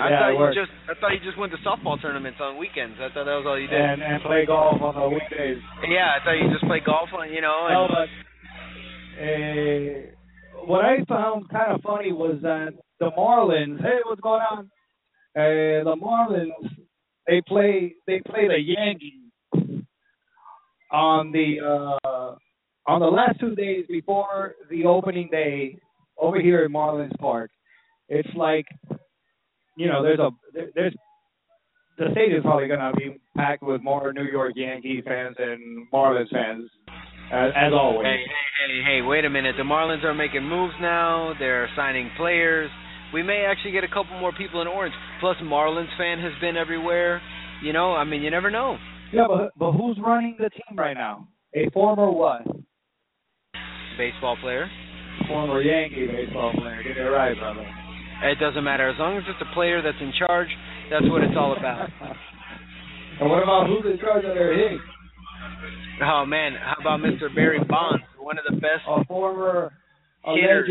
I 0.00 0.10
yeah, 0.10 0.18
thought 0.20 0.36
you 0.36 0.54
just 0.54 0.72
I 0.90 0.94
thought 1.00 1.12
you 1.12 1.20
just 1.24 1.38
went 1.38 1.52
to 1.52 1.58
softball 1.64 2.00
tournaments 2.00 2.38
on 2.40 2.58
weekends. 2.58 2.96
I 3.00 3.08
thought 3.12 3.24
that 3.24 3.38
was 3.40 3.46
all 3.46 3.58
you 3.58 3.66
did. 3.68 3.80
and 3.80 4.02
and 4.02 4.22
play 4.22 4.44
golf 4.46 4.80
on 4.82 4.94
the 4.94 5.08
weekdays. 5.08 5.58
yeah, 5.88 6.12
I 6.16 6.24
thought 6.24 6.36
you 6.36 6.50
just 6.52 6.64
play 6.64 6.80
golf 6.84 7.08
on 7.16 7.32
you 7.32 7.40
know. 7.40 7.66
No, 7.70 7.86
And, 7.86 7.92
but 7.94 8.08
uh, 10.60 10.64
what 10.66 10.84
I 10.84 11.04
found 11.08 11.48
kind 11.50 11.72
of 11.72 11.80
funny 11.82 12.12
was 12.12 12.38
that 12.42 12.74
the 13.00 13.10
Marlins. 13.16 13.80
Hey, 13.80 13.98
what's 14.04 14.20
going 14.20 14.42
on? 14.42 14.70
Uh, 15.36 15.84
the 15.84 15.96
Marlins. 15.96 16.68
They 17.26 17.40
play. 17.46 17.94
They 18.06 18.20
play 18.26 18.48
the 18.48 18.60
Yankees 18.60 19.84
on 20.90 21.32
the 21.32 21.60
uh, 22.04 22.34
on 22.86 23.00
the 23.00 23.06
last 23.06 23.38
two 23.40 23.54
days 23.54 23.84
before 23.88 24.54
the 24.70 24.84
opening 24.84 25.28
day 25.30 25.78
over 26.16 26.40
here 26.40 26.64
in 26.64 26.72
Marlins 26.72 27.16
Park. 27.18 27.50
It's 28.08 28.28
like, 28.34 28.64
you 29.78 29.86
know, 29.86 30.02
there's 30.02 30.18
a 30.18 30.30
there's 30.74 30.94
the 31.98 32.06
stadium's 32.12 32.42
probably 32.42 32.68
gonna 32.68 32.92
be 32.96 33.16
packed 33.36 33.62
with 33.62 33.82
more 33.82 34.12
New 34.12 34.24
York 34.24 34.52
Yankee 34.56 35.02
fans 35.06 35.36
and 35.38 35.86
Marlins 35.92 36.30
fans, 36.30 36.68
as, 37.32 37.52
as 37.56 37.72
always. 37.72 38.04
hey, 38.04 38.24
hey, 38.26 38.66
hey, 38.66 38.82
hey, 38.84 39.02
wait 39.02 39.24
a 39.24 39.30
minute. 39.30 39.54
The 39.56 39.62
Marlins 39.62 40.04
are 40.04 40.14
making 40.14 40.42
moves 40.42 40.74
now. 40.80 41.32
They're 41.38 41.68
signing 41.76 42.10
players. 42.16 42.70
We 43.14 43.22
may 43.22 43.46
actually 43.48 43.72
get 43.72 43.84
a 43.84 43.88
couple 43.88 44.18
more 44.20 44.32
people 44.32 44.60
in 44.60 44.66
orange. 44.68 44.94
Plus, 45.20 45.36
Marlins 45.42 45.96
fan 45.96 46.18
has 46.18 46.32
been 46.40 46.56
everywhere. 46.56 47.22
You 47.62 47.72
know, 47.72 47.94
I 47.94 48.04
mean, 48.04 48.22
you 48.22 48.30
never 48.30 48.50
know. 48.50 48.76
Yeah, 49.12 49.26
but 49.28 49.52
but 49.56 49.72
who's 49.72 49.98
running 50.04 50.36
the 50.38 50.50
team 50.50 50.76
right 50.76 50.94
now? 50.94 51.28
A 51.54 51.70
former 51.70 52.10
what? 52.10 52.42
Baseball 53.96 54.36
player. 54.40 54.68
Former 55.26 55.62
Yankee 55.62 56.06
baseball 56.06 56.52
player. 56.52 56.82
Get 56.82 56.96
it 56.96 57.00
right, 57.00 57.36
brother. 57.38 57.66
It 58.24 58.38
doesn't 58.40 58.64
matter 58.64 58.88
as 58.88 58.96
long 58.98 59.16
as 59.16 59.22
it's 59.28 59.38
a 59.40 59.54
player 59.54 59.80
that's 59.82 59.98
in 60.00 60.12
charge. 60.18 60.48
That's 60.90 61.04
what 61.06 61.22
it's 61.22 61.34
all 61.36 61.56
about. 61.56 61.88
and 63.20 63.30
what 63.30 63.42
about 63.42 63.66
who's 63.68 63.84
in 63.92 63.98
charge 64.00 64.24
of 64.24 64.34
their 64.34 64.52
hitting? 64.56 64.80
Oh 66.02 66.24
man, 66.26 66.54
how 66.54 66.76
about 66.80 67.00
Mr. 67.00 67.32
Barry 67.34 67.58
Bonds, 67.62 68.02
one 68.18 68.38
of 68.38 68.44
the 68.48 68.56
best 68.56 68.82
A 68.88 69.04
former 69.06 69.72
alleged 70.24 70.70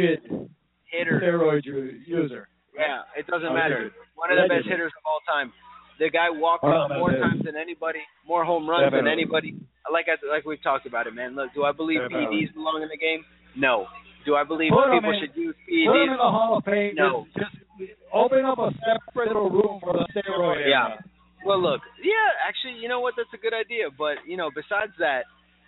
hitters. 0.92 1.24
steroid 1.24 1.64
user. 2.06 2.48
Yeah, 2.76 3.02
it 3.18 3.28
doesn't 3.28 3.54
matter. 3.54 3.92
One 4.16 4.32
of 4.32 4.38
the 4.38 4.48
best 4.54 4.68
hitters 4.68 4.92
of 4.98 5.04
all 5.06 5.20
time. 5.28 5.52
The 6.00 6.10
guy 6.12 6.30
walked 6.30 6.64
more 6.64 7.10
times 7.12 7.42
than 7.44 7.56
anybody, 7.56 8.00
more 8.28 8.46
home 8.46 8.70
runs 8.70 8.92
than 8.92 9.08
anybody. 9.08 9.56
Like 9.92 10.06
I, 10.08 10.16
like 10.30 10.46
we've 10.46 10.62
talked 10.62 10.86
about 10.86 11.08
it, 11.08 11.14
man. 11.16 11.36
Look, 11.36 11.54
do 11.56 11.64
I 11.64 11.72
believe 11.72 12.02
Definitely. 12.02 12.46
PEDs 12.48 12.54
belong 12.54 12.82
in 12.84 12.90
the 12.90 12.98
game? 12.98 13.24
No. 13.56 13.88
Do 14.28 14.36
I 14.36 14.44
believe 14.44 14.76
Put 14.76 14.92
people 14.92 15.16
should 15.24 15.32
use 15.40 15.56
Put 15.56 15.72
him 15.72 16.12
in 16.12 16.20
PEDs? 16.20 16.20
the 16.20 16.28
Hall 16.36 16.58
of 16.60 16.66
Fame. 16.68 16.96
No. 17.00 17.26
Just, 17.40 17.56
just 17.80 17.96
open 18.12 18.44
up 18.44 18.60
a 18.60 18.76
separate 18.84 19.32
little 19.32 19.50
room 19.50 19.80
for 19.80 19.94
the 19.96 20.04
steroid. 20.12 20.68
Yeah. 20.68 21.00
era. 21.00 21.06
Well, 21.46 21.64
look, 21.64 21.80
yeah, 22.04 22.36
actually, 22.44 22.82
you 22.84 22.90
know 22.90 23.00
what? 23.00 23.14
That's 23.16 23.32
a 23.34 23.40
good 23.40 23.54
idea. 23.56 23.88
But 23.98 24.28
you 24.28 24.36
know, 24.36 24.52
besides 24.54 24.92
that, 25.00 25.24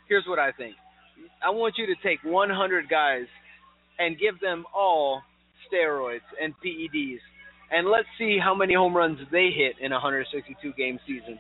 here's 0.10 0.26
what 0.28 0.40
I 0.40 0.52
think. 0.52 0.76
I 1.42 1.52
want 1.52 1.76
you 1.78 1.86
to 1.88 1.96
take 2.04 2.20
100 2.24 2.90
guys 2.90 3.28
and 3.98 4.20
give 4.20 4.42
them 4.42 4.66
all 4.76 5.22
steroids 5.72 6.28
and 6.42 6.54
PEDs, 6.60 7.24
and 7.72 7.88
let's 7.88 8.08
see 8.18 8.38
how 8.44 8.54
many 8.54 8.74
home 8.74 8.96
runs 8.96 9.20
they 9.32 9.52
hit 9.56 9.76
in 9.80 9.94
a 9.94 10.04
162 10.04 10.74
game 10.74 11.00
season. 11.08 11.40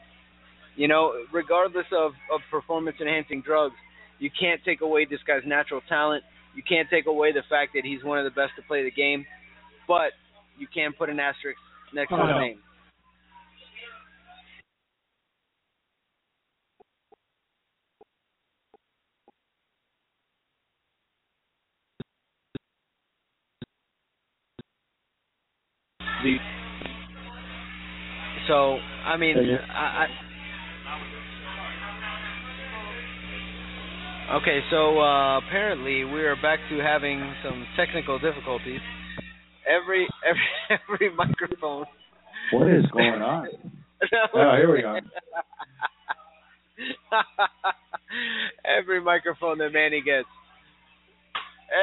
You 0.78 0.88
know, 0.88 1.12
regardless 1.34 1.88
of 1.92 2.12
of 2.34 2.40
performance 2.50 2.96
enhancing 3.02 3.42
drugs, 3.46 3.76
you 4.20 4.30
can't 4.40 4.62
take 4.64 4.80
away 4.80 5.04
this 5.04 5.20
guy's 5.28 5.44
natural 5.46 5.82
talent. 5.90 6.24
You 6.56 6.64
can't 6.68 6.90
take 6.90 7.06
away 7.06 7.32
the 7.32 7.44
fact 7.50 7.72
that 7.76 7.86
he's 7.86 8.04
one 8.04 8.18
of 8.18 8.26
the 8.26 8.32
best 8.32 8.52
to 8.58 8.62
play 8.68 8.84
the 8.84 8.92
game, 8.92 9.26
but 9.88 10.12
you 10.58 10.68
can 10.74 10.92
put 10.94 11.10
an 11.10 11.20
asterisk 11.20 11.60
next 11.94 12.12
oh, 12.12 12.18
to 12.18 12.24
his 12.24 12.32
no. 12.32 12.40
name. 12.40 12.60
So 28.50 28.80
I 29.06 29.16
mean, 29.16 29.38
I, 29.72 30.06
I 30.06 30.08
okay. 34.38 34.60
So 34.72 35.00
uh, 35.00 35.38
apparently 35.40 36.04
we 36.04 36.22
are 36.22 36.36
back 36.42 36.60
to 36.70 36.80
having 36.80 37.34
some 37.44 37.66
technical 37.78 38.18
difficulties. 38.20 38.80
Every 39.68 40.08
every 40.28 40.50
every 40.70 41.10
microphone. 41.16 41.86
What 42.54 42.70
is 42.70 42.86
going 42.92 43.22
on? 43.22 43.48
Oh, 44.34 44.56
here 44.56 44.74
we 44.74 44.82
go. 44.82 44.96
every 48.64 49.02
microphone 49.02 49.58
that 49.58 49.74
Manny 49.74 50.02
gets. 50.02 50.30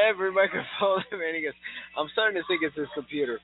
Every 0.08 0.32
microphone 0.32 1.04
that 1.10 1.18
Manny 1.18 1.42
gets. 1.42 1.56
I'm 1.98 2.08
starting 2.14 2.40
to 2.40 2.46
think 2.48 2.62
it's 2.62 2.74
his 2.74 2.88
computer. 2.94 3.38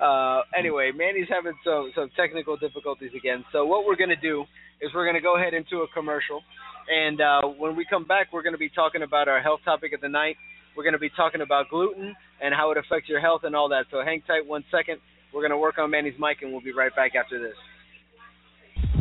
Uh, 0.00 0.40
anyway, 0.58 0.90
Manny's 0.94 1.28
having 1.28 1.52
some 1.64 1.92
some 1.94 2.10
technical 2.16 2.56
difficulties 2.56 3.10
again. 3.16 3.44
So 3.52 3.64
what 3.64 3.86
we're 3.86 3.96
gonna 3.96 4.16
do 4.16 4.44
is 4.80 4.90
we're 4.94 5.06
gonna 5.06 5.20
go 5.20 5.36
ahead 5.36 5.54
into 5.54 5.82
a 5.82 5.86
commercial, 5.94 6.42
and 6.88 7.20
uh, 7.20 7.42
when 7.58 7.76
we 7.76 7.84
come 7.88 8.04
back, 8.04 8.32
we're 8.32 8.42
gonna 8.42 8.58
be 8.58 8.68
talking 8.68 9.02
about 9.02 9.28
our 9.28 9.40
health 9.40 9.60
topic 9.64 9.92
of 9.92 10.00
the 10.00 10.08
night. 10.08 10.36
We're 10.76 10.84
gonna 10.84 10.98
be 10.98 11.10
talking 11.10 11.40
about 11.40 11.68
gluten 11.70 12.14
and 12.42 12.54
how 12.54 12.70
it 12.72 12.78
affects 12.78 13.08
your 13.08 13.20
health 13.20 13.42
and 13.44 13.54
all 13.54 13.68
that. 13.70 13.86
So 13.90 14.02
hang 14.04 14.22
tight 14.26 14.46
one 14.46 14.64
second. 14.70 14.98
We're 15.32 15.42
gonna 15.42 15.58
work 15.58 15.78
on 15.78 15.90
Manny's 15.90 16.18
mic, 16.18 16.42
and 16.42 16.52
we'll 16.52 16.60
be 16.62 16.72
right 16.72 16.94
back 16.94 17.14
after 17.14 17.38
this. 17.38 17.56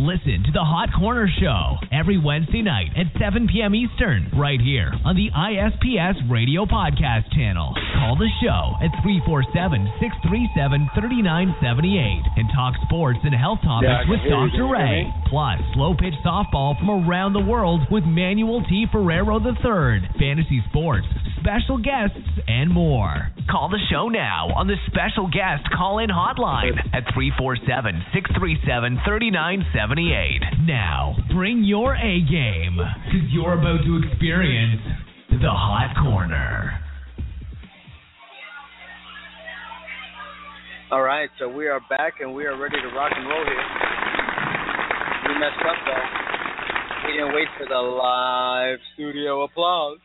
Listen 0.04 0.43
to 0.43 0.51
the 0.51 0.60
Hot 0.68 0.91
Corner 0.91 1.32
Show 1.39 1.80
every 1.95 2.20
Wednesday 2.20 2.60
night 2.62 2.91
at 2.99 3.08
7 3.16 3.47
p.m. 3.47 3.72
Eastern, 3.72 4.28
right 4.36 4.60
here 4.60 4.91
on 5.08 5.16
the 5.16 5.32
ISPS 5.32 6.20
Radio 6.28 6.66
Podcast 6.68 7.32
channel. 7.32 7.72
Call 7.95 8.20
the 8.20 8.28
show 8.43 8.76
at 8.84 8.91
347 8.99 9.56
637 10.04 10.91
3978 10.91 12.36
and 12.36 12.51
talk 12.51 12.76
sports 12.84 13.24
and 13.24 13.32
health 13.32 13.64
topics 13.64 13.88
Yeah, 13.88 14.12
with. 14.12 14.20
Dr. 14.28 14.68
Ray. 14.68 15.08
Plus, 15.32 15.64
slow 15.72 15.95
pitch 15.95 16.20
softball 16.20 16.76
from 16.76 17.08
around 17.08 17.32
the 17.32 17.39
world 17.47 17.88
with 17.88 18.04
Manuel 18.04 18.60
T. 18.68 18.84
Ferrero 18.91 19.39
III, 19.39 20.04
fantasy 20.20 20.60
sports, 20.68 21.08
special 21.39 21.80
guests, 21.80 22.20
and 22.51 22.68
more. 22.68 23.32
Call 23.47 23.70
the 23.72 23.80
show 23.88 24.10
now 24.12 24.51
on 24.56 24.68
the 24.68 24.76
special 24.88 25.32
guest 25.32 25.64
call 25.72 25.99
in 25.99 26.10
hotline 26.12 26.76
at 26.91 27.08
347 27.16 28.04
637 28.12 28.99
3978. 29.08 29.93
Now, 30.66 31.16
bring 31.36 31.64
your 31.64 31.96
A 31.96 32.20
game 32.26 32.78
because 32.78 33.30
you're 33.30 33.54
about 33.54 33.86
to 33.86 34.02
experience 34.10 34.82
the 35.30 35.52
Hot 35.52 35.94
Corner. 36.02 36.80
All 40.89 41.04
right, 41.04 41.30
so 41.38 41.48
we 41.48 41.68
are 41.68 41.80
back 41.91 42.22
and 42.22 42.34
we 42.34 42.46
are 42.46 42.60
ready 42.60 42.78
to 42.82 42.88
rock 42.96 43.12
and 43.16 43.28
roll 43.30 43.46
here. 43.46 43.66
We 45.28 45.39
messed 45.39 45.62
up 45.62 45.78
though. 45.86 47.08
We 47.08 47.14
didn't 47.14 47.36
wait 47.36 47.48
for 47.60 47.68
the 47.68 47.78
live 47.78 48.80
studio 48.96 49.44
applause. 49.44 50.00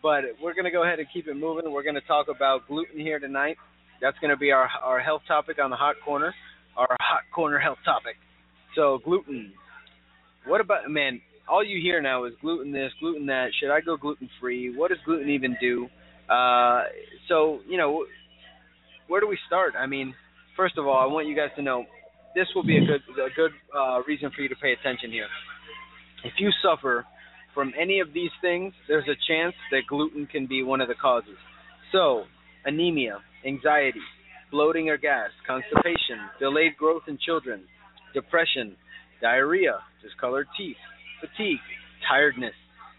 But 0.00 0.38
we're 0.40 0.54
gonna 0.54 0.70
go 0.70 0.84
ahead 0.84 1.00
and 1.00 1.08
keep 1.12 1.26
it 1.26 1.34
moving. 1.34 1.72
We're 1.72 1.82
gonna 1.82 2.00
talk 2.06 2.26
about 2.28 2.68
gluten 2.68 3.00
here 3.00 3.18
tonight. 3.18 3.56
That's 4.00 4.16
gonna 4.20 4.36
be 4.36 4.52
our 4.52 4.68
our 4.80 5.00
health 5.00 5.22
topic 5.26 5.56
on 5.60 5.70
the 5.70 5.76
hot 5.76 5.96
corner, 6.04 6.32
our 6.76 6.96
hot 7.00 7.22
corner 7.34 7.58
health 7.58 7.78
topic. 7.84 8.14
So 8.78 9.00
gluten. 9.04 9.52
What 10.46 10.60
about 10.60 10.88
man? 10.88 11.20
All 11.50 11.64
you 11.64 11.80
hear 11.82 12.00
now 12.00 12.26
is 12.26 12.32
gluten 12.40 12.70
this, 12.70 12.92
gluten 13.00 13.26
that. 13.26 13.48
Should 13.58 13.72
I 13.72 13.80
go 13.80 13.96
gluten 13.96 14.30
free? 14.40 14.72
What 14.76 14.90
does 14.90 14.98
gluten 15.04 15.28
even 15.30 15.56
do? 15.60 15.88
Uh, 16.32 16.84
so 17.28 17.58
you 17.68 17.76
know, 17.76 18.06
where 19.08 19.20
do 19.20 19.26
we 19.26 19.36
start? 19.48 19.74
I 19.76 19.86
mean, 19.86 20.14
first 20.56 20.78
of 20.78 20.86
all, 20.86 20.96
I 20.96 21.12
want 21.12 21.26
you 21.26 21.34
guys 21.34 21.48
to 21.56 21.62
know 21.62 21.86
this 22.36 22.46
will 22.54 22.62
be 22.62 22.76
a 22.76 22.80
good 22.82 23.00
a 23.18 23.34
good 23.34 23.50
uh, 23.76 24.00
reason 24.06 24.30
for 24.30 24.42
you 24.42 24.48
to 24.48 24.54
pay 24.62 24.72
attention 24.80 25.10
here. 25.10 25.26
If 26.22 26.34
you 26.38 26.50
suffer 26.62 27.04
from 27.54 27.72
any 27.76 27.98
of 27.98 28.12
these 28.14 28.30
things, 28.40 28.74
there's 28.86 29.08
a 29.08 29.18
chance 29.26 29.56
that 29.72 29.88
gluten 29.88 30.28
can 30.30 30.46
be 30.46 30.62
one 30.62 30.80
of 30.80 30.86
the 30.86 30.94
causes. 30.94 31.38
So, 31.90 32.26
anemia, 32.64 33.18
anxiety, 33.44 34.06
bloating 34.52 34.88
or 34.88 34.98
gas, 34.98 35.30
constipation, 35.48 36.30
delayed 36.38 36.76
growth 36.76 37.02
in 37.08 37.18
children, 37.18 37.64
depression, 38.14 38.76
diarrhea, 39.20 39.78
discolored 40.02 40.46
teeth, 40.56 40.76
fatigue, 41.20 41.58
tiredness, 42.08 42.54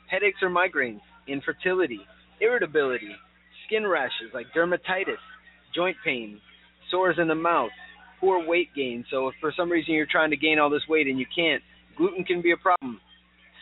headaches 0.09 0.39
or 0.41 0.49
migraines, 0.49 1.01
infertility, 1.27 1.99
irritability, 2.41 3.15
skin 3.65 3.85
rashes 3.85 4.31
like 4.33 4.47
dermatitis, 4.55 5.21
joint 5.75 5.97
pain, 6.03 6.39
sores 6.91 7.17
in 7.19 7.27
the 7.27 7.35
mouth, 7.35 7.69
poor 8.19 8.45
weight 8.45 8.69
gain. 8.75 9.05
So 9.11 9.27
if 9.27 9.35
for 9.39 9.53
some 9.55 9.69
reason 9.71 9.93
you're 9.93 10.07
trying 10.09 10.31
to 10.31 10.37
gain 10.37 10.59
all 10.59 10.69
this 10.69 10.87
weight 10.89 11.07
and 11.07 11.19
you 11.19 11.25
can't, 11.35 11.61
gluten 11.97 12.23
can 12.23 12.41
be 12.41 12.51
a 12.51 12.57
problem. 12.57 12.99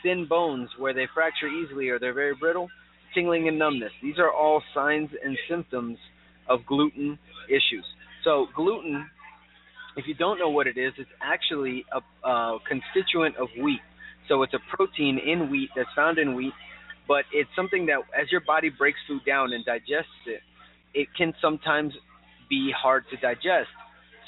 Thin 0.03 0.25
bones 0.27 0.69
where 0.77 0.93
they 0.93 1.07
fracture 1.13 1.47
easily 1.47 1.89
or 1.89 1.99
they're 1.99 2.13
very 2.13 2.35
brittle, 2.35 2.69
tingling 3.13 3.47
and 3.47 3.59
numbness. 3.59 3.91
These 4.01 4.19
are 4.19 4.31
all 4.31 4.61
signs 4.73 5.09
and 5.23 5.37
symptoms 5.49 5.97
of 6.47 6.65
gluten 6.65 7.17
issues. 7.49 7.85
So 8.23 8.47
gluten, 8.55 9.09
if 9.97 10.07
you 10.07 10.13
don't 10.13 10.37
know 10.37 10.49
what 10.49 10.67
it 10.67 10.77
is, 10.77 10.93
it's 10.97 11.09
actually 11.21 11.85
a, 11.91 12.27
a 12.27 12.59
constituent 12.67 13.35
of 13.37 13.49
wheat. 13.61 13.81
So 14.27 14.43
it's 14.43 14.53
a 14.53 14.59
protein 14.75 15.19
in 15.19 15.49
wheat 15.49 15.69
that's 15.75 15.89
found 15.95 16.19
in 16.19 16.35
wheat, 16.35 16.53
but 17.07 17.25
it's 17.33 17.49
something 17.55 17.87
that 17.87 17.99
as 18.19 18.31
your 18.31 18.41
body 18.41 18.69
breaks 18.69 18.99
food 19.07 19.21
down 19.25 19.53
and 19.53 19.65
digests 19.65 20.21
it, 20.27 20.41
it 20.93 21.07
can 21.17 21.33
sometimes 21.41 21.93
be 22.49 22.71
hard 22.77 23.05
to 23.09 23.17
digest. 23.17 23.69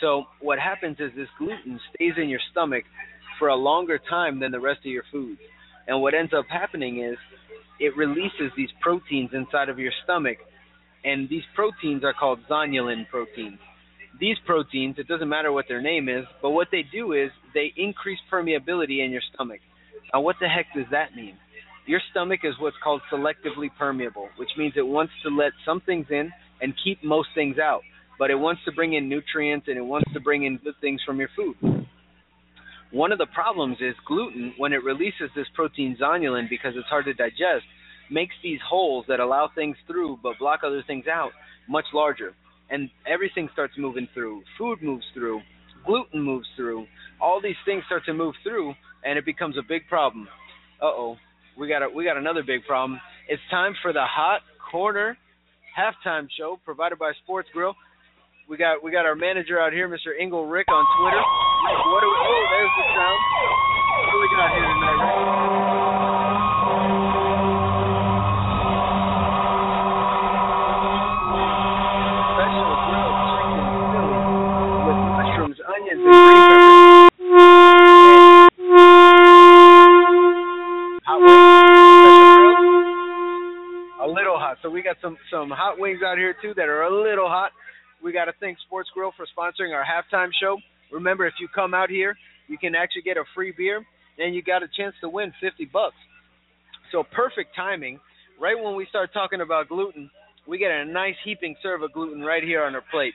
So 0.02 0.26
what 0.40 0.60
happens 0.60 0.98
is 1.00 1.12
this 1.16 1.28
gluten 1.38 1.80
stays 1.94 2.14
in 2.18 2.30
your 2.30 2.40
stomach 2.52 2.84
for 3.38 3.50
a 3.50 3.56
longer 3.56 4.00
time 4.10 4.40
than 4.40 4.52
the 4.52 4.60
rest 4.60 4.80
of 4.80 4.92
your 4.92 5.04
foods. 5.12 5.40
And 5.88 6.02
what 6.02 6.14
ends 6.14 6.34
up 6.34 6.46
happening 6.50 7.04
is 7.04 7.18
it 7.80 7.96
releases 7.96 8.52
these 8.58 8.70
proteins 8.82 9.32
inside 9.34 9.70
of 9.70 9.80
your 9.80 9.92
stomach, 10.04 10.38
and 11.04 11.30
these 11.30 11.44
proteins 11.56 12.04
are 12.04 12.14
called 12.14 12.40
zonulin 12.50 13.08
proteins. 13.10 13.60
These 14.20 14.38
proteins, 14.46 14.96
it 14.98 15.08
doesn't 15.08 15.30
matter 15.30 15.52
what 15.52 15.66
their 15.70 15.82
name 15.82 16.10
is, 16.10 16.26
but 16.42 16.50
what 16.50 16.68
they 16.72 16.84
do 16.92 17.14
is 17.14 17.32
they 17.54 17.72
increase 17.78 18.20
permeability 18.32 19.04
in 19.04 19.12
your 19.12 19.22
stomach. 19.34 19.62
Now, 20.14 20.22
what 20.22 20.36
the 20.42 20.48
heck 20.48 20.66
does 20.76 20.86
that 20.92 21.16
mean? 21.16 21.38
Your 21.86 22.02
stomach 22.12 22.42
is 22.44 22.54
what's 22.60 22.76
called 22.84 23.02
selectively 23.12 23.70
permeable, 23.78 24.30
which 24.38 24.50
means 24.58 24.74
it 24.76 24.86
wants 24.86 25.14
to 25.24 25.30
let 25.30 25.54
some 25.66 25.82
things 25.82 26.08
in 26.10 26.32
and 26.62 26.74
keep 26.84 27.04
most 27.04 27.30
things 27.34 27.58
out. 27.58 27.82
But 28.20 28.30
it 28.30 28.36
wants 28.36 28.62
to 28.66 28.74
bring 28.74 28.94
in 28.94 29.08
nutrients 29.08 29.68
and 29.70 29.78
it 29.78 29.86
wants 29.86 30.12
to 30.14 30.20
bring 30.20 30.44
in 30.44 30.58
good 30.58 30.76
things 30.82 31.02
from 31.06 31.20
your 31.20 31.30
food. 31.36 31.56
One 32.92 33.12
of 33.12 33.20
the 33.20 33.28
problems 33.28 33.78
is 33.80 33.96
gluten, 34.06 34.54
when 34.58 34.74
it 34.74 34.84
releases 34.84 35.30
this 35.36 35.48
protein 35.56 35.96
zonulin 36.02 36.50
because 36.50 36.74
it's 36.76 36.88
hard 36.88 37.06
to 37.06 37.14
digest, 37.14 37.66
makes 38.12 38.34
these 38.44 38.60
holes 38.68 39.06
that 39.08 39.20
allow 39.20 39.50
things 39.54 39.78
through 39.88 40.20
but 40.22 40.38
block 40.40 40.62
other 40.66 40.84
things 40.86 41.06
out 41.08 41.32
much 41.70 41.86
larger. 41.94 42.34
And 42.70 42.90
everything 43.08 43.50
starts 43.54 43.74
moving 43.78 44.08
through. 44.14 44.44
Food 44.58 44.80
moves 44.82 45.06
through. 45.14 45.42
Gluten 45.86 46.22
moves 46.22 46.48
through. 46.56 46.86
All 47.22 47.42
these 47.42 47.58
things 47.66 47.84
start 47.86 48.04
to 48.06 48.14
move 48.14 48.36
through, 48.44 48.74
and 49.04 49.18
it 49.18 49.26
becomes 49.26 49.58
a 49.58 49.64
big 49.68 49.88
problem. 49.88 50.28
Uh 50.82 50.86
oh, 50.86 51.16
we 51.58 51.68
got 51.68 51.84
a, 51.84 51.90
we 51.90 52.06
got 52.06 52.18
another 52.18 52.44
big 52.46 52.66
problem. 52.66 53.00
It's 53.28 53.42
time 53.52 53.74
for 53.82 53.92
the 53.92 54.06
hot 54.06 54.42
corner 54.72 55.18
halftime 55.78 56.28
show 56.38 56.60
provided 56.64 57.00
by 57.00 57.12
Sports 57.24 57.50
Grill. 57.54 57.76
We 58.50 58.58
got 58.58 58.84
we 58.84 58.92
got 58.92 59.06
our 59.06 59.16
manager 59.16 59.60
out 59.60 59.74
here, 59.74 59.88
Mr. 59.88 60.16
Engel 60.20 60.46
Rick 60.48 60.68
on 60.70 60.86
Twitter. 61.00 61.22
What 61.22 62.02
do 62.02 62.08
we, 62.08 62.18
oh, 62.18 62.46
there's 62.52 62.74
the 62.78 62.86
sound. 62.96 63.20
What 64.00 64.12
do 64.12 64.18
we 64.20 64.30
got 64.36 64.50
here 64.52 64.66
tonight, 64.66 65.44
Rick? 65.44 65.49
Got 84.90 84.98
some 85.02 85.18
some 85.30 85.50
hot 85.52 85.78
wings 85.78 86.00
out 86.06 86.18
here 86.18 86.36
too 86.42 86.54
that 86.56 86.68
are 86.68 86.84
a 86.84 86.90
little 86.90 87.28
hot. 87.28 87.52
We 88.04 88.12
got 88.12 88.26
to 88.26 88.34
thank 88.40 88.58
Sports 88.66 88.90
Grill 88.94 89.12
for 89.16 89.26
sponsoring 89.38 89.76
our 89.76 89.86
halftime 89.86 90.30
show. 90.42 90.58
Remember, 90.92 91.28
if 91.28 91.34
you 91.40 91.48
come 91.54 91.74
out 91.74 91.90
here, 91.90 92.16
you 92.48 92.58
can 92.58 92.74
actually 92.74 93.04
get 93.04 93.18
a 93.18 93.24
free 93.36 93.54
beer, 93.56 93.86
and 94.18 94.34
you 94.34 94.42
got 94.42 94.64
a 94.64 94.68
chance 94.76 94.96
to 95.02 95.10
win 95.10 95.32
50 95.42 95.66
bucks. 95.66 95.96
So 96.92 97.04
perfect 97.04 97.56
timing. 97.56 98.00
Right 98.42 98.56
when 98.58 98.76
we 98.76 98.88
start 98.90 99.12
talking 99.14 99.42
about 99.42 99.68
gluten, 99.68 100.10
we 100.48 100.58
get 100.58 100.72
a 100.72 100.86
nice 100.86 101.16
heaping 101.24 101.56
serve 101.62 101.84
of 101.84 101.94
gluten 101.94 102.22
right 102.22 102.42
here 102.42 102.64
on 102.64 102.74
our 102.74 102.84
plate. 102.90 103.14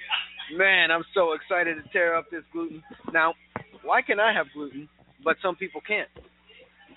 Man, 0.57 0.91
I'm 0.91 1.05
so 1.15 1.33
excited 1.33 1.83
to 1.83 1.91
tear 1.91 2.15
up 2.15 2.31
this 2.31 2.45
gluten. 2.53 2.83
Now, 3.13 3.33
why 3.83 4.03
can 4.03 4.21
I 4.21 4.33
have 4.35 4.47
gluten, 4.55 4.89
but 5.25 5.37
some 5.43 5.57
people 5.57 5.81
can't? 5.81 6.09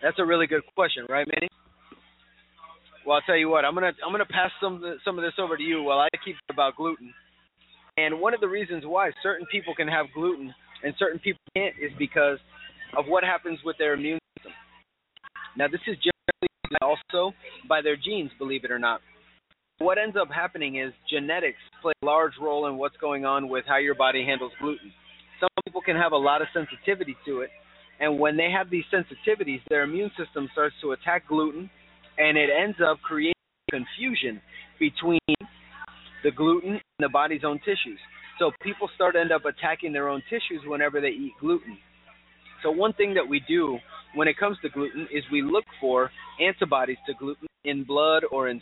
That's 0.03 0.19
a 0.19 0.25
really 0.25 0.45
good 0.45 0.61
question, 0.75 1.05
right, 1.09 1.25
Manny? 1.25 1.49
Well, 3.07 3.15
I'll 3.15 3.21
tell 3.21 3.37
you 3.37 3.47
what. 3.47 3.63
I'm 3.63 3.73
gonna 3.73 3.93
I'm 4.05 4.11
gonna 4.11 4.25
pass 4.25 4.51
some 4.61 4.83
some 5.05 5.17
of 5.17 5.23
this 5.23 5.35
over 5.39 5.55
to 5.55 5.63
you 5.63 5.81
while 5.81 5.99
I 5.99 6.09
keep 6.25 6.35
about 6.49 6.75
gluten. 6.75 7.13
And 7.95 8.19
one 8.19 8.33
of 8.33 8.41
the 8.41 8.49
reasons 8.49 8.83
why 8.85 9.11
certain 9.23 9.47
people 9.49 9.73
can 9.73 9.87
have 9.87 10.07
gluten 10.13 10.53
and 10.83 10.93
certain 10.99 11.17
people 11.17 11.39
can't 11.55 11.73
is 11.81 11.91
because 11.97 12.37
of 12.97 13.05
what 13.07 13.23
happens 13.23 13.59
with 13.63 13.77
their 13.79 13.93
immune 13.93 14.19
system. 14.37 14.51
Now, 15.57 15.67
this 15.69 15.79
is 15.87 15.95
generally 15.95 16.77
also 16.81 17.33
by 17.69 17.81
their 17.81 17.95
genes, 17.95 18.29
believe 18.37 18.65
it 18.65 18.71
or 18.71 18.77
not. 18.77 18.99
What 19.79 19.97
ends 19.97 20.17
up 20.21 20.27
happening 20.27 20.75
is 20.75 20.91
genetics 21.09 21.57
play 21.81 21.93
a 22.03 22.05
large 22.05 22.33
role 22.41 22.67
in 22.67 22.77
what's 22.77 22.97
going 22.97 23.23
on 23.23 23.47
with 23.47 23.63
how 23.67 23.77
your 23.77 23.95
body 23.95 24.25
handles 24.25 24.51
gluten. 24.59 24.91
Some 25.39 25.49
people 25.65 25.81
can 25.81 25.95
have 25.95 26.11
a 26.11 26.17
lot 26.17 26.41
of 26.41 26.49
sensitivity 26.53 27.15
to 27.25 27.39
it, 27.39 27.51
and 28.01 28.19
when 28.19 28.35
they 28.35 28.51
have 28.51 28.69
these 28.69 28.85
sensitivities, 28.93 29.61
their 29.69 29.83
immune 29.83 30.11
system 30.17 30.49
starts 30.51 30.75
to 30.81 30.91
attack 30.91 31.25
gluten, 31.27 31.69
and 32.17 32.37
it 32.37 32.49
ends 32.49 32.77
up 32.83 32.97
creating 33.01 33.33
confusion 33.69 34.41
between 34.79 35.19
the 36.23 36.31
gluten 36.31 36.71
and 36.71 36.99
the 36.99 37.09
body's 37.09 37.41
own 37.45 37.59
tissues. 37.59 37.99
So 38.39 38.51
people 38.61 38.89
start 38.95 39.15
end 39.15 39.31
up 39.31 39.45
attacking 39.45 39.93
their 39.93 40.09
own 40.09 40.21
tissues 40.29 40.61
whenever 40.65 41.01
they 41.01 41.09
eat 41.09 41.33
gluten. 41.39 41.77
So 42.63 42.71
one 42.71 42.93
thing 42.93 43.13
that 43.13 43.27
we 43.27 43.41
do 43.47 43.77
when 44.15 44.27
it 44.27 44.37
comes 44.37 44.57
to 44.61 44.69
gluten 44.69 45.07
is 45.13 45.23
we 45.31 45.41
look 45.41 45.65
for 45.79 46.11
antibodies 46.39 46.97
to 47.07 47.13
gluten 47.13 47.47
in 47.65 47.83
blood 47.83 48.23
or 48.31 48.49
in 48.49 48.61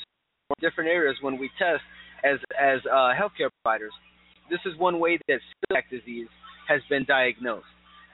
different 0.62 0.90
areas 0.90 1.16
when 1.22 1.38
we 1.38 1.50
test 1.58 1.82
as 2.24 2.40
as 2.60 2.80
uh, 2.92 3.12
healthcare 3.14 3.50
providers. 3.64 3.94
This 4.50 4.60
is 4.66 4.78
one 4.78 5.00
way 5.00 5.18
that 5.28 5.40
celiac 5.72 5.90
disease 5.90 6.28
has 6.68 6.82
been 6.90 7.06
diagnosed. 7.06 7.66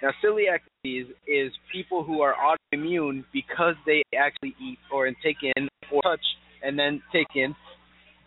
Now, 0.01 0.09
celiac 0.23 0.59
disease 0.83 1.07
is 1.27 1.51
people 1.71 2.03
who 2.03 2.21
are 2.21 2.33
autoimmune 2.33 3.23
because 3.31 3.75
they 3.85 4.01
actually 4.17 4.55
eat 4.59 4.79
or 4.91 5.07
take 5.23 5.37
in 5.55 5.67
or 5.91 6.01
touch 6.01 6.25
and 6.63 6.77
then 6.77 7.01
take 7.13 7.27
in 7.35 7.55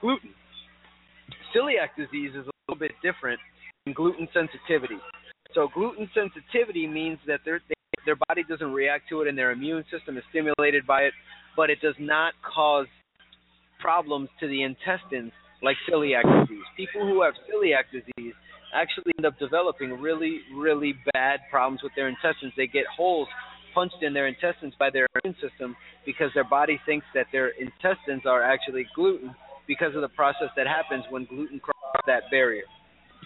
gluten. 0.00 0.30
Celiac 1.54 1.96
disease 1.96 2.30
is 2.30 2.46
a 2.46 2.52
little 2.68 2.78
bit 2.78 2.92
different 3.02 3.40
than 3.84 3.94
gluten 3.94 4.28
sensitivity. 4.32 4.98
So 5.54 5.68
gluten 5.74 6.08
sensitivity 6.14 6.86
means 6.86 7.18
that 7.26 7.40
their 7.44 7.60
their 8.06 8.16
body 8.28 8.44
doesn't 8.48 8.72
react 8.72 9.08
to 9.08 9.22
it 9.22 9.28
and 9.28 9.38
their 9.38 9.50
immune 9.50 9.84
system 9.90 10.18
is 10.18 10.24
stimulated 10.30 10.86
by 10.86 11.02
it, 11.02 11.12
but 11.56 11.70
it 11.70 11.80
does 11.80 11.94
not 11.98 12.34
cause 12.42 12.86
problems 13.80 14.28
to 14.40 14.48
the 14.48 14.62
intestines 14.62 15.32
like 15.62 15.76
celiac 15.90 16.22
disease. 16.42 16.64
People 16.76 17.06
who 17.06 17.22
have 17.22 17.32
celiac 17.48 17.84
disease 17.90 18.34
actually 18.74 19.12
end 19.18 19.26
up 19.26 19.38
developing 19.38 19.90
really, 20.00 20.40
really 20.54 20.94
bad 21.12 21.40
problems 21.50 21.82
with 21.82 21.92
their 21.96 22.08
intestines. 22.08 22.52
They 22.56 22.66
get 22.66 22.84
holes 22.94 23.28
punched 23.74 24.02
in 24.02 24.14
their 24.14 24.26
intestines 24.26 24.74
by 24.78 24.90
their 24.90 25.06
immune 25.22 25.36
system 25.40 25.76
because 26.06 26.30
their 26.34 26.44
body 26.44 26.80
thinks 26.86 27.06
that 27.14 27.26
their 27.32 27.48
intestines 27.48 28.22
are 28.26 28.42
actually 28.42 28.86
gluten 28.94 29.34
because 29.66 29.94
of 29.94 30.02
the 30.02 30.08
process 30.08 30.48
that 30.56 30.66
happens 30.66 31.04
when 31.10 31.24
gluten 31.24 31.58
crosses 31.58 32.04
that 32.06 32.22
barrier. 32.30 32.64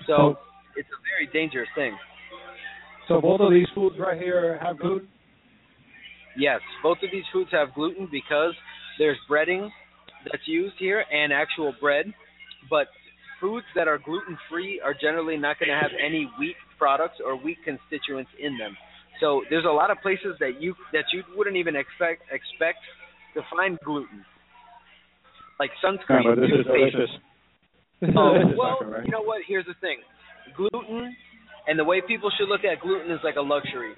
So 0.06 0.36
it's 0.76 0.88
a 0.88 1.00
very 1.02 1.28
dangerous 1.32 1.68
thing. 1.74 1.96
So 3.08 3.20
both 3.20 3.40
of 3.40 3.50
these 3.50 3.66
foods 3.74 3.96
right 3.98 4.20
here 4.20 4.58
have 4.62 4.78
gluten? 4.78 5.08
Yes, 6.36 6.60
both 6.82 6.98
of 7.02 7.10
these 7.10 7.24
foods 7.32 7.50
have 7.52 7.74
gluten 7.74 8.08
because 8.10 8.54
there's 8.98 9.18
breading 9.28 9.68
that's 10.24 10.46
used 10.46 10.74
here 10.78 11.04
and 11.10 11.32
actual 11.32 11.74
bread, 11.80 12.06
but 12.70 12.86
foods 13.40 13.66
that 13.74 13.88
are 13.88 13.98
gluten 13.98 14.36
free 14.50 14.80
are 14.84 14.94
generally 14.94 15.36
not 15.36 15.58
going 15.58 15.68
to 15.68 15.74
have 15.74 15.92
any 15.94 16.30
wheat 16.38 16.56
products 16.78 17.16
or 17.24 17.36
wheat 17.36 17.58
constituents 17.64 18.30
in 18.38 18.58
them. 18.58 18.76
So 19.20 19.42
there's 19.50 19.64
a 19.64 19.74
lot 19.74 19.90
of 19.90 19.98
places 20.00 20.38
that 20.40 20.60
you 20.60 20.74
that 20.92 21.04
you 21.12 21.22
wouldn't 21.36 21.56
even 21.56 21.74
expect 21.74 22.22
expect 22.30 22.78
to 23.34 23.42
find 23.50 23.78
gluten, 23.84 24.24
like 25.58 25.70
sunscreen, 25.84 26.24
yeah, 26.24 26.34
this 26.38 26.50
toothpaste. 26.50 26.96
Is 27.02 27.10
This 28.00 28.10
oh, 28.14 28.30
well, 28.56 28.78
right? 28.86 29.04
you 29.04 29.10
know 29.10 29.22
what? 29.22 29.42
Here's 29.46 29.66
the 29.66 29.74
thing: 29.80 29.98
gluten 30.56 31.16
and 31.68 31.78
the 31.78 31.84
way 31.84 32.00
people 32.00 32.32
should 32.38 32.48
look 32.48 32.64
at 32.64 32.80
gluten 32.80 33.12
is 33.12 33.20
like 33.22 33.36
a 33.36 33.44
luxury. 33.44 33.92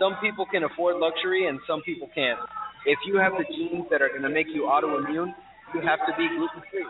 Some 0.00 0.16
people 0.22 0.46
can 0.46 0.64
afford 0.64 0.96
luxury, 0.96 1.46
and 1.46 1.60
some 1.68 1.82
people 1.82 2.08
can't. 2.14 2.40
If 2.86 2.98
you 3.06 3.18
have 3.18 3.32
the 3.36 3.44
genes 3.44 3.84
that 3.90 4.00
are 4.02 4.08
going 4.08 4.22
to 4.22 4.32
make 4.32 4.48
you 4.48 4.70
autoimmune, 4.70 5.34
you 5.74 5.80
have 5.84 6.00
to 6.08 6.12
be 6.16 6.26
gluten 6.32 6.62
free. 6.72 6.88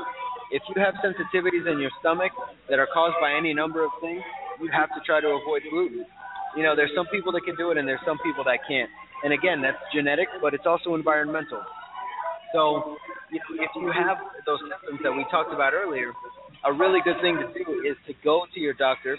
If 0.50 0.62
you 0.68 0.82
have 0.82 0.94
sensitivities 1.00 1.70
in 1.70 1.78
your 1.80 1.90
stomach 2.00 2.32
that 2.68 2.78
are 2.78 2.88
caused 2.92 3.16
by 3.20 3.32
any 3.32 3.54
number 3.54 3.84
of 3.84 3.90
things, 4.00 4.22
you 4.60 4.68
have 4.72 4.88
to 4.90 5.00
try 5.04 5.20
to 5.20 5.28
avoid 5.28 5.62
gluten. 5.70 6.04
You 6.56 6.62
know, 6.62 6.76
there's 6.76 6.92
some 6.94 7.06
people 7.10 7.32
that 7.32 7.42
can 7.44 7.56
do 7.56 7.70
it 7.70 7.78
and 7.78 7.88
there's 7.88 8.04
some 8.06 8.18
people 8.24 8.44
that 8.44 8.60
can't. 8.68 8.90
And 9.24 9.32
again, 9.32 9.62
that's 9.62 9.80
genetic, 9.92 10.28
but 10.42 10.54
it's 10.54 10.66
also 10.66 10.94
environmental. 10.94 11.62
So, 12.52 12.96
know, 13.34 13.40
if 13.58 13.70
you 13.74 13.90
have 13.90 14.18
those 14.46 14.60
symptoms 14.70 15.00
that 15.02 15.10
we 15.10 15.26
talked 15.30 15.52
about 15.52 15.74
earlier, 15.74 16.12
a 16.64 16.72
really 16.72 17.00
good 17.02 17.18
thing 17.20 17.36
to 17.42 17.48
do 17.50 17.82
is 17.82 17.96
to 18.06 18.14
go 18.22 18.46
to 18.54 18.60
your 18.60 18.74
doctor. 18.74 19.18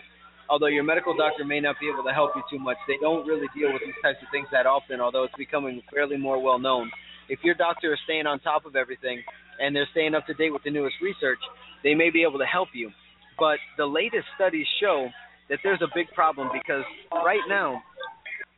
Although 0.49 0.67
your 0.67 0.83
medical 0.83 1.17
doctor 1.17 1.43
may 1.43 1.59
not 1.59 1.75
be 1.81 1.89
able 1.89 2.03
to 2.03 2.13
help 2.13 2.31
you 2.35 2.43
too 2.49 2.61
much, 2.61 2.77
they 2.87 2.95
don't 3.01 3.25
really 3.25 3.47
deal 3.57 3.73
with 3.73 3.81
these 3.83 3.97
types 4.01 4.19
of 4.21 4.29
things 4.31 4.47
that 4.51 4.65
often, 4.65 5.01
although 5.01 5.23
it's 5.23 5.35
becoming 5.37 5.81
fairly 5.91 6.17
more 6.17 6.41
well 6.41 6.59
known. 6.59 6.91
If 7.27 7.39
your 7.43 7.55
doctor 7.55 7.93
is 7.93 7.99
staying 8.05 8.27
on 8.27 8.39
top 8.39 8.65
of 8.65 8.75
everything, 8.75 9.23
and 9.59 9.75
they're 9.75 9.87
staying 9.91 10.15
up 10.15 10.25
to 10.27 10.33
date 10.33 10.51
with 10.51 10.63
the 10.63 10.71
newest 10.71 10.95
research, 11.01 11.39
they 11.83 11.93
may 11.93 12.09
be 12.09 12.23
able 12.23 12.39
to 12.39 12.45
help 12.45 12.69
you. 12.73 12.89
But 13.37 13.57
the 13.77 13.85
latest 13.85 14.25
studies 14.35 14.65
show 14.79 15.07
that 15.49 15.59
there's 15.63 15.81
a 15.81 15.87
big 15.93 16.07
problem 16.15 16.49
because 16.53 16.83
right 17.11 17.43
now, 17.47 17.81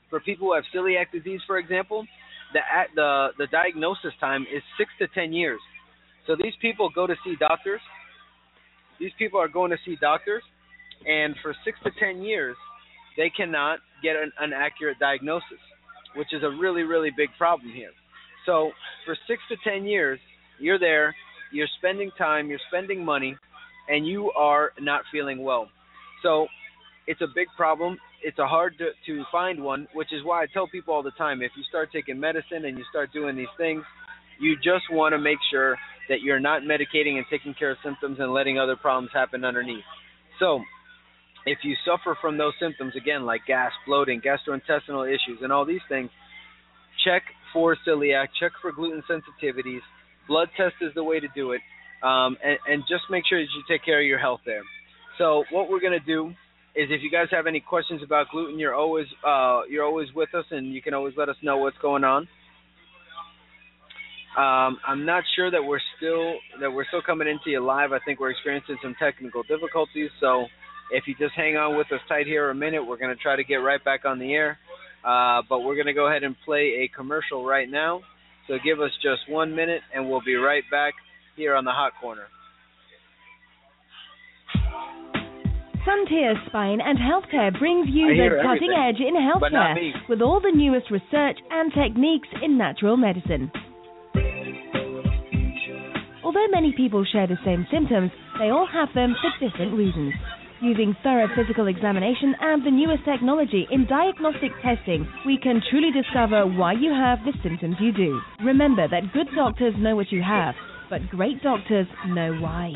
for 0.09 0.19
people 0.19 0.47
who 0.47 0.53
have 0.53 0.63
celiac 0.73 1.11
disease, 1.11 1.41
for 1.45 1.57
example, 1.57 2.05
the 2.53 2.59
the 2.95 3.27
the 3.37 3.47
diagnosis 3.47 4.13
time 4.19 4.43
is 4.43 4.63
six 4.77 4.89
to 4.99 5.07
ten 5.13 5.33
years. 5.33 5.59
So 6.25 6.35
these 6.35 6.53
people 6.61 6.89
go 6.93 7.07
to 7.07 7.15
see 7.23 7.35
doctors. 7.39 7.81
These 8.99 9.11
people 9.19 9.39
are 9.39 9.47
going 9.47 9.71
to 9.71 9.77
see 9.85 9.97
doctors, 9.99 10.43
and 11.05 11.35
for 11.41 11.55
six 11.65 11.77
to 11.83 11.91
ten 11.99 12.21
years, 12.21 12.55
they 13.17 13.29
cannot 13.29 13.79
get 14.01 14.15
an, 14.15 14.31
an 14.39 14.53
accurate 14.53 14.97
diagnosis, 14.99 15.61
which 16.15 16.33
is 16.33 16.43
a 16.43 16.49
really 16.49 16.83
really 16.83 17.11
big 17.15 17.29
problem 17.37 17.71
here. 17.71 17.91
So 18.45 18.71
for 19.05 19.17
six 19.27 19.41
to 19.49 19.57
ten 19.69 19.85
years, 19.85 20.19
you're 20.60 20.80
there, 20.80 21.16
you're 21.51 21.68
spending 21.78 22.12
time, 22.18 22.49
you're 22.49 22.60
spending 22.70 23.03
money, 23.03 23.36
and 23.88 24.05
you 24.05 24.32
are 24.32 24.72
not 24.80 25.01
feeling 25.12 25.43
well. 25.43 25.70
So 26.24 26.47
it's 27.05 27.22
a 27.22 27.28
big 27.34 27.47
problem. 27.55 27.97
It's 28.24 28.39
a 28.39 28.47
hard 28.47 28.78
to, 28.80 28.89
to 29.05 29.24
find 29.32 29.64
one, 29.64 29.88
which 29.93 30.12
is 30.12 30.24
why 30.24 30.43
I 30.43 30.47
tell 30.53 30.68
people 30.68 30.93
all 30.93 31.03
the 31.03 31.12
time 31.12 31.41
if 31.41 31.51
you 31.55 31.64
start 31.70 31.89
taking 31.91 32.20
medicine 32.20 32.66
and 32.66 32.78
you 32.78 32.84
start 32.89 33.14
doing 33.14 33.36
these 33.36 33.47
things, 33.58 33.84
you 34.39 34.55
just 34.58 34.86
want 34.91 35.14
to 35.14 35.20
make 35.20 35.38
sure 35.51 35.78
that 36.10 36.22
you're 36.22 36.39
not 36.39 36.62
medicating 36.62 37.18
and 37.18 37.26
taking 37.30 37.53
care 37.53 37.72
of 37.72 37.78
symptoms 37.84 38.18
and 38.20 38.34
letting 38.34 38.60
other 38.60 38.76
problems 38.76 39.10
happen 39.14 39.43
underneath. 39.43 39.84
So, 40.39 40.62
if 41.45 41.60
you 41.64 41.76
suffer 41.86 42.18
from 42.20 42.38
those 42.38 42.53
symptoms 42.60 42.93
again 42.97 43.26
like 43.26 43.45
gas, 43.47 43.72
bloating, 43.86 44.22
gastrointestinal 44.22 45.08
issues 45.08 45.39
and 45.41 45.51
all 45.51 45.66
these 45.66 45.82
things, 45.88 46.10
check 47.05 47.24
for 47.53 47.78
celiac, 47.88 48.28
check 48.39 48.51
for 48.62 48.72
gluten 48.72 49.01
sensitivities, 49.10 49.80
blood 50.28 50.49
test 50.57 50.75
is 50.82 50.93
the 50.95 51.03
way 51.03 51.19
to 51.19 51.28
do 51.36 51.51
it, 51.51 51.61
um, 52.03 52.38
and, 52.43 52.57
and 52.67 52.84
just 52.88 53.03
make 53.09 53.23
sure 53.28 53.39
that 53.39 53.47
you 53.55 53.63
take 53.67 53.84
care 53.84 53.99
of 53.99 54.05
your 54.05 54.19
health 54.19 54.41
there. 54.45 54.63
So 55.17 55.43
what 55.51 55.69
we're 55.69 55.82
gonna 55.82 55.99
do 55.99 56.30
is, 56.75 56.89
if 56.91 57.01
you 57.01 57.09
guys 57.09 57.28
have 57.32 57.47
any 57.47 57.59
questions 57.59 58.01
about 58.03 58.28
gluten, 58.32 58.59
you're 58.59 58.75
always 58.75 59.07
uh, 59.25 59.61
you're 59.69 59.86
always 59.86 60.07
with 60.13 60.34
us, 60.36 60.45
and 60.51 60.73
you 60.73 60.82
can 60.82 60.93
always 60.93 61.15
let 61.17 61.30
us 61.30 61.38
know 61.41 61.57
what's 61.57 61.78
going 61.80 62.03
on. 62.03 62.28
Um, 64.38 64.78
I'm 64.88 65.03
not 65.03 65.23
sure 65.36 65.49
that 65.49 65.63
we're 65.63 65.82
still 65.97 66.36
that 66.61 66.71
we're 66.71 66.86
still 66.86 67.01
coming 67.01 67.28
into 67.28 67.49
you 67.49 67.59
live. 67.59 67.91
I 67.91 67.97
think 68.05 68.19
we're 68.19 68.30
experiencing 68.30 68.78
some 68.84 68.93
technical 68.99 69.41
difficulties. 69.41 70.11
So 70.21 70.45
if 70.91 71.07
you 71.07 71.15
just 71.17 71.34
hang 71.36 71.57
on 71.57 71.75
with 71.75 71.91
us 71.91 72.01
tight 72.07 72.28
here 72.28 72.51
a 72.51 72.55
minute, 72.55 72.86
we're 72.86 72.97
going 72.97 73.15
to 73.15 73.21
try 73.21 73.36
to 73.36 73.43
get 73.43 73.55
right 73.55 73.84
back 73.84 74.05
on 74.05 74.19
the 74.19 74.34
air. 74.34 74.59
Uh, 75.03 75.41
but 75.49 75.61
we're 75.61 75.73
going 75.73 75.88
to 75.88 75.93
go 75.93 76.07
ahead 76.07 76.23
and 76.23 76.36
play 76.45 76.86
a 76.86 76.95
commercial 76.95 77.45
right 77.45 77.69
now. 77.69 78.01
So 78.47 78.55
give 78.63 78.79
us 78.79 78.91
just 79.01 79.29
one 79.29 79.55
minute, 79.55 79.81
and 79.93 80.09
we'll 80.09 80.23
be 80.25 80.35
right 80.35 80.63
back 80.71 80.93
here 81.35 81.53
on 81.55 81.65
the 81.65 81.71
Hot 81.71 81.91
Corner. 81.99 82.27
Frontier 85.83 86.35
Spine 86.47 86.79
and 86.81 86.97
Healthcare 86.97 87.57
brings 87.57 87.87
you 87.89 88.07
the 88.07 88.43
cutting 88.43 88.75
edge 88.75 88.99
in 88.99 89.15
healthcare 89.15 90.09
with 90.09 90.21
all 90.21 90.41
the 90.41 90.51
newest 90.53 90.91
research 90.91 91.37
and 91.49 91.71
techniques 91.73 92.27
in 92.43 92.57
natural 92.57 92.97
medicine. 92.97 93.49
Although 96.25 96.47
many 96.51 96.73
people 96.75 97.05
share 97.09 97.27
the 97.27 97.37
same 97.45 97.65
symptoms, 97.71 98.11
they 98.37 98.49
all 98.49 98.67
have 98.67 98.89
them 98.93 99.15
for 99.21 99.31
different 99.39 99.77
reasons. 99.77 100.13
Using 100.60 100.95
thorough 101.03 101.28
physical 101.36 101.68
examination 101.68 102.34
and 102.41 102.66
the 102.66 102.72
newest 102.72 103.05
technology 103.05 103.68
in 103.70 103.86
diagnostic 103.86 104.51
testing, 104.64 105.08
we 105.24 105.38
can 105.38 105.62
truly 105.70 105.91
discover 105.91 106.47
why 106.47 106.74
you 106.74 106.91
have 106.91 107.24
the 107.24 107.34
symptoms 107.43 107.76
you 107.80 107.91
do. 107.91 108.20
Remember 108.43 108.88
that 108.88 109.14
good 109.14 109.28
doctors 109.36 109.76
know 109.78 109.95
what 109.95 110.12
you 110.12 110.24
have, 110.24 110.55
but 110.89 111.08
great 111.10 111.43
doctors 111.43 111.86
know 112.08 112.34
why. 112.39 112.74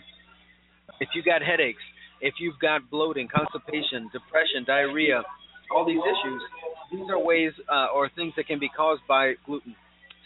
if 1.00 1.10
you 1.14 1.22
got 1.22 1.44
headaches, 1.46 1.82
if 2.22 2.34
you've 2.40 2.58
got 2.60 2.90
bloating, 2.90 3.28
constipation, 3.30 4.10
depression, 4.12 4.66
diarrhea, 4.66 5.22
all 5.74 5.86
these 5.86 6.02
issues, 6.02 6.42
these 6.92 7.10
are 7.10 7.20
ways 7.20 7.52
uh, 7.72 7.88
or 7.94 8.10
things 8.10 8.34
that 8.38 8.48
can 8.48 8.60
be 8.60 8.70
caused 8.70 9.02
by 9.08 9.34
gluten. 9.46 9.76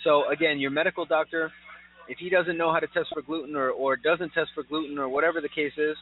So 0.03 0.29
again, 0.29 0.59
your 0.59 0.71
medical 0.71 1.05
doctor, 1.05 1.51
if 2.07 2.17
he 2.19 2.29
doesn't 2.29 2.57
know 2.57 2.71
how 2.71 2.79
to 2.79 2.87
test 2.87 3.07
for 3.13 3.21
gluten 3.21 3.55
or, 3.55 3.69
or 3.69 3.95
doesn't 3.95 4.31
test 4.33 4.49
for 4.55 4.63
gluten 4.63 4.97
or 4.97 5.09
whatever 5.09 5.41
the 5.41 5.49
case 5.49 5.73
is, 5.77 5.95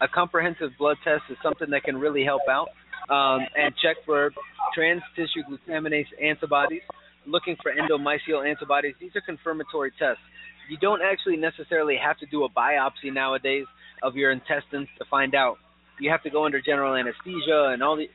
a 0.00 0.08
comprehensive 0.08 0.70
blood 0.78 0.96
test 1.04 1.22
is 1.30 1.36
something 1.42 1.70
that 1.70 1.82
can 1.84 1.96
really 1.96 2.24
help 2.24 2.42
out. 2.48 2.68
Um, 3.08 3.40
and 3.56 3.74
check 3.82 3.96
for 4.06 4.30
trans 4.72 5.02
tissue 5.16 5.42
glutaminase 5.50 6.06
antibodies, 6.22 6.82
looking 7.26 7.56
for 7.60 7.72
endomysial 7.72 8.48
antibodies. 8.48 8.94
These 9.00 9.16
are 9.16 9.20
confirmatory 9.20 9.90
tests. 9.98 10.22
You 10.70 10.76
don't 10.76 11.00
actually 11.02 11.36
necessarily 11.36 11.96
have 11.96 12.18
to 12.18 12.26
do 12.26 12.44
a 12.44 12.48
biopsy 12.48 13.12
nowadays 13.12 13.66
of 14.04 14.14
your 14.14 14.30
intestines 14.30 14.86
to 14.98 15.04
find 15.10 15.34
out. 15.34 15.56
You 15.98 16.10
have 16.10 16.22
to 16.22 16.30
go 16.30 16.44
under 16.44 16.60
general 16.60 16.94
anesthesia 16.94 17.70
and 17.72 17.82
all 17.82 17.96
the 17.96 18.06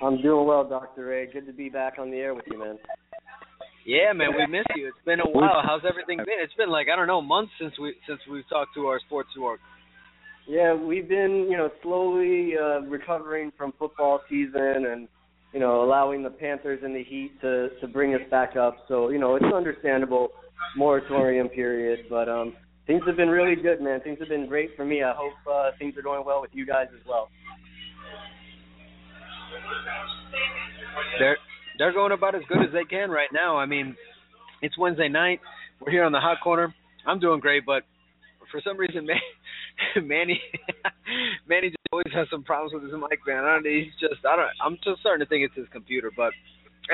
I'm 0.00 0.22
doing 0.22 0.46
well, 0.46 0.62
Dr. 0.62 1.06
Ray. 1.06 1.26
Good 1.26 1.46
to 1.46 1.52
be 1.52 1.68
back 1.68 1.94
on 1.98 2.12
the 2.12 2.18
air 2.18 2.32
with 2.32 2.44
you, 2.46 2.60
man. 2.60 2.78
Yeah, 3.84 4.12
man, 4.14 4.30
we 4.38 4.46
miss 4.46 4.66
you. 4.76 4.86
It's 4.86 5.04
been 5.04 5.18
a 5.18 5.26
while. 5.26 5.66
How's 5.66 5.82
everything 5.82 6.18
been? 6.18 6.38
It's 6.38 6.54
been 6.54 6.70
like 6.70 6.86
I 6.92 6.94
don't 6.94 7.08
know 7.08 7.20
months 7.20 7.50
since 7.60 7.74
we 7.80 7.96
since 8.06 8.20
we've 8.30 8.48
talked 8.48 8.70
to 8.76 8.86
our 8.86 9.00
sports 9.00 9.30
work. 9.36 9.58
Yeah, 10.46 10.74
we've 10.74 11.08
been 11.08 11.48
you 11.50 11.56
know 11.56 11.70
slowly 11.82 12.52
uh, 12.54 12.82
recovering 12.82 13.50
from 13.58 13.72
football 13.80 14.20
season 14.30 14.86
and 14.86 15.08
you 15.52 15.60
know 15.60 15.82
allowing 15.82 16.22
the 16.22 16.30
Panthers 16.30 16.80
and 16.82 16.94
the 16.94 17.04
Heat 17.04 17.32
to 17.40 17.68
to 17.80 17.88
bring 17.88 18.14
us 18.14 18.22
back 18.30 18.56
up. 18.56 18.76
So 18.88 19.10
you 19.10 19.18
know 19.18 19.36
it's 19.36 19.44
understandable 19.54 20.28
moratorium 20.76 21.48
period, 21.48 22.06
but 22.08 22.28
um 22.28 22.54
things 22.86 23.02
have 23.06 23.16
been 23.16 23.28
really 23.28 23.60
good, 23.60 23.80
man. 23.80 24.00
Things 24.00 24.18
have 24.18 24.28
been 24.28 24.48
great 24.48 24.70
for 24.76 24.84
me. 24.84 25.02
I 25.02 25.12
hope 25.14 25.32
uh, 25.50 25.70
things 25.78 25.96
are 25.96 26.02
going 26.02 26.24
well 26.24 26.40
with 26.40 26.50
you 26.52 26.66
guys 26.66 26.88
as 26.92 27.06
well. 27.06 27.28
They're 31.18 31.38
they're 31.78 31.92
going 31.92 32.12
about 32.12 32.34
as 32.34 32.42
good 32.48 32.58
as 32.58 32.72
they 32.72 32.84
can 32.84 33.10
right 33.10 33.28
now. 33.32 33.56
I 33.56 33.66
mean, 33.66 33.96
it's 34.62 34.76
Wednesday 34.76 35.08
night. 35.08 35.40
We're 35.80 35.92
here 35.92 36.04
on 36.04 36.12
the 36.12 36.20
hot 36.20 36.38
corner. 36.42 36.74
I'm 37.06 37.18
doing 37.20 37.40
great, 37.40 37.64
but 37.64 37.84
for 38.50 38.60
some 38.62 38.76
reason, 38.76 39.06
man, 39.06 39.16
Manny, 40.06 40.40
Manny 41.48 41.68
just 41.70 41.79
always 41.92 42.14
has 42.14 42.28
some 42.30 42.44
problems 42.44 42.72
with 42.72 42.84
his 42.84 42.92
mic, 42.92 43.18
man. 43.26 43.42
I 43.44 43.54
don't. 43.54 43.66
He's 43.66 43.92
just. 44.00 44.24
I 44.24 44.36
don't. 44.36 44.48
I'm 44.64 44.78
just 44.84 45.00
starting 45.00 45.24
to 45.24 45.28
think 45.28 45.44
it's 45.44 45.56
his 45.56 45.66
computer. 45.72 46.10
But 46.16 46.32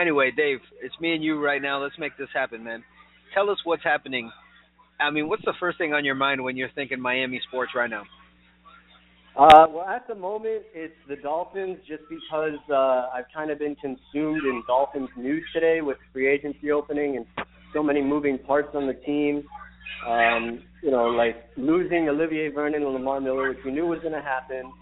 anyway, 0.01 0.31
Dave, 0.35 0.61
it's 0.81 0.99
me 1.01 1.13
and 1.13 1.23
you 1.23 1.39
right 1.43 1.61
now. 1.61 1.83
Let's 1.83 1.99
make 1.99 2.17
this 2.17 2.29
happen, 2.33 2.65
man. 2.65 2.83
Tell 3.35 3.51
us 3.51 3.59
what's 3.65 3.85
happening. 3.85 4.31
I 4.99 5.11
mean, 5.11 5.29
what's 5.29 5.45
the 5.45 5.53
first 5.61 5.77
thing 5.77 5.93
on 5.93 6.07
your 6.07 6.15
mind 6.15 6.43
when 6.43 6.57
you're 6.57 6.71
thinking 6.75 6.99
Miami 6.99 7.43
sports 7.47 7.73
right 7.77 7.91
now? 7.91 8.05
Uh, 9.37 9.67
well, 9.69 9.85
at 9.85 10.09
the 10.09 10.15
moment, 10.15 10.63
it's 10.73 10.95
the 11.11 11.17
Dolphins, 11.17 11.77
just 11.87 12.05
because 12.09 12.59
uh, 12.71 13.09
I've 13.15 13.27
kind 13.35 13.51
of 13.51 13.59
been 13.59 13.77
consumed 13.77 14.45
in 14.45 14.63
Dolphins 14.67 15.11
news 15.15 15.45
today 15.53 15.83
with 15.83 15.99
free 16.11 16.27
agency 16.27 16.73
opening 16.73 17.19
and 17.19 17.27
so 17.75 17.83
many 17.83 18.01
moving 18.01 18.39
parts 18.39 18.71
on 18.73 18.87
the 18.87 18.95
team. 18.95 19.45
Um, 20.09 20.63
you 20.83 20.91
know, 20.91 21.07
like 21.07 21.51
losing 21.59 22.09
Olivier 22.09 22.49
Vernon 22.49 22.83
and 22.83 22.93
Lamar 22.93 23.21
Miller, 23.21 23.51
which 23.51 23.59
we 23.65 23.73
knew 23.73 23.87
was 23.87 24.01
going 24.01 24.15
to 24.15 24.23
happen. 24.23 24.73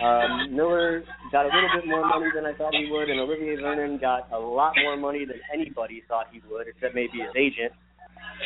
Um, 0.00 0.54
Miller 0.56 1.04
got 1.30 1.44
a 1.44 1.50
little 1.52 1.68
bit 1.74 1.86
more 1.86 2.06
money 2.06 2.30
than 2.34 2.46
I 2.46 2.54
thought 2.54 2.72
he 2.74 2.88
would, 2.90 3.10
and 3.10 3.20
Olivier 3.20 3.56
Vernon 3.56 3.98
got 3.98 4.32
a 4.32 4.38
lot 4.38 4.74
more 4.82 4.96
money 4.96 5.24
than 5.24 5.36
anybody 5.52 6.02
thought 6.08 6.26
he 6.32 6.40
would, 6.50 6.66
except 6.68 6.94
maybe 6.94 7.18
his 7.18 7.34
agent. 7.36 7.72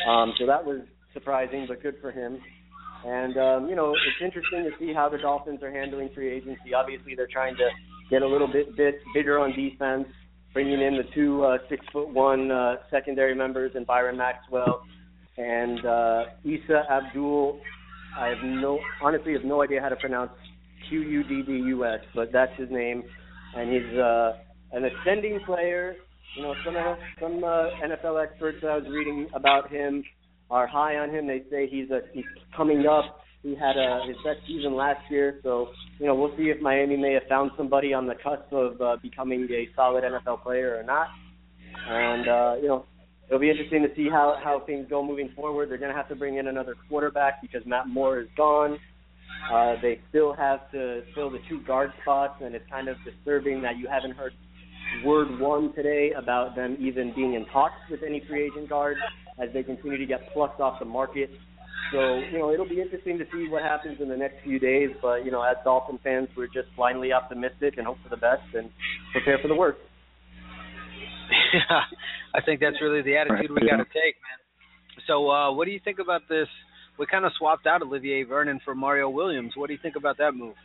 Um, 0.09 0.33
so 0.39 0.45
that 0.45 0.63
was 0.63 0.81
surprising, 1.13 1.65
but 1.67 1.81
good 1.81 1.95
for 2.01 2.11
him. 2.11 2.39
And 3.05 3.37
um, 3.37 3.69
you 3.69 3.75
know, 3.75 3.93
it's 3.93 4.21
interesting 4.23 4.69
to 4.69 4.71
see 4.79 4.93
how 4.93 5.07
the 5.09 5.17
Dolphins 5.17 5.63
are 5.63 5.71
handling 5.71 6.09
free 6.13 6.33
agency. 6.33 6.73
Obviously, 6.75 7.15
they're 7.15 7.29
trying 7.31 7.55
to 7.55 7.69
get 8.09 8.23
a 8.23 8.27
little 8.27 8.51
bit 8.51 8.75
bit 8.75 8.95
bigger 9.13 9.39
on 9.39 9.55
defense, 9.55 10.07
bringing 10.53 10.81
in 10.81 10.97
the 10.97 11.05
two 11.15 11.43
uh, 11.43 11.57
six 11.69 11.85
foot 11.93 12.09
one 12.09 12.51
uh, 12.51 12.75
secondary 12.91 13.35
members 13.35 13.71
and 13.75 13.85
Byron 13.85 14.17
Maxwell 14.17 14.83
and 15.37 15.85
uh, 15.85 16.23
Isa 16.43 16.83
Abdul 16.89 17.59
I 18.17 18.29
have 18.29 18.43
no 18.43 18.79
honestly 19.01 19.33
have 19.33 19.43
no 19.43 19.61
idea 19.61 19.81
how 19.81 19.89
to 19.89 19.95
pronounce 19.95 20.31
Q 20.89 21.01
U 21.01 21.23
D 21.23 21.43
D 21.43 21.51
U 21.51 21.85
S, 21.85 21.99
but 22.15 22.31
that's 22.31 22.51
his 22.57 22.69
name, 22.69 23.03
and 23.55 23.71
he's 23.71 23.99
uh, 23.99 24.33
an 24.71 24.85
ascending 24.85 25.39
player. 25.45 25.95
You 26.35 26.43
know, 26.43 26.55
some 26.65 26.75
some 27.21 27.43
uh, 27.43 27.69
NFL 27.83 28.23
experts 28.23 28.57
I 28.63 28.77
was 28.77 28.85
reading 28.89 29.27
about 29.33 29.71
him 29.71 30.03
are 30.49 30.67
high 30.67 30.95
on 30.97 31.09
him. 31.09 31.27
They 31.27 31.43
say 31.49 31.67
he's 31.69 31.89
a 31.89 32.01
he's 32.13 32.25
coming 32.55 32.85
up. 32.85 33.19
He 33.43 33.55
had 33.55 33.77
a 33.77 34.01
his 34.07 34.17
best 34.17 34.45
season 34.47 34.75
last 34.75 35.01
year, 35.09 35.39
so 35.43 35.69
you 35.99 36.05
know 36.05 36.15
we'll 36.15 36.35
see 36.37 36.43
if 36.43 36.61
Miami 36.61 36.97
may 36.97 37.13
have 37.13 37.23
found 37.29 37.51
somebody 37.57 37.93
on 37.93 38.07
the 38.07 38.15
cusp 38.15 38.51
of 38.51 38.81
uh, 38.81 38.97
becoming 39.01 39.47
a 39.51 39.67
solid 39.75 40.03
NFL 40.03 40.43
player 40.43 40.77
or 40.77 40.83
not. 40.83 41.07
And 41.87 42.27
uh, 42.27 42.55
you 42.61 42.67
know 42.67 42.85
it'll 43.27 43.39
be 43.39 43.49
interesting 43.49 43.83
to 43.83 43.95
see 43.95 44.09
how 44.09 44.37
how 44.43 44.61
things 44.65 44.87
go 44.89 45.03
moving 45.05 45.29
forward. 45.35 45.69
They're 45.69 45.77
going 45.77 45.91
to 45.91 45.97
have 45.97 46.09
to 46.09 46.15
bring 46.15 46.37
in 46.37 46.47
another 46.47 46.75
quarterback 46.89 47.41
because 47.41 47.61
Matt 47.65 47.87
Moore 47.87 48.19
is 48.19 48.27
gone. 48.35 48.77
Uh, 49.51 49.75
they 49.81 49.99
still 50.09 50.33
have 50.33 50.69
to 50.71 51.03
fill 51.15 51.29
the 51.29 51.39
two 51.47 51.61
guard 51.61 51.91
spots, 52.01 52.41
and 52.41 52.53
it's 52.53 52.69
kind 52.69 52.87
of 52.87 52.97
disturbing 53.05 53.61
that 53.61 53.77
you 53.77 53.87
haven't 53.87 54.11
heard 54.11 54.33
word 55.03 55.39
one 55.39 55.73
today 55.73 56.11
about 56.17 56.55
them 56.55 56.77
even 56.79 57.13
being 57.15 57.33
in 57.33 57.45
talks 57.47 57.75
with 57.89 58.01
any 58.03 58.23
free 58.27 58.45
agent 58.45 58.69
guards 58.69 58.99
as 59.41 59.49
they 59.53 59.63
continue 59.63 59.97
to 59.97 60.05
get 60.05 60.31
plucked 60.33 60.59
off 60.59 60.79
the 60.79 60.85
market. 60.85 61.29
So, 61.91 62.19
you 62.31 62.39
know, 62.39 62.51
it'll 62.51 62.67
be 62.67 62.81
interesting 62.81 63.17
to 63.17 63.25
see 63.31 63.47
what 63.49 63.63
happens 63.63 64.01
in 64.01 64.09
the 64.09 64.17
next 64.17 64.43
few 64.43 64.59
days. 64.59 64.89
But, 65.01 65.23
you 65.23 65.31
know, 65.31 65.41
as 65.41 65.55
Dolphin 65.63 65.99
fans, 66.03 66.27
we're 66.35 66.47
just 66.47 66.67
blindly 66.75 67.13
optimistic 67.13 67.75
and 67.77 67.87
hope 67.87 67.97
for 68.03 68.09
the 68.09 68.17
best 68.17 68.43
and 68.53 68.69
prepare 69.13 69.37
for 69.41 69.47
the 69.47 69.55
worst. 69.55 69.79
Yeah, 71.53 71.81
I 72.35 72.41
think 72.41 72.59
that's 72.59 72.81
really 72.81 73.01
the 73.01 73.15
attitude 73.15 73.51
we 73.51 73.67
got 73.67 73.77
to 73.77 73.85
take, 73.85 74.19
man. 74.19 74.39
So, 75.07 75.29
uh, 75.29 75.53
what 75.53 75.65
do 75.65 75.71
you 75.71 75.79
think 75.83 75.99
about 75.99 76.21
this? 76.27 76.47
We 76.97 77.05
kind 77.05 77.25
of 77.25 77.31
swapped 77.37 77.67
out 77.67 77.81
Olivier 77.81 78.23
Vernon 78.23 78.59
for 78.65 78.73
Mario 78.73 79.09
Williams. 79.09 79.53
What 79.55 79.67
do 79.67 79.73
you 79.73 79.79
think 79.81 79.95
about 79.95 80.17
that 80.17 80.33
move? 80.33 80.55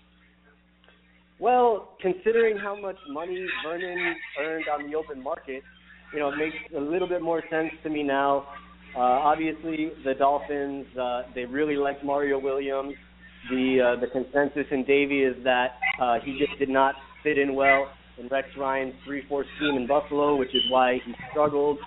Well, 1.38 1.96
considering 2.00 2.56
how 2.56 2.80
much 2.80 2.96
money 3.10 3.46
Vernon 3.66 4.14
earned 4.40 4.64
on 4.72 4.88
the 4.88 4.96
open 4.96 5.22
market, 5.22 5.62
you 6.12 6.20
know, 6.20 6.30
it 6.30 6.36
makes 6.36 6.56
a 6.76 6.80
little 6.80 7.08
bit 7.08 7.20
more 7.20 7.42
sense 7.50 7.70
to 7.82 7.90
me 7.90 8.02
now. 8.02 8.46
Uh, 8.94 9.00
obviously, 9.00 9.90
the 10.04 10.14
Dolphins 10.14 10.86
uh, 11.00 11.22
they 11.34 11.44
really 11.44 11.76
like 11.76 12.04
Mario 12.04 12.38
Williams. 12.38 12.94
The 13.50 13.96
uh, 13.96 14.00
the 14.00 14.06
consensus 14.06 14.66
in 14.70 14.84
Davie 14.84 15.22
is 15.22 15.34
that 15.44 15.78
uh, 16.00 16.18
he 16.24 16.38
just 16.38 16.58
did 16.58 16.68
not 16.68 16.94
fit 17.22 17.38
in 17.38 17.54
well 17.54 17.88
in 18.18 18.28
Rex 18.28 18.48
Ryan's 18.56 18.94
three-four 19.04 19.44
scheme 19.56 19.76
in 19.76 19.86
Buffalo, 19.86 20.36
which 20.36 20.54
is 20.54 20.62
why 20.70 21.00
he 21.04 21.14
struggled. 21.30 21.78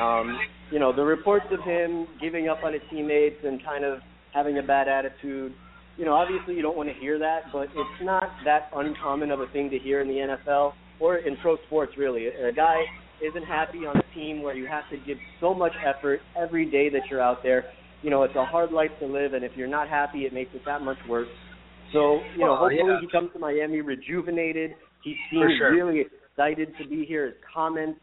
Um, 0.00 0.38
you 0.70 0.78
know, 0.78 0.94
the 0.94 1.02
reports 1.02 1.46
of 1.50 1.60
him 1.62 2.06
giving 2.20 2.48
up 2.48 2.58
on 2.64 2.72
his 2.72 2.82
teammates 2.90 3.36
and 3.44 3.62
kind 3.64 3.84
of 3.84 3.98
having 4.34 4.58
a 4.58 4.62
bad 4.62 4.88
attitude. 4.88 5.54
You 5.96 6.04
know, 6.04 6.12
obviously 6.12 6.54
you 6.54 6.62
don't 6.62 6.76
want 6.76 6.88
to 6.88 6.94
hear 6.94 7.18
that, 7.18 7.44
but 7.52 7.68
it's 7.74 8.02
not 8.02 8.24
that 8.44 8.68
uncommon 8.74 9.30
of 9.30 9.40
a 9.40 9.46
thing 9.52 9.70
to 9.70 9.78
hear 9.78 10.00
in 10.02 10.08
the 10.08 10.36
NFL 10.36 10.72
or 11.00 11.16
in 11.16 11.36
pro 11.38 11.56
sports 11.66 11.92
really. 11.96 12.26
A 12.26 12.52
guy 12.52 12.82
isn't 13.26 13.44
happy 13.44 13.86
on 13.86 13.96
a 13.96 14.14
team 14.14 14.42
where 14.42 14.54
you 14.54 14.66
have 14.66 14.84
to 14.90 14.96
give 15.06 15.16
so 15.40 15.54
much 15.54 15.72
effort 15.84 16.20
every 16.36 16.70
day 16.70 16.90
that 16.90 17.02
you're 17.10 17.22
out 17.22 17.42
there. 17.42 17.64
You 18.02 18.10
know, 18.10 18.22
it's 18.24 18.36
a 18.36 18.44
hard 18.44 18.72
life 18.72 18.90
to 19.00 19.06
live, 19.06 19.32
and 19.32 19.42
if 19.42 19.52
you're 19.56 19.68
not 19.68 19.88
happy, 19.88 20.20
it 20.20 20.34
makes 20.34 20.50
it 20.54 20.62
that 20.66 20.82
much 20.82 20.98
worse. 21.08 21.28
So, 21.92 22.20
you 22.34 22.40
know, 22.40 22.52
well, 22.52 22.56
hopefully 22.56 22.82
yeah. 22.86 23.00
he 23.00 23.08
comes 23.10 23.30
to 23.32 23.38
Miami 23.38 23.80
rejuvenated. 23.80 24.72
He 25.02 25.16
seems 25.30 25.52
sure. 25.58 25.72
really 25.72 26.02
excited 26.02 26.68
to 26.80 26.88
be 26.88 27.04
here. 27.06 27.26
His 27.26 27.34
comments 27.54 28.00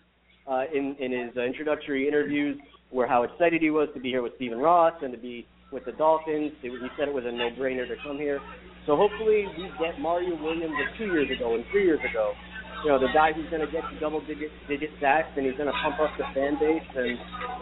uh, 0.47 0.63
in 0.73 0.95
in 0.99 1.11
his 1.11 1.37
uh, 1.37 1.41
introductory 1.41 2.07
interviews 2.07 2.57
were 2.91 3.07
how 3.07 3.23
excited 3.23 3.61
he 3.61 3.69
was 3.69 3.89
to 3.93 3.99
be 3.99 4.09
here 4.09 4.21
with 4.21 4.33
Stephen 4.35 4.59
Ross 4.59 4.93
and 5.01 5.11
to 5.11 5.17
be 5.17 5.45
with 5.71 5.85
the 5.85 5.91
Dolphins. 5.93 6.51
He 6.61 6.69
said 6.97 7.07
it 7.07 7.13
was 7.13 7.25
a 7.25 7.31
no-brainer 7.31 7.87
to 7.87 7.95
come 8.05 8.17
here. 8.17 8.39
So 8.85 8.95
hopefully 8.95 9.45
we 9.57 9.71
get 9.79 9.99
Mario 9.99 10.35
Williams 10.41 10.75
of 10.77 10.97
two 10.97 11.05
years 11.05 11.29
ago 11.31 11.55
and 11.55 11.63
three 11.71 11.85
years 11.85 12.01
ago 12.07 12.33
you 12.83 12.91
know, 12.91 12.99
the 12.99 13.07
guy 13.13 13.31
who's 13.31 13.49
going 13.49 13.65
to 13.65 13.71
get 13.71 13.83
the 13.91 13.99
double 13.99 14.19
digit 14.27 14.51
digit 14.67 14.91
sacks 14.99 15.31
and 15.37 15.45
he's 15.45 15.55
going 15.55 15.71
to 15.71 15.77
pump 15.81 15.99
up 15.99 16.11
the 16.17 16.27
fan 16.35 16.59
base, 16.59 16.83
and 16.95 17.17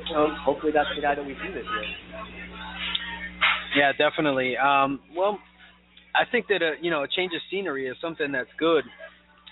you 0.10 0.14
know, 0.14 0.34
hopefully 0.44 0.72
that's 0.74 0.90
the 0.96 1.02
guy 1.02 1.16
that 1.16 1.26
we 1.26 1.34
see 1.34 1.54
this 1.54 1.66
year. 1.66 1.88
Yeah, 3.78 3.92
definitely. 3.94 4.58
Um, 4.58 5.00
well, 5.16 5.38
I 6.16 6.26
think 6.30 6.48
that 6.48 6.62
a 6.62 6.74
you 6.82 6.90
know 6.90 7.04
a 7.04 7.08
change 7.08 7.34
of 7.34 7.42
scenery 7.52 7.88
is 7.88 7.96
something 8.02 8.32
that's 8.32 8.50
good. 8.58 8.84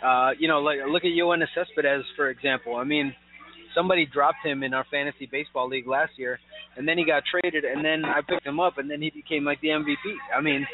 Uh, 0.03 0.31
you 0.39 0.47
know, 0.47 0.59
like 0.59 0.79
look 0.87 1.03
at 1.03 1.11
Yoenis 1.11 1.47
Cespedes 1.55 2.05
for 2.15 2.29
example. 2.29 2.75
I 2.75 2.83
mean, 2.83 3.13
somebody 3.75 4.05
dropped 4.05 4.45
him 4.45 4.63
in 4.63 4.73
our 4.73 4.85
fantasy 4.89 5.27
baseball 5.31 5.67
league 5.67 5.87
last 5.87 6.13
year, 6.17 6.39
and 6.77 6.87
then 6.87 6.97
he 6.97 7.05
got 7.05 7.23
traded, 7.29 7.65
and 7.65 7.83
then 7.83 8.05
I 8.05 8.21
picked 8.27 8.45
him 8.45 8.59
up, 8.59 8.77
and 8.77 8.89
then 8.89 9.01
he 9.01 9.09
became 9.09 9.43
like 9.43 9.61
the 9.61 9.69
MVP. 9.69 9.95
I 10.35 10.41
mean, 10.41 10.65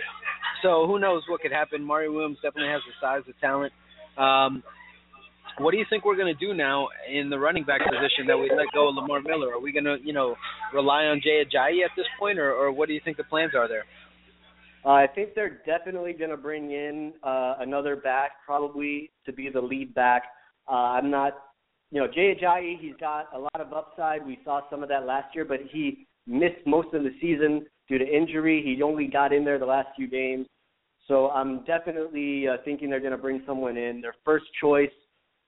so 0.62 0.88
who 0.88 1.00
knows 1.00 1.24
what 1.30 1.42
could 1.42 1.52
happen? 1.52 1.84
Mario 1.84 2.12
Williams 2.12 2.38
definitely 2.42 2.72
has 2.72 2.82
the 2.86 2.94
size, 3.02 3.22
the 3.28 3.34
talent. 3.42 3.74
Um, 4.18 4.64
what 5.58 5.72
do 5.72 5.78
you 5.78 5.86
think 5.90 6.04
we're 6.04 6.18
going 6.18 6.34
to 6.34 6.46
do 6.46 6.54
now 6.54 6.90
in 7.12 7.30
the 7.30 7.40
running 7.40 7.64
back 7.64 7.80
position 7.80 8.28
that 8.28 8.38
we 8.38 8.50
let 8.50 8.68
go 8.74 8.90
of 8.90 8.96
Lamar 8.96 9.22
Miller? 9.22 9.54
Are 9.54 9.60
we 9.60 9.72
going 9.72 9.86
to, 9.86 9.98
you 10.04 10.12
know, 10.12 10.36
rely 10.74 11.06
on 11.06 11.22
Jay 11.24 11.44
Ajayi 11.46 11.84
at 11.86 11.92
this 11.96 12.06
point, 12.20 12.40
or, 12.40 12.52
or 12.52 12.72
what 12.72 12.88
do 12.88 12.94
you 12.94 13.02
think 13.04 13.18
the 13.18 13.24
plans 13.24 13.54
are 13.56 13.68
there? 13.68 13.86
Uh, 14.86 14.90
I 14.90 15.08
think 15.08 15.34
they're 15.34 15.62
definitely 15.66 16.14
going 16.14 16.30
to 16.30 16.38
bring 16.38 16.72
in 16.72 17.14
uh, 17.24 17.56
another 17.60 17.96
back, 17.96 18.32
probably 18.46 19.12
to 19.26 19.34
be 19.34 19.50
the 19.50 19.62
lead 19.62 19.96
back. 19.96 20.24
Uh, 20.70 20.74
I'm 20.74 21.10
not, 21.10 21.34
you 21.92 22.00
know, 22.00 22.08
Jay 22.08 22.36
Ajayi. 22.36 22.80
He's 22.80 22.96
got 23.00 23.28
a 23.34 23.40
lot 23.40 23.60
of 23.60 23.74
upside. 23.74 24.26
We 24.26 24.40
saw 24.46 24.62
some 24.70 24.84
of 24.84 24.90
that 24.90 25.06
last 25.06 25.34
year, 25.34 25.46
but 25.46 25.60
he 25.72 26.06
missed 26.28 26.66
most 26.68 26.94
of 26.94 27.04
the 27.04 27.12
season 27.20 27.66
due 27.88 27.98
to 27.98 28.06
injury. 28.06 28.62
He 28.64 28.82
only 28.84 29.08
got 29.08 29.34
in 29.34 29.44
there 29.44 29.58
the 29.58 29.66
last 29.66 29.88
few 29.96 30.08
games. 30.08 30.46
So 31.08 31.30
I'm 31.30 31.64
definitely 31.66 32.48
uh, 32.48 32.58
thinking 32.64 32.90
they're 32.90 33.00
going 33.00 33.12
to 33.12 33.18
bring 33.18 33.42
someone 33.48 33.78
in. 33.78 34.02
Their 34.02 34.16
first 34.24 34.46
choice 34.60 34.90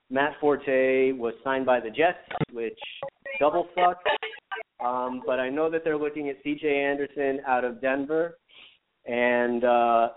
Matt 0.10 0.34
Forte 0.40 1.12
was 1.14 1.34
signed 1.44 1.66
by 1.66 1.80
the 1.80 1.90
Jets, 1.90 2.18
which 2.52 2.80
double 3.40 3.68
sucks. 3.76 4.04
Um, 4.84 5.22
but 5.26 5.40
I 5.40 5.50
know 5.50 5.70
that 5.70 5.84
they're 5.84 5.98
looking 5.98 6.30
at 6.30 6.38
C.J. 6.44 6.68
Anderson 6.68 7.42
out 7.48 7.66
of 7.66 7.82
Denver, 7.82 8.38
and 9.08 9.64
uh, 9.64 10.10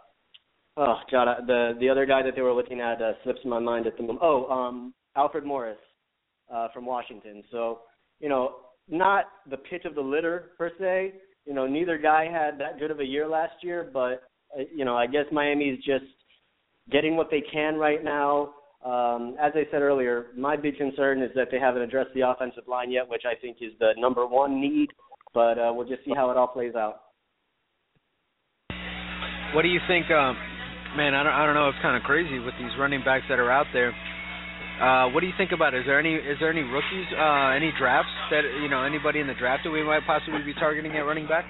oh 0.76 0.96
god, 1.10 1.46
the 1.46 1.74
the 1.80 1.88
other 1.88 2.06
guy 2.06 2.22
that 2.22 2.34
they 2.34 2.42
were 2.42 2.52
looking 2.52 2.80
at 2.80 3.00
uh, 3.00 3.12
slips 3.22 3.40
my 3.44 3.58
mind 3.58 3.86
at 3.86 3.96
the 3.96 4.02
moment. 4.02 4.20
Oh, 4.22 4.46
um, 4.46 4.94
Alfred 5.16 5.44
Morris 5.44 5.78
uh, 6.52 6.68
from 6.74 6.86
Washington. 6.86 7.42
So 7.50 7.80
you 8.18 8.28
know, 8.28 8.56
not 8.88 9.26
the 9.48 9.56
pitch 9.56 9.84
of 9.84 9.94
the 9.94 10.00
litter 10.00 10.50
per 10.58 10.70
se. 10.78 11.14
You 11.46 11.54
know, 11.54 11.66
neither 11.66 11.96
guy 11.96 12.30
had 12.30 12.58
that 12.60 12.78
good 12.78 12.90
of 12.90 13.00
a 13.00 13.04
year 13.04 13.26
last 13.26 13.54
year, 13.62 13.88
but 13.92 14.22
uh, 14.58 14.64
you 14.74 14.84
know, 14.84 14.96
I 14.96 15.06
guess 15.06 15.24
Miami's 15.32 15.78
just 15.78 16.04
getting 16.90 17.16
what 17.16 17.30
they 17.30 17.42
can 17.52 17.76
right 17.76 18.02
now. 18.02 18.54
Um, 18.84 19.36
as 19.40 19.52
I 19.54 19.64
said 19.70 19.82
earlier, 19.82 20.28
my 20.36 20.56
big 20.56 20.78
concern 20.78 21.22
is 21.22 21.30
that 21.34 21.48
they 21.50 21.58
haven't 21.58 21.82
addressed 21.82 22.10
the 22.14 22.28
offensive 22.28 22.66
line 22.66 22.90
yet, 22.90 23.08
which 23.08 23.22
I 23.26 23.34
think 23.38 23.58
is 23.60 23.72
the 23.78 23.92
number 23.98 24.26
one 24.26 24.60
need. 24.60 24.88
But 25.32 25.58
uh, 25.58 25.72
we'll 25.74 25.88
just 25.88 26.04
see 26.04 26.12
how 26.16 26.30
it 26.30 26.36
all 26.36 26.48
plays 26.48 26.74
out. 26.74 27.02
What 29.52 29.62
do 29.62 29.68
you 29.68 29.80
think? 29.88 30.06
Um, 30.10 30.38
man, 30.96 31.12
I 31.12 31.24
don't, 31.24 31.32
I 31.32 31.44
don't 31.44 31.54
know. 31.54 31.68
It's 31.68 31.82
kind 31.82 31.96
of 31.96 32.04
crazy 32.04 32.38
with 32.38 32.54
these 32.54 32.70
running 32.78 33.02
backs 33.02 33.24
that 33.28 33.40
are 33.40 33.50
out 33.50 33.66
there. 33.72 33.90
Uh, 34.80 35.10
what 35.10 35.20
do 35.20 35.26
you 35.26 35.32
think 35.36 35.50
about? 35.50 35.74
It? 35.74 35.80
Is 35.80 35.86
there 35.86 35.98
any 35.98 36.14
is 36.14 36.38
there 36.38 36.50
any 36.50 36.62
rookies, 36.62 37.06
uh, 37.18 37.50
any 37.50 37.72
drafts 37.76 38.14
that 38.30 38.42
you 38.62 38.68
know 38.70 38.84
anybody 38.84 39.18
in 39.18 39.26
the 39.26 39.34
draft 39.34 39.62
that 39.64 39.70
we 39.70 39.82
might 39.82 40.06
possibly 40.06 40.40
be 40.42 40.54
targeting 40.54 40.92
at 40.96 41.00
running 41.00 41.26
back? 41.26 41.44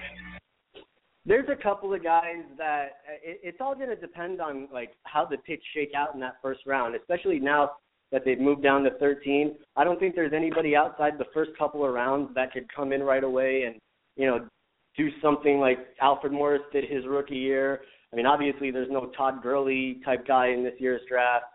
There's 1.27 1.49
a 1.51 1.63
couple 1.63 1.93
of 1.93 2.03
guys 2.03 2.43
that 2.57 3.05
it, 3.23 3.41
it's 3.43 3.59
all 3.61 3.75
going 3.75 3.91
to 3.91 3.97
depend 3.97 4.41
on 4.41 4.67
like 4.73 4.93
how 5.05 5.27
the 5.27 5.37
picks 5.37 5.63
shake 5.75 5.93
out 5.95 6.15
in 6.15 6.21
that 6.21 6.37
first 6.41 6.61
round, 6.67 6.97
especially 6.97 7.39
now 7.39 7.73
that 8.13 8.23
they've 8.25 8.41
moved 8.41 8.63
down 8.63 8.83
to 8.85 8.91
13. 8.99 9.55
I 9.77 9.85
don't 9.85 10.01
think 10.01 10.15
there's 10.15 10.33
anybody 10.33 10.75
outside 10.75 11.19
the 11.19 11.27
first 11.35 11.51
couple 11.59 11.85
of 11.85 11.93
rounds 11.93 12.31
that 12.35 12.53
could 12.53 12.65
come 12.75 12.93
in 12.93 13.03
right 13.03 13.23
away 13.23 13.65
and 13.65 13.77
you 14.17 14.27
know 14.27 14.49
do 15.01 15.09
something 15.23 15.59
like 15.59 15.79
Alfred 16.03 16.33
Morris 16.33 16.63
did 16.73 16.85
his 16.85 17.07
rookie 17.07 17.37
year. 17.37 17.81
I 18.13 18.17
mean, 18.17 18.27
obviously 18.27 18.71
there's 18.71 18.91
no 18.91 19.11
Todd 19.17 19.43
Gurley 19.43 20.01
type 20.05 20.27
guy 20.27 20.49
in 20.49 20.63
this 20.63 20.75
year's 20.79 21.01
draft, 21.09 21.47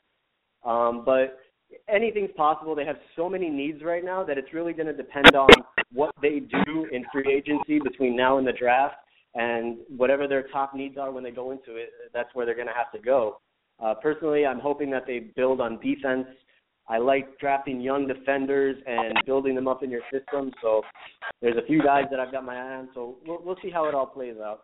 um, 0.63 1.03
but 1.05 1.37
anything's 1.87 2.31
possible. 2.35 2.73
They 2.73 2.85
have 2.85 2.95
so 3.15 3.29
many 3.29 3.49
needs 3.49 3.83
right 3.83 4.03
now 4.03 4.23
that 4.23 4.37
it's 4.37 4.53
really 4.53 4.73
going 4.73 4.87
to 4.87 4.93
depend 4.93 5.35
on 5.35 5.49
what 5.91 6.11
they 6.21 6.39
do 6.39 6.87
in 6.91 7.05
free 7.11 7.31
agency 7.31 7.79
between 7.79 8.15
now 8.15 8.37
and 8.39 8.47
the 8.47 8.53
draft 8.53 8.95
and 9.35 9.77
whatever 9.95 10.27
their 10.27 10.47
top 10.47 10.73
needs 10.73 10.97
are 10.97 11.11
when 11.11 11.23
they 11.23 11.31
go 11.31 11.51
into 11.51 11.75
it, 11.75 11.89
that's 12.13 12.33
where 12.33 12.45
they're 12.45 12.55
going 12.55 12.67
to 12.67 12.73
have 12.73 12.91
to 12.93 12.99
go. 12.99 13.41
Uh, 13.83 13.93
personally, 13.93 14.45
I'm 14.45 14.59
hoping 14.59 14.89
that 14.91 15.05
they 15.05 15.19
build 15.35 15.59
on 15.59 15.79
defense. 15.81 16.27
I 16.87 16.99
like 16.99 17.39
drafting 17.39 17.81
young 17.81 18.07
defenders 18.07 18.77
and 18.85 19.13
building 19.25 19.55
them 19.55 19.67
up 19.67 19.81
in 19.83 19.89
your 19.89 20.01
system. 20.11 20.51
So 20.61 20.81
there's 21.41 21.57
a 21.57 21.65
few 21.65 21.81
guys 21.81 22.05
that 22.11 22.19
I've 22.19 22.31
got 22.31 22.45
my 22.45 22.55
eye 22.55 22.75
on. 22.75 22.89
So 22.93 23.15
we'll, 23.25 23.41
we'll 23.43 23.57
see 23.63 23.71
how 23.71 23.87
it 23.89 23.95
all 23.95 24.05
plays 24.05 24.35
out. 24.43 24.61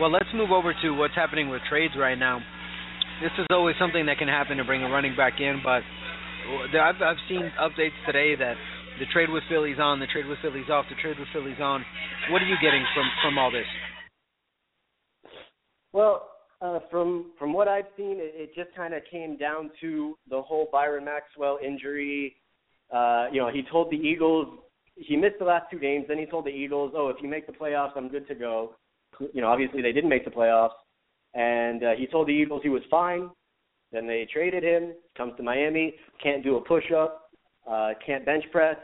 Well, 0.00 0.10
let's 0.10 0.28
move 0.34 0.50
over 0.50 0.74
to 0.82 0.90
what's 0.92 1.14
happening 1.14 1.48
with 1.48 1.62
trades 1.68 1.94
right 1.98 2.18
now. 2.18 2.40
This 3.22 3.32
is 3.38 3.46
always 3.50 3.76
something 3.80 4.04
that 4.06 4.18
can 4.18 4.28
happen 4.28 4.58
to 4.58 4.64
bring 4.64 4.82
a 4.82 4.90
running 4.90 5.16
back 5.16 5.40
in, 5.40 5.60
but 5.64 5.80
I've 6.76 7.00
I've 7.00 7.16
seen 7.28 7.50
updates 7.58 7.96
today 8.04 8.36
that 8.36 8.56
the 9.00 9.06
trade 9.12 9.30
with 9.30 9.42
Phillies 9.48 9.78
on, 9.80 10.00
the 10.00 10.06
trade 10.06 10.26
with 10.26 10.38
Phillies 10.42 10.68
off, 10.70 10.84
the 10.88 11.00
trade 11.00 11.18
with 11.18 11.28
Phillies 11.32 11.56
on. 11.60 11.84
What 12.30 12.42
are 12.42 12.46
you 12.46 12.56
getting 12.60 12.84
from 12.94 13.08
from 13.22 13.38
all 13.38 13.50
this? 13.50 13.64
Well, 15.92 16.28
uh, 16.60 16.80
from 16.90 17.32
from 17.38 17.52
what 17.52 17.68
I've 17.68 17.86
seen, 17.96 18.16
it, 18.18 18.32
it 18.34 18.54
just 18.54 18.74
kind 18.74 18.94
of 18.94 19.02
came 19.10 19.36
down 19.36 19.70
to 19.80 20.16
the 20.28 20.40
whole 20.40 20.68
Byron 20.72 21.04
Maxwell 21.04 21.58
injury. 21.64 22.36
Uh, 22.92 23.26
you 23.32 23.40
know, 23.40 23.50
he 23.50 23.62
told 23.70 23.90
the 23.90 23.96
Eagles 23.96 24.58
he 24.96 25.16
missed 25.16 25.38
the 25.38 25.44
last 25.44 25.70
two 25.70 25.78
games. 25.78 26.06
Then 26.08 26.18
he 26.18 26.26
told 26.26 26.46
the 26.46 26.50
Eagles, 26.50 26.92
"Oh, 26.96 27.08
if 27.08 27.16
you 27.22 27.28
make 27.28 27.46
the 27.46 27.52
playoffs, 27.52 27.92
I'm 27.96 28.08
good 28.08 28.26
to 28.28 28.34
go." 28.34 28.74
You 29.32 29.40
know, 29.42 29.48
obviously 29.48 29.82
they 29.82 29.92
didn't 29.92 30.10
make 30.10 30.24
the 30.24 30.30
playoffs, 30.30 30.76
and 31.34 31.84
uh, 31.84 31.90
he 31.96 32.06
told 32.06 32.28
the 32.28 32.32
Eagles 32.32 32.62
he 32.62 32.68
was 32.68 32.82
fine. 32.90 33.30
Then 33.92 34.06
they 34.06 34.26
traded 34.32 34.62
him. 34.62 34.94
Comes 35.16 35.34
to 35.36 35.42
Miami, 35.42 35.94
can't 36.22 36.42
do 36.42 36.56
a 36.56 36.60
push-up, 36.60 37.30
uh, 37.70 37.90
can't 38.04 38.24
bench 38.26 38.44
press. 38.50 38.76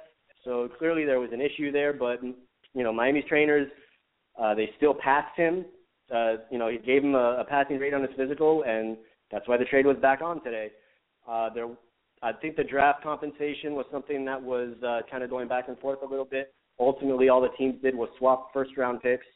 So 0.44 0.68
clearly 0.78 1.04
there 1.04 1.20
was 1.20 1.30
an 1.32 1.40
issue 1.40 1.72
there. 1.72 1.92
But 1.92 2.22
you 2.22 2.82
know, 2.82 2.92
Miami's 2.92 3.24
trainers, 3.28 3.68
uh, 4.40 4.54
they 4.54 4.70
still 4.76 4.94
passed 4.94 5.36
him. 5.36 5.64
Uh, 6.12 6.34
you 6.50 6.58
know, 6.58 6.68
he 6.68 6.78
gave 6.78 7.02
him 7.02 7.14
a, 7.14 7.38
a 7.40 7.44
passing 7.48 7.78
rate 7.78 7.94
on 7.94 8.02
his 8.02 8.10
physical, 8.16 8.64
and 8.64 8.96
that's 9.30 9.48
why 9.48 9.56
the 9.56 9.64
trade 9.64 9.86
was 9.86 9.96
back 9.98 10.20
on 10.20 10.42
today. 10.44 10.70
Uh, 11.28 11.48
there 11.54 11.68
I 12.22 12.32
think 12.32 12.56
the 12.56 12.64
draft 12.64 13.02
compensation 13.02 13.74
was 13.74 13.84
something 13.90 14.24
that 14.26 14.40
was 14.40 14.74
uh, 14.86 15.00
kind 15.10 15.24
of 15.24 15.30
going 15.30 15.48
back 15.48 15.68
and 15.68 15.78
forth 15.78 15.98
a 16.02 16.06
little 16.06 16.24
bit. 16.24 16.54
Ultimately, 16.78 17.28
all 17.28 17.40
the 17.40 17.48
teams 17.58 17.82
did 17.82 17.94
was 17.94 18.08
swap 18.18 18.50
first 18.52 18.76
round 18.76 19.02
picks. 19.02 19.26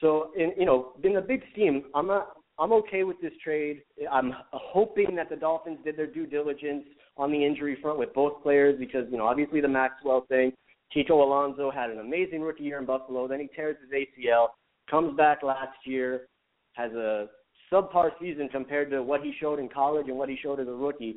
So, 0.00 0.30
in 0.36 0.52
you 0.58 0.66
know, 0.66 0.92
in 1.02 1.14
the 1.14 1.20
big 1.20 1.42
scheme, 1.52 1.84
I'm 1.94 2.06
not. 2.06 2.28
I'm 2.58 2.72
okay 2.72 3.04
with 3.04 3.20
this 3.20 3.32
trade. 3.44 3.82
I'm 4.10 4.32
hoping 4.52 5.14
that 5.16 5.28
the 5.28 5.36
Dolphins 5.36 5.78
did 5.84 5.96
their 5.96 6.06
due 6.06 6.26
diligence 6.26 6.84
on 7.18 7.30
the 7.30 7.44
injury 7.44 7.76
front 7.82 7.98
with 7.98 8.14
both 8.14 8.42
players 8.42 8.78
because 8.78 9.04
you 9.10 9.18
know 9.18 9.26
obviously 9.26 9.60
the 9.60 9.68
Maxwell 9.68 10.26
thing. 10.28 10.52
Kiko 10.94 11.10
Alonso 11.10 11.70
had 11.70 11.90
an 11.90 11.98
amazing 11.98 12.40
rookie 12.42 12.64
year 12.64 12.78
in 12.78 12.86
Buffalo. 12.86 13.26
Then 13.26 13.40
he 13.40 13.48
tears 13.54 13.76
his 13.82 13.90
ACL, 13.90 14.48
comes 14.90 15.16
back 15.16 15.42
last 15.42 15.76
year, 15.84 16.28
has 16.74 16.92
a 16.92 17.28
subpar 17.72 18.10
season 18.20 18.48
compared 18.48 18.90
to 18.90 19.02
what 19.02 19.22
he 19.22 19.32
showed 19.40 19.58
in 19.58 19.68
college 19.68 20.06
and 20.08 20.16
what 20.16 20.28
he 20.28 20.38
showed 20.42 20.60
as 20.60 20.68
a 20.68 20.72
rookie. 20.72 21.16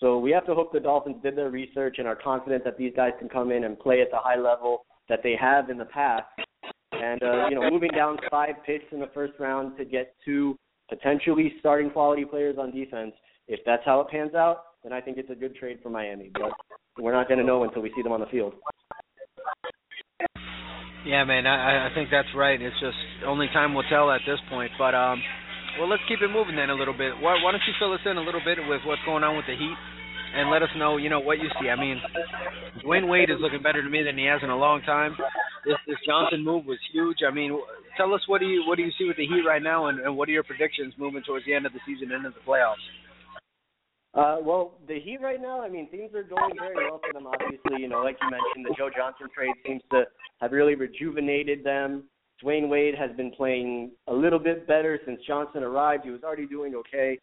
So 0.00 0.18
we 0.18 0.30
have 0.32 0.44
to 0.46 0.54
hope 0.54 0.72
the 0.72 0.80
Dolphins 0.80 1.16
did 1.22 1.36
their 1.36 1.50
research 1.50 1.96
and 1.98 2.06
are 2.06 2.16
confident 2.16 2.64
that 2.64 2.76
these 2.76 2.92
guys 2.94 3.12
can 3.18 3.28
come 3.28 3.50
in 3.50 3.64
and 3.64 3.78
play 3.78 4.02
at 4.02 4.10
the 4.10 4.18
high 4.18 4.38
level 4.38 4.84
that 5.08 5.20
they 5.22 5.36
have 5.40 5.70
in 5.70 5.78
the 5.78 5.86
past. 5.86 6.26
And 6.92 7.22
uh, 7.22 7.48
you 7.48 7.54
know, 7.54 7.70
moving 7.70 7.90
down 7.94 8.18
five 8.30 8.56
picks 8.64 8.84
in 8.92 9.00
the 9.00 9.10
first 9.14 9.34
round 9.38 9.76
to 9.78 9.84
get 9.84 10.14
two 10.24 10.56
potentially 10.88 11.54
starting 11.60 11.90
quality 11.90 12.24
players 12.24 12.56
on 12.58 12.72
defense, 12.72 13.12
if 13.48 13.60
that's 13.64 13.82
how 13.84 14.00
it 14.00 14.08
pans 14.08 14.34
out, 14.34 14.64
then 14.82 14.92
I 14.92 15.00
think 15.00 15.18
it's 15.18 15.30
a 15.30 15.34
good 15.34 15.54
trade 15.56 15.78
for 15.82 15.90
Miami. 15.90 16.30
But 16.34 16.52
we're 16.98 17.12
not 17.12 17.28
going 17.28 17.38
to 17.38 17.44
know 17.44 17.64
until 17.64 17.82
we 17.82 17.92
see 17.96 18.02
them 18.02 18.12
on 18.12 18.20
the 18.20 18.26
field. 18.26 18.54
Yeah, 21.06 21.22
man, 21.22 21.46
I, 21.46 21.86
I 21.86 21.94
think 21.94 22.10
that's 22.10 22.28
right. 22.34 22.60
It's 22.60 22.74
just 22.82 22.98
only 23.24 23.46
time 23.54 23.74
will 23.74 23.86
tell 23.86 24.10
at 24.10 24.26
this 24.26 24.42
point. 24.50 24.74
But 24.74 24.90
um, 24.98 25.22
well, 25.78 25.86
let's 25.88 26.02
keep 26.10 26.18
it 26.18 26.34
moving 26.34 26.58
then 26.58 26.68
a 26.68 26.74
little 26.74 26.98
bit. 26.98 27.14
Why, 27.22 27.38
why 27.38 27.54
don't 27.54 27.62
you 27.62 27.78
fill 27.78 27.94
us 27.94 28.02
in 28.02 28.18
a 28.18 28.26
little 28.26 28.42
bit 28.42 28.58
with 28.58 28.82
what's 28.82 29.02
going 29.06 29.22
on 29.22 29.38
with 29.38 29.46
the 29.46 29.54
Heat, 29.54 29.78
and 30.34 30.50
let 30.50 30.66
us 30.66 30.72
know, 30.74 30.98
you 30.98 31.08
know, 31.08 31.22
what 31.22 31.38
you 31.38 31.46
see. 31.62 31.70
I 31.70 31.78
mean, 31.78 32.02
Dwyane 32.82 33.06
Wade 33.06 33.30
is 33.30 33.38
looking 33.38 33.62
better 33.62 33.82
to 33.82 33.88
me 33.88 34.02
than 34.02 34.18
he 34.18 34.26
has 34.26 34.42
in 34.42 34.50
a 34.50 34.58
long 34.58 34.82
time. 34.82 35.14
This 35.64 35.78
this 35.86 36.02
Johnson 36.02 36.42
move 36.42 36.66
was 36.66 36.82
huge. 36.90 37.22
I 37.22 37.30
mean, 37.30 37.54
tell 37.96 38.12
us 38.12 38.26
what 38.26 38.42
do 38.42 38.46
you 38.50 38.66
what 38.66 38.74
do 38.74 38.82
you 38.82 38.90
see 38.98 39.06
with 39.06 39.16
the 39.16 39.30
Heat 39.30 39.46
right 39.46 39.62
now, 39.62 39.86
and, 39.86 40.02
and 40.02 40.16
what 40.16 40.28
are 40.28 40.34
your 40.34 40.42
predictions 40.42 40.92
moving 40.98 41.22
towards 41.22 41.46
the 41.46 41.54
end 41.54 41.66
of 41.66 41.72
the 41.72 41.80
season 41.86 42.10
into 42.10 42.34
the 42.34 42.42
playoffs? 42.42 42.82
Uh, 44.16 44.38
well, 44.42 44.78
the 44.88 44.98
Heat 44.98 45.20
right 45.20 45.40
now, 45.40 45.60
I 45.60 45.68
mean, 45.68 45.90
things 45.90 46.14
are 46.14 46.22
going 46.22 46.54
very 46.58 46.74
well 46.74 47.00
for 47.06 47.12
them. 47.12 47.26
Obviously, 47.26 47.82
you 47.82 47.88
know, 47.88 48.02
like 48.02 48.16
you 48.22 48.30
mentioned, 48.30 48.64
the 48.64 48.74
Joe 48.76 48.88
Johnson 48.96 49.28
trade 49.34 49.52
seems 49.66 49.82
to 49.90 50.04
have 50.40 50.52
really 50.52 50.74
rejuvenated 50.74 51.62
them. 51.62 52.04
Dwyane 52.42 52.68
Wade 52.68 52.94
has 52.94 53.10
been 53.16 53.30
playing 53.30 53.90
a 54.08 54.12
little 54.12 54.38
bit 54.38 54.66
better 54.66 54.98
since 55.04 55.20
Johnson 55.26 55.62
arrived. 55.62 56.04
He 56.04 56.10
was 56.10 56.22
already 56.22 56.46
doing 56.46 56.74
okay. 56.76 57.18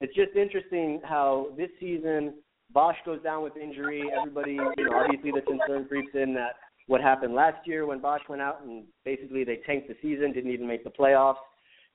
It's 0.00 0.14
just 0.14 0.36
interesting 0.36 1.02
how 1.04 1.48
this 1.56 1.68
season 1.80 2.34
Bosh 2.72 2.96
goes 3.04 3.22
down 3.22 3.42
with 3.42 3.56
injury. 3.56 4.04
Everybody, 4.18 4.52
you 4.52 4.84
know, 4.84 4.96
obviously 4.96 5.32
the 5.32 5.42
concern 5.42 5.86
creeps 5.86 6.14
in 6.14 6.32
that 6.34 6.52
what 6.86 7.02
happened 7.02 7.34
last 7.34 7.66
year 7.66 7.84
when 7.84 8.00
Bosh 8.00 8.22
went 8.28 8.40
out 8.40 8.62
and 8.62 8.84
basically 9.04 9.44
they 9.44 9.60
tanked 9.66 9.88
the 9.88 9.96
season, 10.00 10.32
didn't 10.32 10.50
even 10.50 10.66
make 10.66 10.84
the 10.84 10.90
playoffs. 10.90 11.36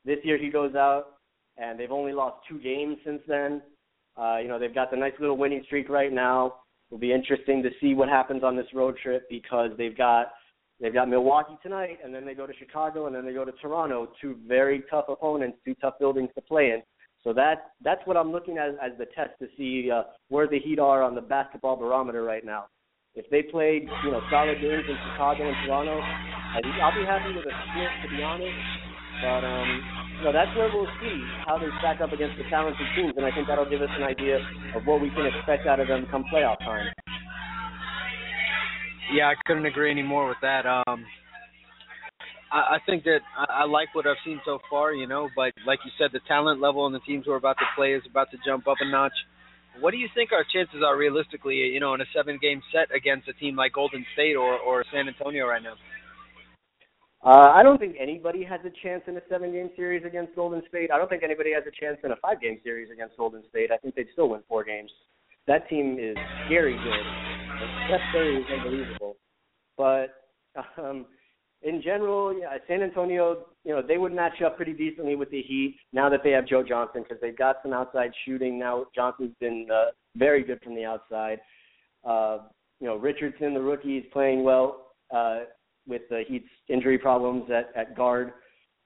This 0.06 0.20
year 0.24 0.38
he 0.38 0.49
goes 0.49 0.76
out 0.76 1.18
and 1.58 1.80
they've 1.80 1.91
only 1.91 2.14
lost 2.14 2.38
two 2.47 2.60
games 2.60 2.97
since 3.04 3.22
then. 3.28 3.62
Uh, 4.18 4.38
you 4.38 4.47
know, 4.47 4.59
they've 4.59 4.76
got 4.76 4.91
the 4.91 4.97
nice 4.97 5.14
little 5.20 5.38
winning 5.38 5.64
streak 5.66 5.89
right 5.89 6.11
now. 6.11 6.55
It'll 6.89 6.99
be 6.99 7.14
interesting 7.14 7.64
to 7.64 7.70
see 7.82 7.93
what 7.93 8.09
happens 8.09 8.43
on 8.43 8.55
this 8.55 8.68
road 8.74 8.97
trip 9.01 9.28
because 9.30 9.72
they've 9.78 9.97
got 9.97 10.28
They've 10.84 10.93
got 10.93 11.07
Milwaukee 11.07 11.57
tonight, 11.64 11.99
and 12.03 12.14
then 12.14 12.26
they 12.26 12.34
go 12.34 12.45
to 12.45 12.53
Chicago, 12.59 13.07
and 13.07 13.16
then 13.16 13.26
they 13.26 13.32
go 13.32 13.45
to 13.45 13.53
Toronto. 13.53 14.09
Two 14.20 14.36
very 14.45 14.84
tough 14.89 15.05
opponents, 15.07 15.57
two 15.64 15.76
tough 15.76 15.97
buildings 15.97 16.30
to 16.36 16.41
play 16.41 16.72
in. 16.72 16.82
So 17.24 17.32
that 17.34 17.72
that's 17.82 18.01
what 18.05 18.18
I'm 18.18 18.34
looking 18.34 18.57
at 18.57 18.70
as 18.84 18.91
the 18.97 19.05
test 19.16 19.32
to 19.39 19.47
see 19.55 19.89
uh, 19.89 20.03
where 20.28 20.45
the 20.45 20.59
Heat 20.59 20.80
are 20.80 21.01
on 21.01 21.16
the 21.16 21.22
basketball 21.22 21.78
barometer 21.78 22.24
right 22.24 22.45
now. 22.45 22.66
If 23.16 23.30
they 23.30 23.43
played, 23.43 23.88
you 24.03 24.11
know, 24.11 24.22
solid 24.30 24.59
games 24.59 24.84
in 24.89 24.97
Chicago 25.11 25.47
and 25.47 25.55
Toronto, 25.66 26.01
I'll 26.01 26.99
be 26.99 27.05
happy 27.05 27.34
with 27.34 27.45
a 27.45 27.55
split, 27.72 27.89
to 28.03 28.18
be 28.18 28.22
honest. 28.22 28.83
But 29.24 29.47
um, 29.47 29.69
you 30.19 30.24
know, 30.28 30.34
that's 30.36 30.51
where 30.59 30.67
we'll 30.67 30.91
see 30.99 31.17
how 31.47 31.57
they 31.57 31.71
stack 31.80 32.01
up 32.03 32.11
against 32.11 32.36
the 32.36 32.43
talented 32.51 32.84
teams, 32.95 33.13
and 33.15 33.26
I 33.26 33.32
think 33.32 33.47
that'll 33.47 33.69
give 33.69 33.82
us 33.82 33.89
an 33.95 34.03
idea 34.03 34.36
of 34.76 34.84
what 34.84 34.99
we 34.99 35.09
can 35.15 35.26
expect 35.26 35.65
out 35.65 35.80
of 35.80 35.88
them 35.88 36.05
come 36.11 36.26
playoff 36.28 36.59
time. 36.59 36.91
Yeah, 39.13 39.32
I 39.32 39.36
couldn't 39.45 39.65
agree 39.65 39.91
any 39.91 40.03
more 40.03 40.28
with 40.28 40.38
that. 40.41 40.65
Um, 40.65 41.05
I, 42.51 42.76
I 42.76 42.78
think 42.86 43.03
that 43.05 43.19
I, 43.38 43.63
I 43.63 43.65
like 43.65 43.95
what 43.95 44.05
I've 44.05 44.19
seen 44.26 44.41
so 44.43 44.59
far, 44.69 44.93
you 44.93 45.07
know, 45.07 45.30
but 45.36 45.53
like 45.65 45.80
you 45.86 45.91
said, 45.97 46.09
the 46.11 46.19
talent 46.28 46.59
level 46.59 46.86
and 46.86 46.93
the 46.93 46.99
teams 47.07 47.26
we're 47.26 47.38
about 47.38 47.57
to 47.59 47.65
play 47.76 47.93
is 47.93 48.03
about 48.09 48.30
to 48.32 48.38
jump 48.45 48.67
up 48.67 48.78
a 48.82 48.89
notch. 48.89 49.15
What 49.80 49.91
do 49.91 49.97
you 49.97 50.07
think 50.13 50.32
our 50.32 50.45
chances 50.53 50.84
are 50.86 50.97
realistically, 50.97 51.55
you 51.55 51.80
know, 51.80 51.93
in 51.95 52.01
a 52.01 52.05
seven 52.13 52.38
game 52.41 52.61
set 52.71 52.93
against 52.95 53.28
a 53.28 53.34
team 53.34 53.55
like 53.55 53.74
Golden 53.74 54.05
State 54.13 54.36
or, 54.36 54.59
or 54.59 54.84
San 54.91 55.07
Antonio 55.07 55.47
right 55.47 55.63
now? 55.63 55.74
Uh, 57.26 57.51
I 57.53 57.63
don't 57.63 57.80
think 57.80 57.95
anybody 57.99 58.43
has 58.43 58.59
a 58.65 58.71
chance 58.84 59.03
in 59.07 59.15
a 59.15 59.21
seven 59.30 59.53
game 59.53 59.69
series 59.76 60.03
against 60.05 60.36
Golden 60.36 60.61
State. 60.67 60.91
I 60.91 60.97
don't 60.97 61.09
think 61.09 61.24
anybody 61.24 61.53
has 61.53 61.63
a 61.65 61.71
chance 61.71 61.97
in 62.03 62.11
a 62.11 62.17
five 62.17 62.41
game 62.41 62.59
series 62.63 62.89
against 62.91 63.15
Golden 63.17 63.43
State. 63.49 63.71
I 63.71 63.78
think 63.78 63.95
they'd 63.95 64.11
still 64.13 64.30
win 64.30 64.41
four 64.49 64.63
games 64.63 64.91
that 65.47 65.67
team 65.69 65.97
is 65.99 66.15
scary 66.45 66.74
good. 66.74 67.05
Steph 67.88 68.01
Curry 68.11 68.38
is 68.38 68.45
unbelievable. 68.51 69.17
But 69.78 70.07
um, 70.78 71.05
in 71.61 71.82
general, 71.82 72.38
yeah, 72.38 72.57
San 72.67 72.82
Antonio, 72.82 73.45
you 73.63 73.74
know, 73.74 73.82
they 73.86 73.97
would 73.97 74.13
match 74.13 74.41
up 74.45 74.55
pretty 74.55 74.74
decently 74.74 75.15
with 75.15 75.30
the 75.32 75.41
Heat 75.41 75.78
now 75.91 76.09
that 76.09 76.21
they 76.24 76.32
have 76.32 76.47
Joe 76.47 76.63
Johnson 76.63 77.03
because 77.03 77.19
they've 77.21 77.38
got 77.38 77.57
some 77.63 77.74
outside 77.74 78.11
shooting. 78.26 78.59
Now 78.59 78.86
Johnson's 78.95 79.36
been 79.39 79.67
uh, 79.74 79.91
very 80.15 80.43
good 80.43 80.61
from 80.63 80.76
the 80.76 80.86
outside. 80.86 81.39
Uh, 82.05 82.39
you 82.80 82.88
know, 82.88 82.95
Richardson, 82.95 83.53
the 83.53 83.61
rookie, 83.61 83.97
is 83.97 84.05
playing 84.11 84.43
well 84.43 84.93
uh, 85.13 85.41
with 85.88 86.02
the 86.10 86.24
Heat's 86.28 86.50
injury 86.70 86.98
problems 86.98 87.50
at, 87.52 87.72
at 87.76 87.96
guard. 87.96 88.34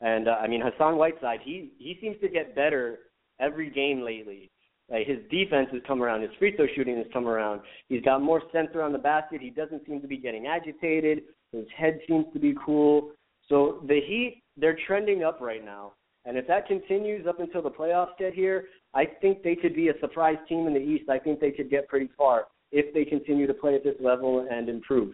And 0.02 0.28
uh, 0.28 0.38
I 0.42 0.48
mean, 0.48 0.62
Hassan 0.62 0.98
Whiteside, 0.98 1.40
he 1.44 1.72
he 1.78 1.98
seems 2.02 2.18
to 2.22 2.30
get 2.30 2.56
better 2.56 3.00
every 3.40 3.70
game 3.70 4.02
lately. 4.02 4.52
Like 4.90 5.08
his 5.08 5.18
defense 5.30 5.68
has 5.74 5.82
come 5.86 6.02
around. 6.02 6.22
His 6.22 6.32
free 6.40 6.56
throw 6.56 6.68
shooting 6.76 6.98
has 6.98 7.08
come 7.12 7.28
around. 7.28 7.62
He's 7.90 8.04
got 8.04 8.22
more 8.22 8.42
sense 8.54 8.70
around 8.74 8.94
the 8.94 9.00
basket. 9.00 9.42
He 9.42 9.50
doesn't 9.50 9.86
seem 9.86 10.02
to 10.02 10.08
be 10.08 10.18
getting 10.18 10.48
agitated. 10.48 11.24
His 11.52 11.66
head 11.76 12.00
seems 12.08 12.26
to 12.34 12.40
be 12.40 12.56
cool. 12.66 13.12
So 13.50 13.84
the 13.88 14.00
Heat, 14.06 14.44
they're 14.56 14.78
trending 14.88 15.24
up 15.24 15.40
right 15.42 15.64
now. 15.64 15.94
And 16.26 16.38
if 16.38 16.48
that 16.48 16.68
continues 16.68 17.26
up 17.26 17.40
until 17.40 17.62
the 17.62 17.72
playoffs 17.72 18.18
get 18.20 18.34
here, 18.34 18.66
I 18.94 19.06
think 19.22 19.44
they 19.44 19.56
could 19.56 19.76
be 19.76 19.90
a 19.90 20.00
surprise 20.00 20.38
team 20.48 20.68
in 20.68 20.74
the 20.74 20.80
East. 20.80 21.10
I 21.10 21.20
think 21.20 21.40
they 21.40 21.52
could 21.52 21.70
get 21.70 21.88
pretty 21.88 22.10
far 22.18 22.46
if 22.72 22.94
they 22.94 23.06
continue 23.06 23.48
to 23.48 23.54
play 23.54 23.76
at 23.76 23.84
this 23.84 23.96
level 24.02 24.46
and 24.50 24.68
improve. 24.68 25.14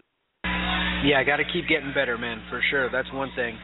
Yeah, 1.04 1.20
I 1.20 1.24
got 1.26 1.38
to 1.38 1.44
keep 1.44 1.68
getting 1.68 1.92
better, 1.94 2.18
man, 2.18 2.42
for 2.50 2.62
sure. 2.70 2.90
That's 2.90 3.12
one 3.12 3.30
thing. 3.36 3.58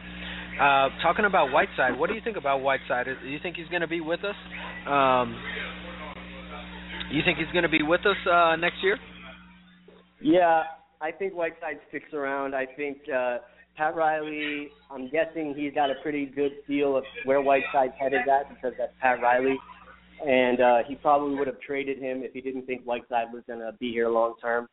Uh, 0.60 0.90
talking 1.02 1.24
about 1.24 1.50
Whiteside, 1.52 1.98
what 1.98 2.08
do 2.08 2.14
you 2.14 2.20
think 2.22 2.36
about 2.36 2.60
Whiteside? 2.60 3.06
Do 3.06 3.28
you 3.28 3.38
think 3.42 3.56
he's 3.56 3.68
going 3.68 3.80
to 3.80 3.88
be 3.88 4.02
with 4.02 4.20
us? 4.20 4.36
Um, 4.86 5.34
you 7.10 7.22
think 7.24 7.38
he's 7.38 7.50
going 7.52 7.62
to 7.62 7.70
be 7.70 7.82
with 7.82 8.02
us 8.02 8.16
uh, 8.30 8.56
next 8.56 8.76
year? 8.82 8.98
Yeah, 10.20 10.64
I 11.00 11.12
think 11.12 11.32
Whiteside 11.32 11.80
sticks 11.88 12.12
around. 12.12 12.54
I 12.54 12.66
think 12.76 12.98
uh, 13.08 13.38
Pat 13.74 13.96
Riley. 13.96 14.68
I'm 14.90 15.08
guessing 15.08 15.54
he's 15.56 15.72
got 15.72 15.90
a 15.90 15.94
pretty 16.02 16.26
good 16.26 16.52
feel 16.66 16.94
of 16.94 17.04
where 17.24 17.40
Whiteside's 17.40 17.94
headed 17.98 18.28
at 18.28 18.50
because 18.50 18.74
that's 18.76 18.92
Pat 19.00 19.22
Riley, 19.22 19.56
and 20.26 20.60
uh, 20.60 20.78
he 20.86 20.94
probably 20.94 21.38
would 21.38 21.46
have 21.46 21.60
traded 21.60 21.98
him 21.98 22.22
if 22.22 22.34
he 22.34 22.42
didn't 22.42 22.66
think 22.66 22.82
Whiteside 22.84 23.32
was 23.32 23.42
going 23.46 23.60
to 23.60 23.72
be 23.80 23.90
here 23.92 24.10
long 24.10 24.34
term. 24.42 24.68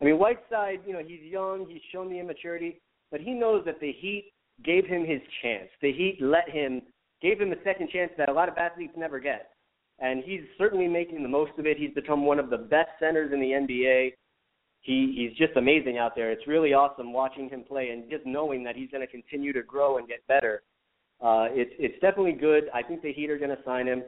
I 0.00 0.04
mean, 0.04 0.18
Whiteside, 0.18 0.80
you 0.86 0.92
know, 0.92 1.02
he's 1.06 1.22
young. 1.22 1.66
He's 1.68 1.82
shown 1.92 2.10
the 2.10 2.18
immaturity, 2.18 2.80
but 3.10 3.20
he 3.20 3.32
knows 3.32 3.64
that 3.64 3.80
the 3.80 3.92
Heat 3.92 4.32
gave 4.64 4.86
him 4.86 5.06
his 5.06 5.20
chance. 5.42 5.68
The 5.80 5.92
Heat 5.92 6.18
let 6.20 6.48
him, 6.48 6.82
gave 7.22 7.40
him 7.40 7.52
a 7.52 7.62
second 7.64 7.90
chance 7.90 8.12
that 8.18 8.28
a 8.28 8.32
lot 8.32 8.48
of 8.48 8.58
athletes 8.58 8.92
never 8.96 9.18
get 9.20 9.50
and 9.98 10.22
he's 10.24 10.42
certainly 10.58 10.88
making 10.88 11.22
the 11.22 11.28
most 11.28 11.52
of 11.58 11.66
it. 11.66 11.78
He's 11.78 11.94
become 11.94 12.26
one 12.26 12.38
of 12.38 12.50
the 12.50 12.58
best 12.58 12.90
centers 13.00 13.32
in 13.32 13.40
the 13.40 13.46
NBA. 13.46 14.12
he 14.82 15.14
he's 15.16 15.36
just 15.38 15.56
amazing 15.56 15.98
out 15.98 16.14
there. 16.14 16.30
It's 16.30 16.46
really 16.46 16.74
awesome 16.74 17.12
watching 17.12 17.48
him 17.48 17.64
play 17.66 17.90
and 17.90 18.08
just 18.10 18.26
knowing 18.26 18.62
that 18.64 18.76
he's 18.76 18.90
going 18.90 19.06
to 19.06 19.10
continue 19.10 19.52
to 19.52 19.62
grow 19.62 19.98
and 19.98 20.06
get 20.06 20.26
better. 20.26 20.62
Uh, 21.20 21.48
it's 21.50 21.72
it's 21.78 21.98
definitely 22.00 22.32
good. 22.32 22.64
I 22.74 22.82
think 22.82 23.02
the 23.02 23.12
Heat 23.12 23.30
are 23.30 23.38
going 23.38 23.56
to 23.56 23.62
sign 23.64 23.86
him. 23.86 24.02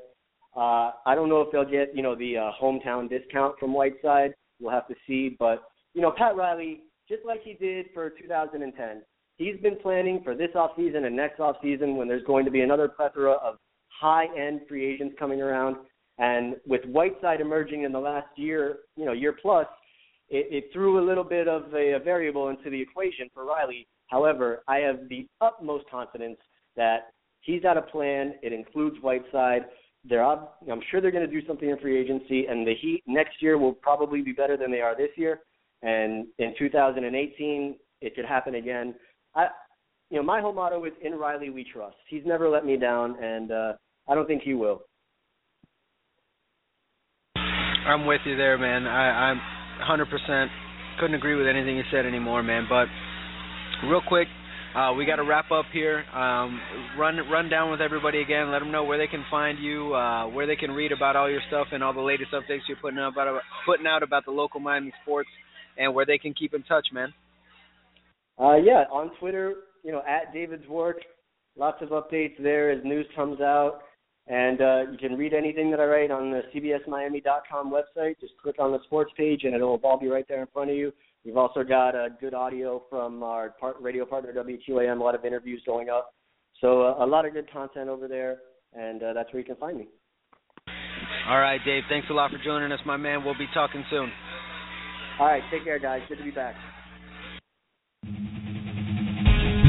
Uh, 0.56 0.90
I 1.06 1.14
don't 1.14 1.28
know 1.28 1.40
if 1.40 1.50
they'll 1.52 1.64
get 1.64 1.96
you 1.96 2.02
know 2.02 2.14
the 2.14 2.36
uh, 2.36 2.50
hometown 2.60 3.08
discount 3.08 3.58
from 3.58 3.72
Whiteside. 3.72 4.34
We'll 4.60 4.72
have 4.72 4.88
to 4.88 4.94
see. 5.06 5.36
But 5.38 5.62
you 5.94 6.02
know 6.02 6.12
Pat 6.16 6.36
Riley, 6.36 6.82
just 7.08 7.24
like 7.24 7.42
he 7.42 7.54
did 7.54 7.86
for 7.94 8.10
2010, 8.10 9.02
he's 9.36 9.56
been 9.62 9.76
planning 9.76 10.20
for 10.22 10.34
this 10.34 10.50
off 10.54 10.72
season 10.76 11.04
and 11.04 11.16
next 11.16 11.40
off 11.40 11.56
season 11.62 11.96
when 11.96 12.08
there's 12.08 12.24
going 12.24 12.44
to 12.44 12.50
be 12.50 12.60
another 12.60 12.88
plethora 12.88 13.32
of 13.32 13.56
high 13.88 14.26
end 14.36 14.60
free 14.68 14.84
agents 14.84 15.14
coming 15.18 15.40
around. 15.40 15.76
And 16.18 16.56
with 16.66 16.84
Whiteside 16.84 17.40
emerging 17.40 17.84
in 17.84 17.92
the 17.92 17.98
last 17.98 18.26
year, 18.36 18.78
you 18.96 19.04
know, 19.04 19.12
year 19.12 19.36
plus, 19.40 19.66
it, 20.28 20.46
it 20.50 20.64
threw 20.72 21.02
a 21.02 21.04
little 21.06 21.24
bit 21.24 21.48
of 21.48 21.72
a, 21.74 21.92
a 21.92 21.98
variable 21.98 22.48
into 22.48 22.70
the 22.70 22.80
equation 22.80 23.28
for 23.32 23.44
Riley. 23.44 23.86
However, 24.08 24.62
I 24.66 24.78
have 24.78 25.08
the 25.08 25.26
utmost 25.40 25.84
confidence 25.90 26.38
that 26.76 27.10
he's 27.42 27.62
got 27.62 27.76
a 27.76 27.82
plan. 27.82 28.34
It 28.42 28.52
includes 28.52 28.96
Whiteside. 29.00 29.66
They're, 30.04 30.24
I'm 30.24 30.80
sure 30.90 31.00
they're 31.00 31.10
going 31.10 31.28
to 31.28 31.40
do 31.40 31.46
something 31.46 31.68
in 31.68 31.78
free 31.78 31.98
agency, 31.98 32.46
and 32.46 32.66
the 32.66 32.74
Heat 32.74 33.02
next 33.06 33.40
year 33.40 33.58
will 33.58 33.74
probably 33.74 34.22
be 34.22 34.32
better 34.32 34.56
than 34.56 34.70
they 34.70 34.80
are 34.80 34.96
this 34.96 35.10
year. 35.16 35.40
And 35.82 36.26
in 36.38 36.54
2018, 36.58 37.76
it 38.00 38.14
could 38.14 38.24
happen 38.24 38.56
again. 38.56 38.94
I, 39.34 39.48
you 40.10 40.16
know, 40.16 40.22
my 40.22 40.40
whole 40.40 40.52
motto 40.52 40.84
is 40.84 40.92
in 41.02 41.12
Riley 41.14 41.50
we 41.50 41.64
trust. 41.64 41.96
He's 42.08 42.22
never 42.24 42.48
let 42.48 42.64
me 42.64 42.76
down, 42.76 43.22
and 43.22 43.52
uh, 43.52 43.72
I 44.08 44.14
don't 44.14 44.26
think 44.26 44.42
he 44.42 44.54
will. 44.54 44.82
I'm 47.36 48.06
with 48.06 48.20
you 48.24 48.36
there, 48.36 48.58
man. 48.58 48.86
I, 48.86 49.30
I'm 49.30 49.40
100% 49.88 50.48
couldn't 50.98 51.14
agree 51.14 51.36
with 51.36 51.46
anything 51.46 51.76
you 51.76 51.84
said 51.90 52.06
anymore, 52.06 52.42
man. 52.42 52.66
But 52.68 52.86
real 53.86 54.02
quick, 54.06 54.28
uh, 54.76 54.92
we 54.92 55.06
got 55.06 55.16
to 55.16 55.24
wrap 55.24 55.50
up 55.50 55.64
here. 55.72 56.04
Um, 56.14 56.60
run 56.98 57.16
run 57.30 57.48
down 57.48 57.70
with 57.70 57.80
everybody 57.80 58.20
again. 58.20 58.50
Let 58.50 58.58
them 58.58 58.70
know 58.70 58.84
where 58.84 58.98
they 58.98 59.06
can 59.06 59.24
find 59.30 59.58
you, 59.58 59.94
uh, 59.94 60.28
where 60.28 60.46
they 60.46 60.56
can 60.56 60.72
read 60.72 60.92
about 60.92 61.16
all 61.16 61.30
your 61.30 61.40
stuff 61.48 61.68
and 61.72 61.82
all 61.82 61.94
the 61.94 62.00
latest 62.00 62.32
updates 62.32 62.60
you're 62.68 62.76
putting 62.76 62.98
out 62.98 63.12
about 63.12 63.40
putting 63.64 63.86
out 63.86 64.02
about 64.02 64.24
the 64.24 64.30
local 64.30 64.60
Miami 64.60 64.92
sports, 65.02 65.28
and 65.78 65.94
where 65.94 66.04
they 66.04 66.18
can 66.18 66.34
keep 66.34 66.52
in 66.52 66.62
touch, 66.64 66.88
man. 66.92 67.14
Uh, 68.38 68.56
yeah, 68.56 68.84
on 68.92 69.10
Twitter, 69.18 69.54
you 69.82 69.92
know, 69.92 70.02
at 70.08 70.32
David 70.32 70.66
Dwork. 70.66 71.00
Lots 71.56 71.82
of 71.82 71.88
updates 71.88 72.40
there 72.40 72.70
as 72.70 72.84
news 72.84 73.06
comes 73.16 73.40
out. 73.40 73.80
And 74.28 74.60
uh, 74.60 74.90
you 74.92 74.98
can 74.98 75.16
read 75.16 75.32
anything 75.32 75.70
that 75.70 75.80
I 75.80 75.84
write 75.86 76.10
on 76.10 76.30
the 76.30 76.42
CBSMiami.com 76.54 77.72
website. 77.72 78.20
Just 78.20 78.34
click 78.42 78.56
on 78.58 78.72
the 78.72 78.78
sports 78.84 79.10
page, 79.16 79.44
and 79.44 79.54
it'll 79.54 79.80
all 79.82 79.98
be 79.98 80.08
right 80.08 80.26
there 80.28 80.42
in 80.42 80.48
front 80.52 80.70
of 80.70 80.76
you. 80.76 80.92
We've 81.24 81.36
also 81.36 81.64
got 81.64 81.94
uh, 81.94 82.10
good 82.20 82.34
audio 82.34 82.82
from 82.90 83.22
our 83.22 83.50
part, 83.50 83.76
radio 83.80 84.04
partner 84.04 84.32
WQAM, 84.32 85.00
a 85.00 85.02
lot 85.02 85.14
of 85.14 85.24
interviews 85.24 85.62
going 85.64 85.88
up. 85.88 86.14
So 86.60 86.82
uh, 86.82 87.04
a 87.04 87.06
lot 87.06 87.24
of 87.24 87.32
good 87.32 87.50
content 87.50 87.88
over 87.88 88.06
there, 88.06 88.38
and 88.74 89.02
uh, 89.02 89.12
that's 89.14 89.32
where 89.32 89.40
you 89.40 89.46
can 89.46 89.56
find 89.56 89.78
me. 89.78 89.88
All 91.28 91.38
right, 91.38 91.60
Dave. 91.64 91.84
Thanks 91.88 92.08
a 92.10 92.12
lot 92.12 92.30
for 92.30 92.38
joining 92.44 92.70
us, 92.70 92.80
my 92.84 92.96
man. 92.96 93.24
We'll 93.24 93.38
be 93.38 93.48
talking 93.54 93.84
soon. 93.90 94.10
All 95.18 95.26
right, 95.26 95.42
take 95.50 95.64
care, 95.64 95.80
guys. 95.80 96.00
Good 96.08 96.18
to 96.18 96.24
be 96.24 96.30
back. 96.30 96.54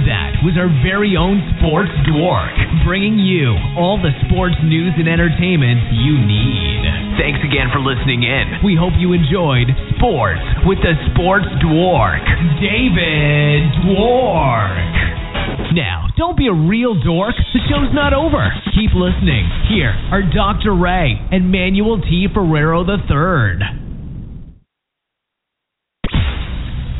That 0.05 0.45
was 0.45 0.53
our 0.61 0.69
very 0.85 1.17
own 1.17 1.41
Sports 1.57 1.89
Dork, 2.05 2.53
bringing 2.85 3.17
you 3.17 3.57
all 3.73 3.97
the 3.97 4.13
sports 4.29 4.53
news 4.61 4.93
and 4.93 5.09
entertainment 5.09 5.89
you 6.05 6.21
need. 6.21 6.85
Thanks 7.17 7.41
again 7.41 7.73
for 7.73 7.81
listening 7.81 8.29
in. 8.29 8.61
We 8.61 8.77
hope 8.77 8.93
you 9.01 9.17
enjoyed 9.17 9.73
Sports 9.97 10.45
with 10.69 10.77
the 10.85 10.93
Sports 11.09 11.49
Dork, 11.65 12.21
David 12.61 13.73
Dwork. 13.89 15.73
Now, 15.73 16.13
don't 16.13 16.37
be 16.37 16.45
a 16.45 16.53
real 16.53 16.93
dork. 16.93 17.33
The 17.57 17.61
show's 17.65 17.89
not 17.89 18.13
over. 18.13 18.53
Keep 18.77 18.93
listening. 18.93 19.49
Here 19.65 19.97
are 20.13 20.21
Dr. 20.21 20.77
Ray 20.77 21.17
and 21.33 21.49
Manuel 21.49 21.97
T. 22.05 22.29
Ferrero 22.29 22.85
III. 22.85 23.88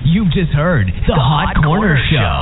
You've 0.09 0.33
just 0.33 0.49
heard 0.57 0.89
the, 0.89 1.13
the 1.13 1.21
Hot, 1.21 1.53
Hot 1.53 1.61
Corner, 1.61 1.93
Corner 1.93 2.09
Show 2.09 2.33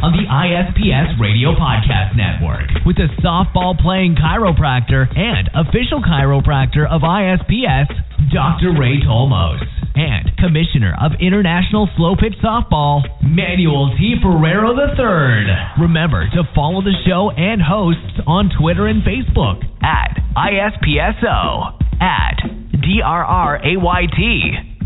on 0.00 0.16
the 0.16 0.24
ISPS 0.24 1.20
Radio 1.20 1.52
Podcast 1.52 2.16
Network 2.16 2.72
with 2.88 2.96
the 2.96 3.12
softball 3.20 3.76
playing 3.76 4.16
chiropractor 4.16 5.04
and 5.12 5.44
official 5.52 6.00
chiropractor 6.00 6.88
of 6.88 7.04
ISPS, 7.04 7.92
Dr. 8.32 8.72
Ray 8.80 9.04
Tolmos, 9.04 9.60
and 9.92 10.32
Commissioner 10.40 10.96
of 10.96 11.12
International 11.20 11.84
Slow 12.00 12.16
Pitch 12.16 12.40
Softball, 12.40 13.04
Manuel 13.20 13.92
T. 14.00 14.16
Ferrero 14.24 14.72
III. 14.72 15.84
Remember 15.84 16.24
to 16.32 16.48
follow 16.56 16.80
the 16.80 16.96
show 17.04 17.28
and 17.28 17.60
hosts 17.60 18.24
on 18.24 18.48
Twitter 18.56 18.88
and 18.88 19.04
Facebook 19.04 19.60
at 19.84 20.16
ISPSO, 20.32 21.76
at 22.00 22.40
DRRAYT 22.80 24.75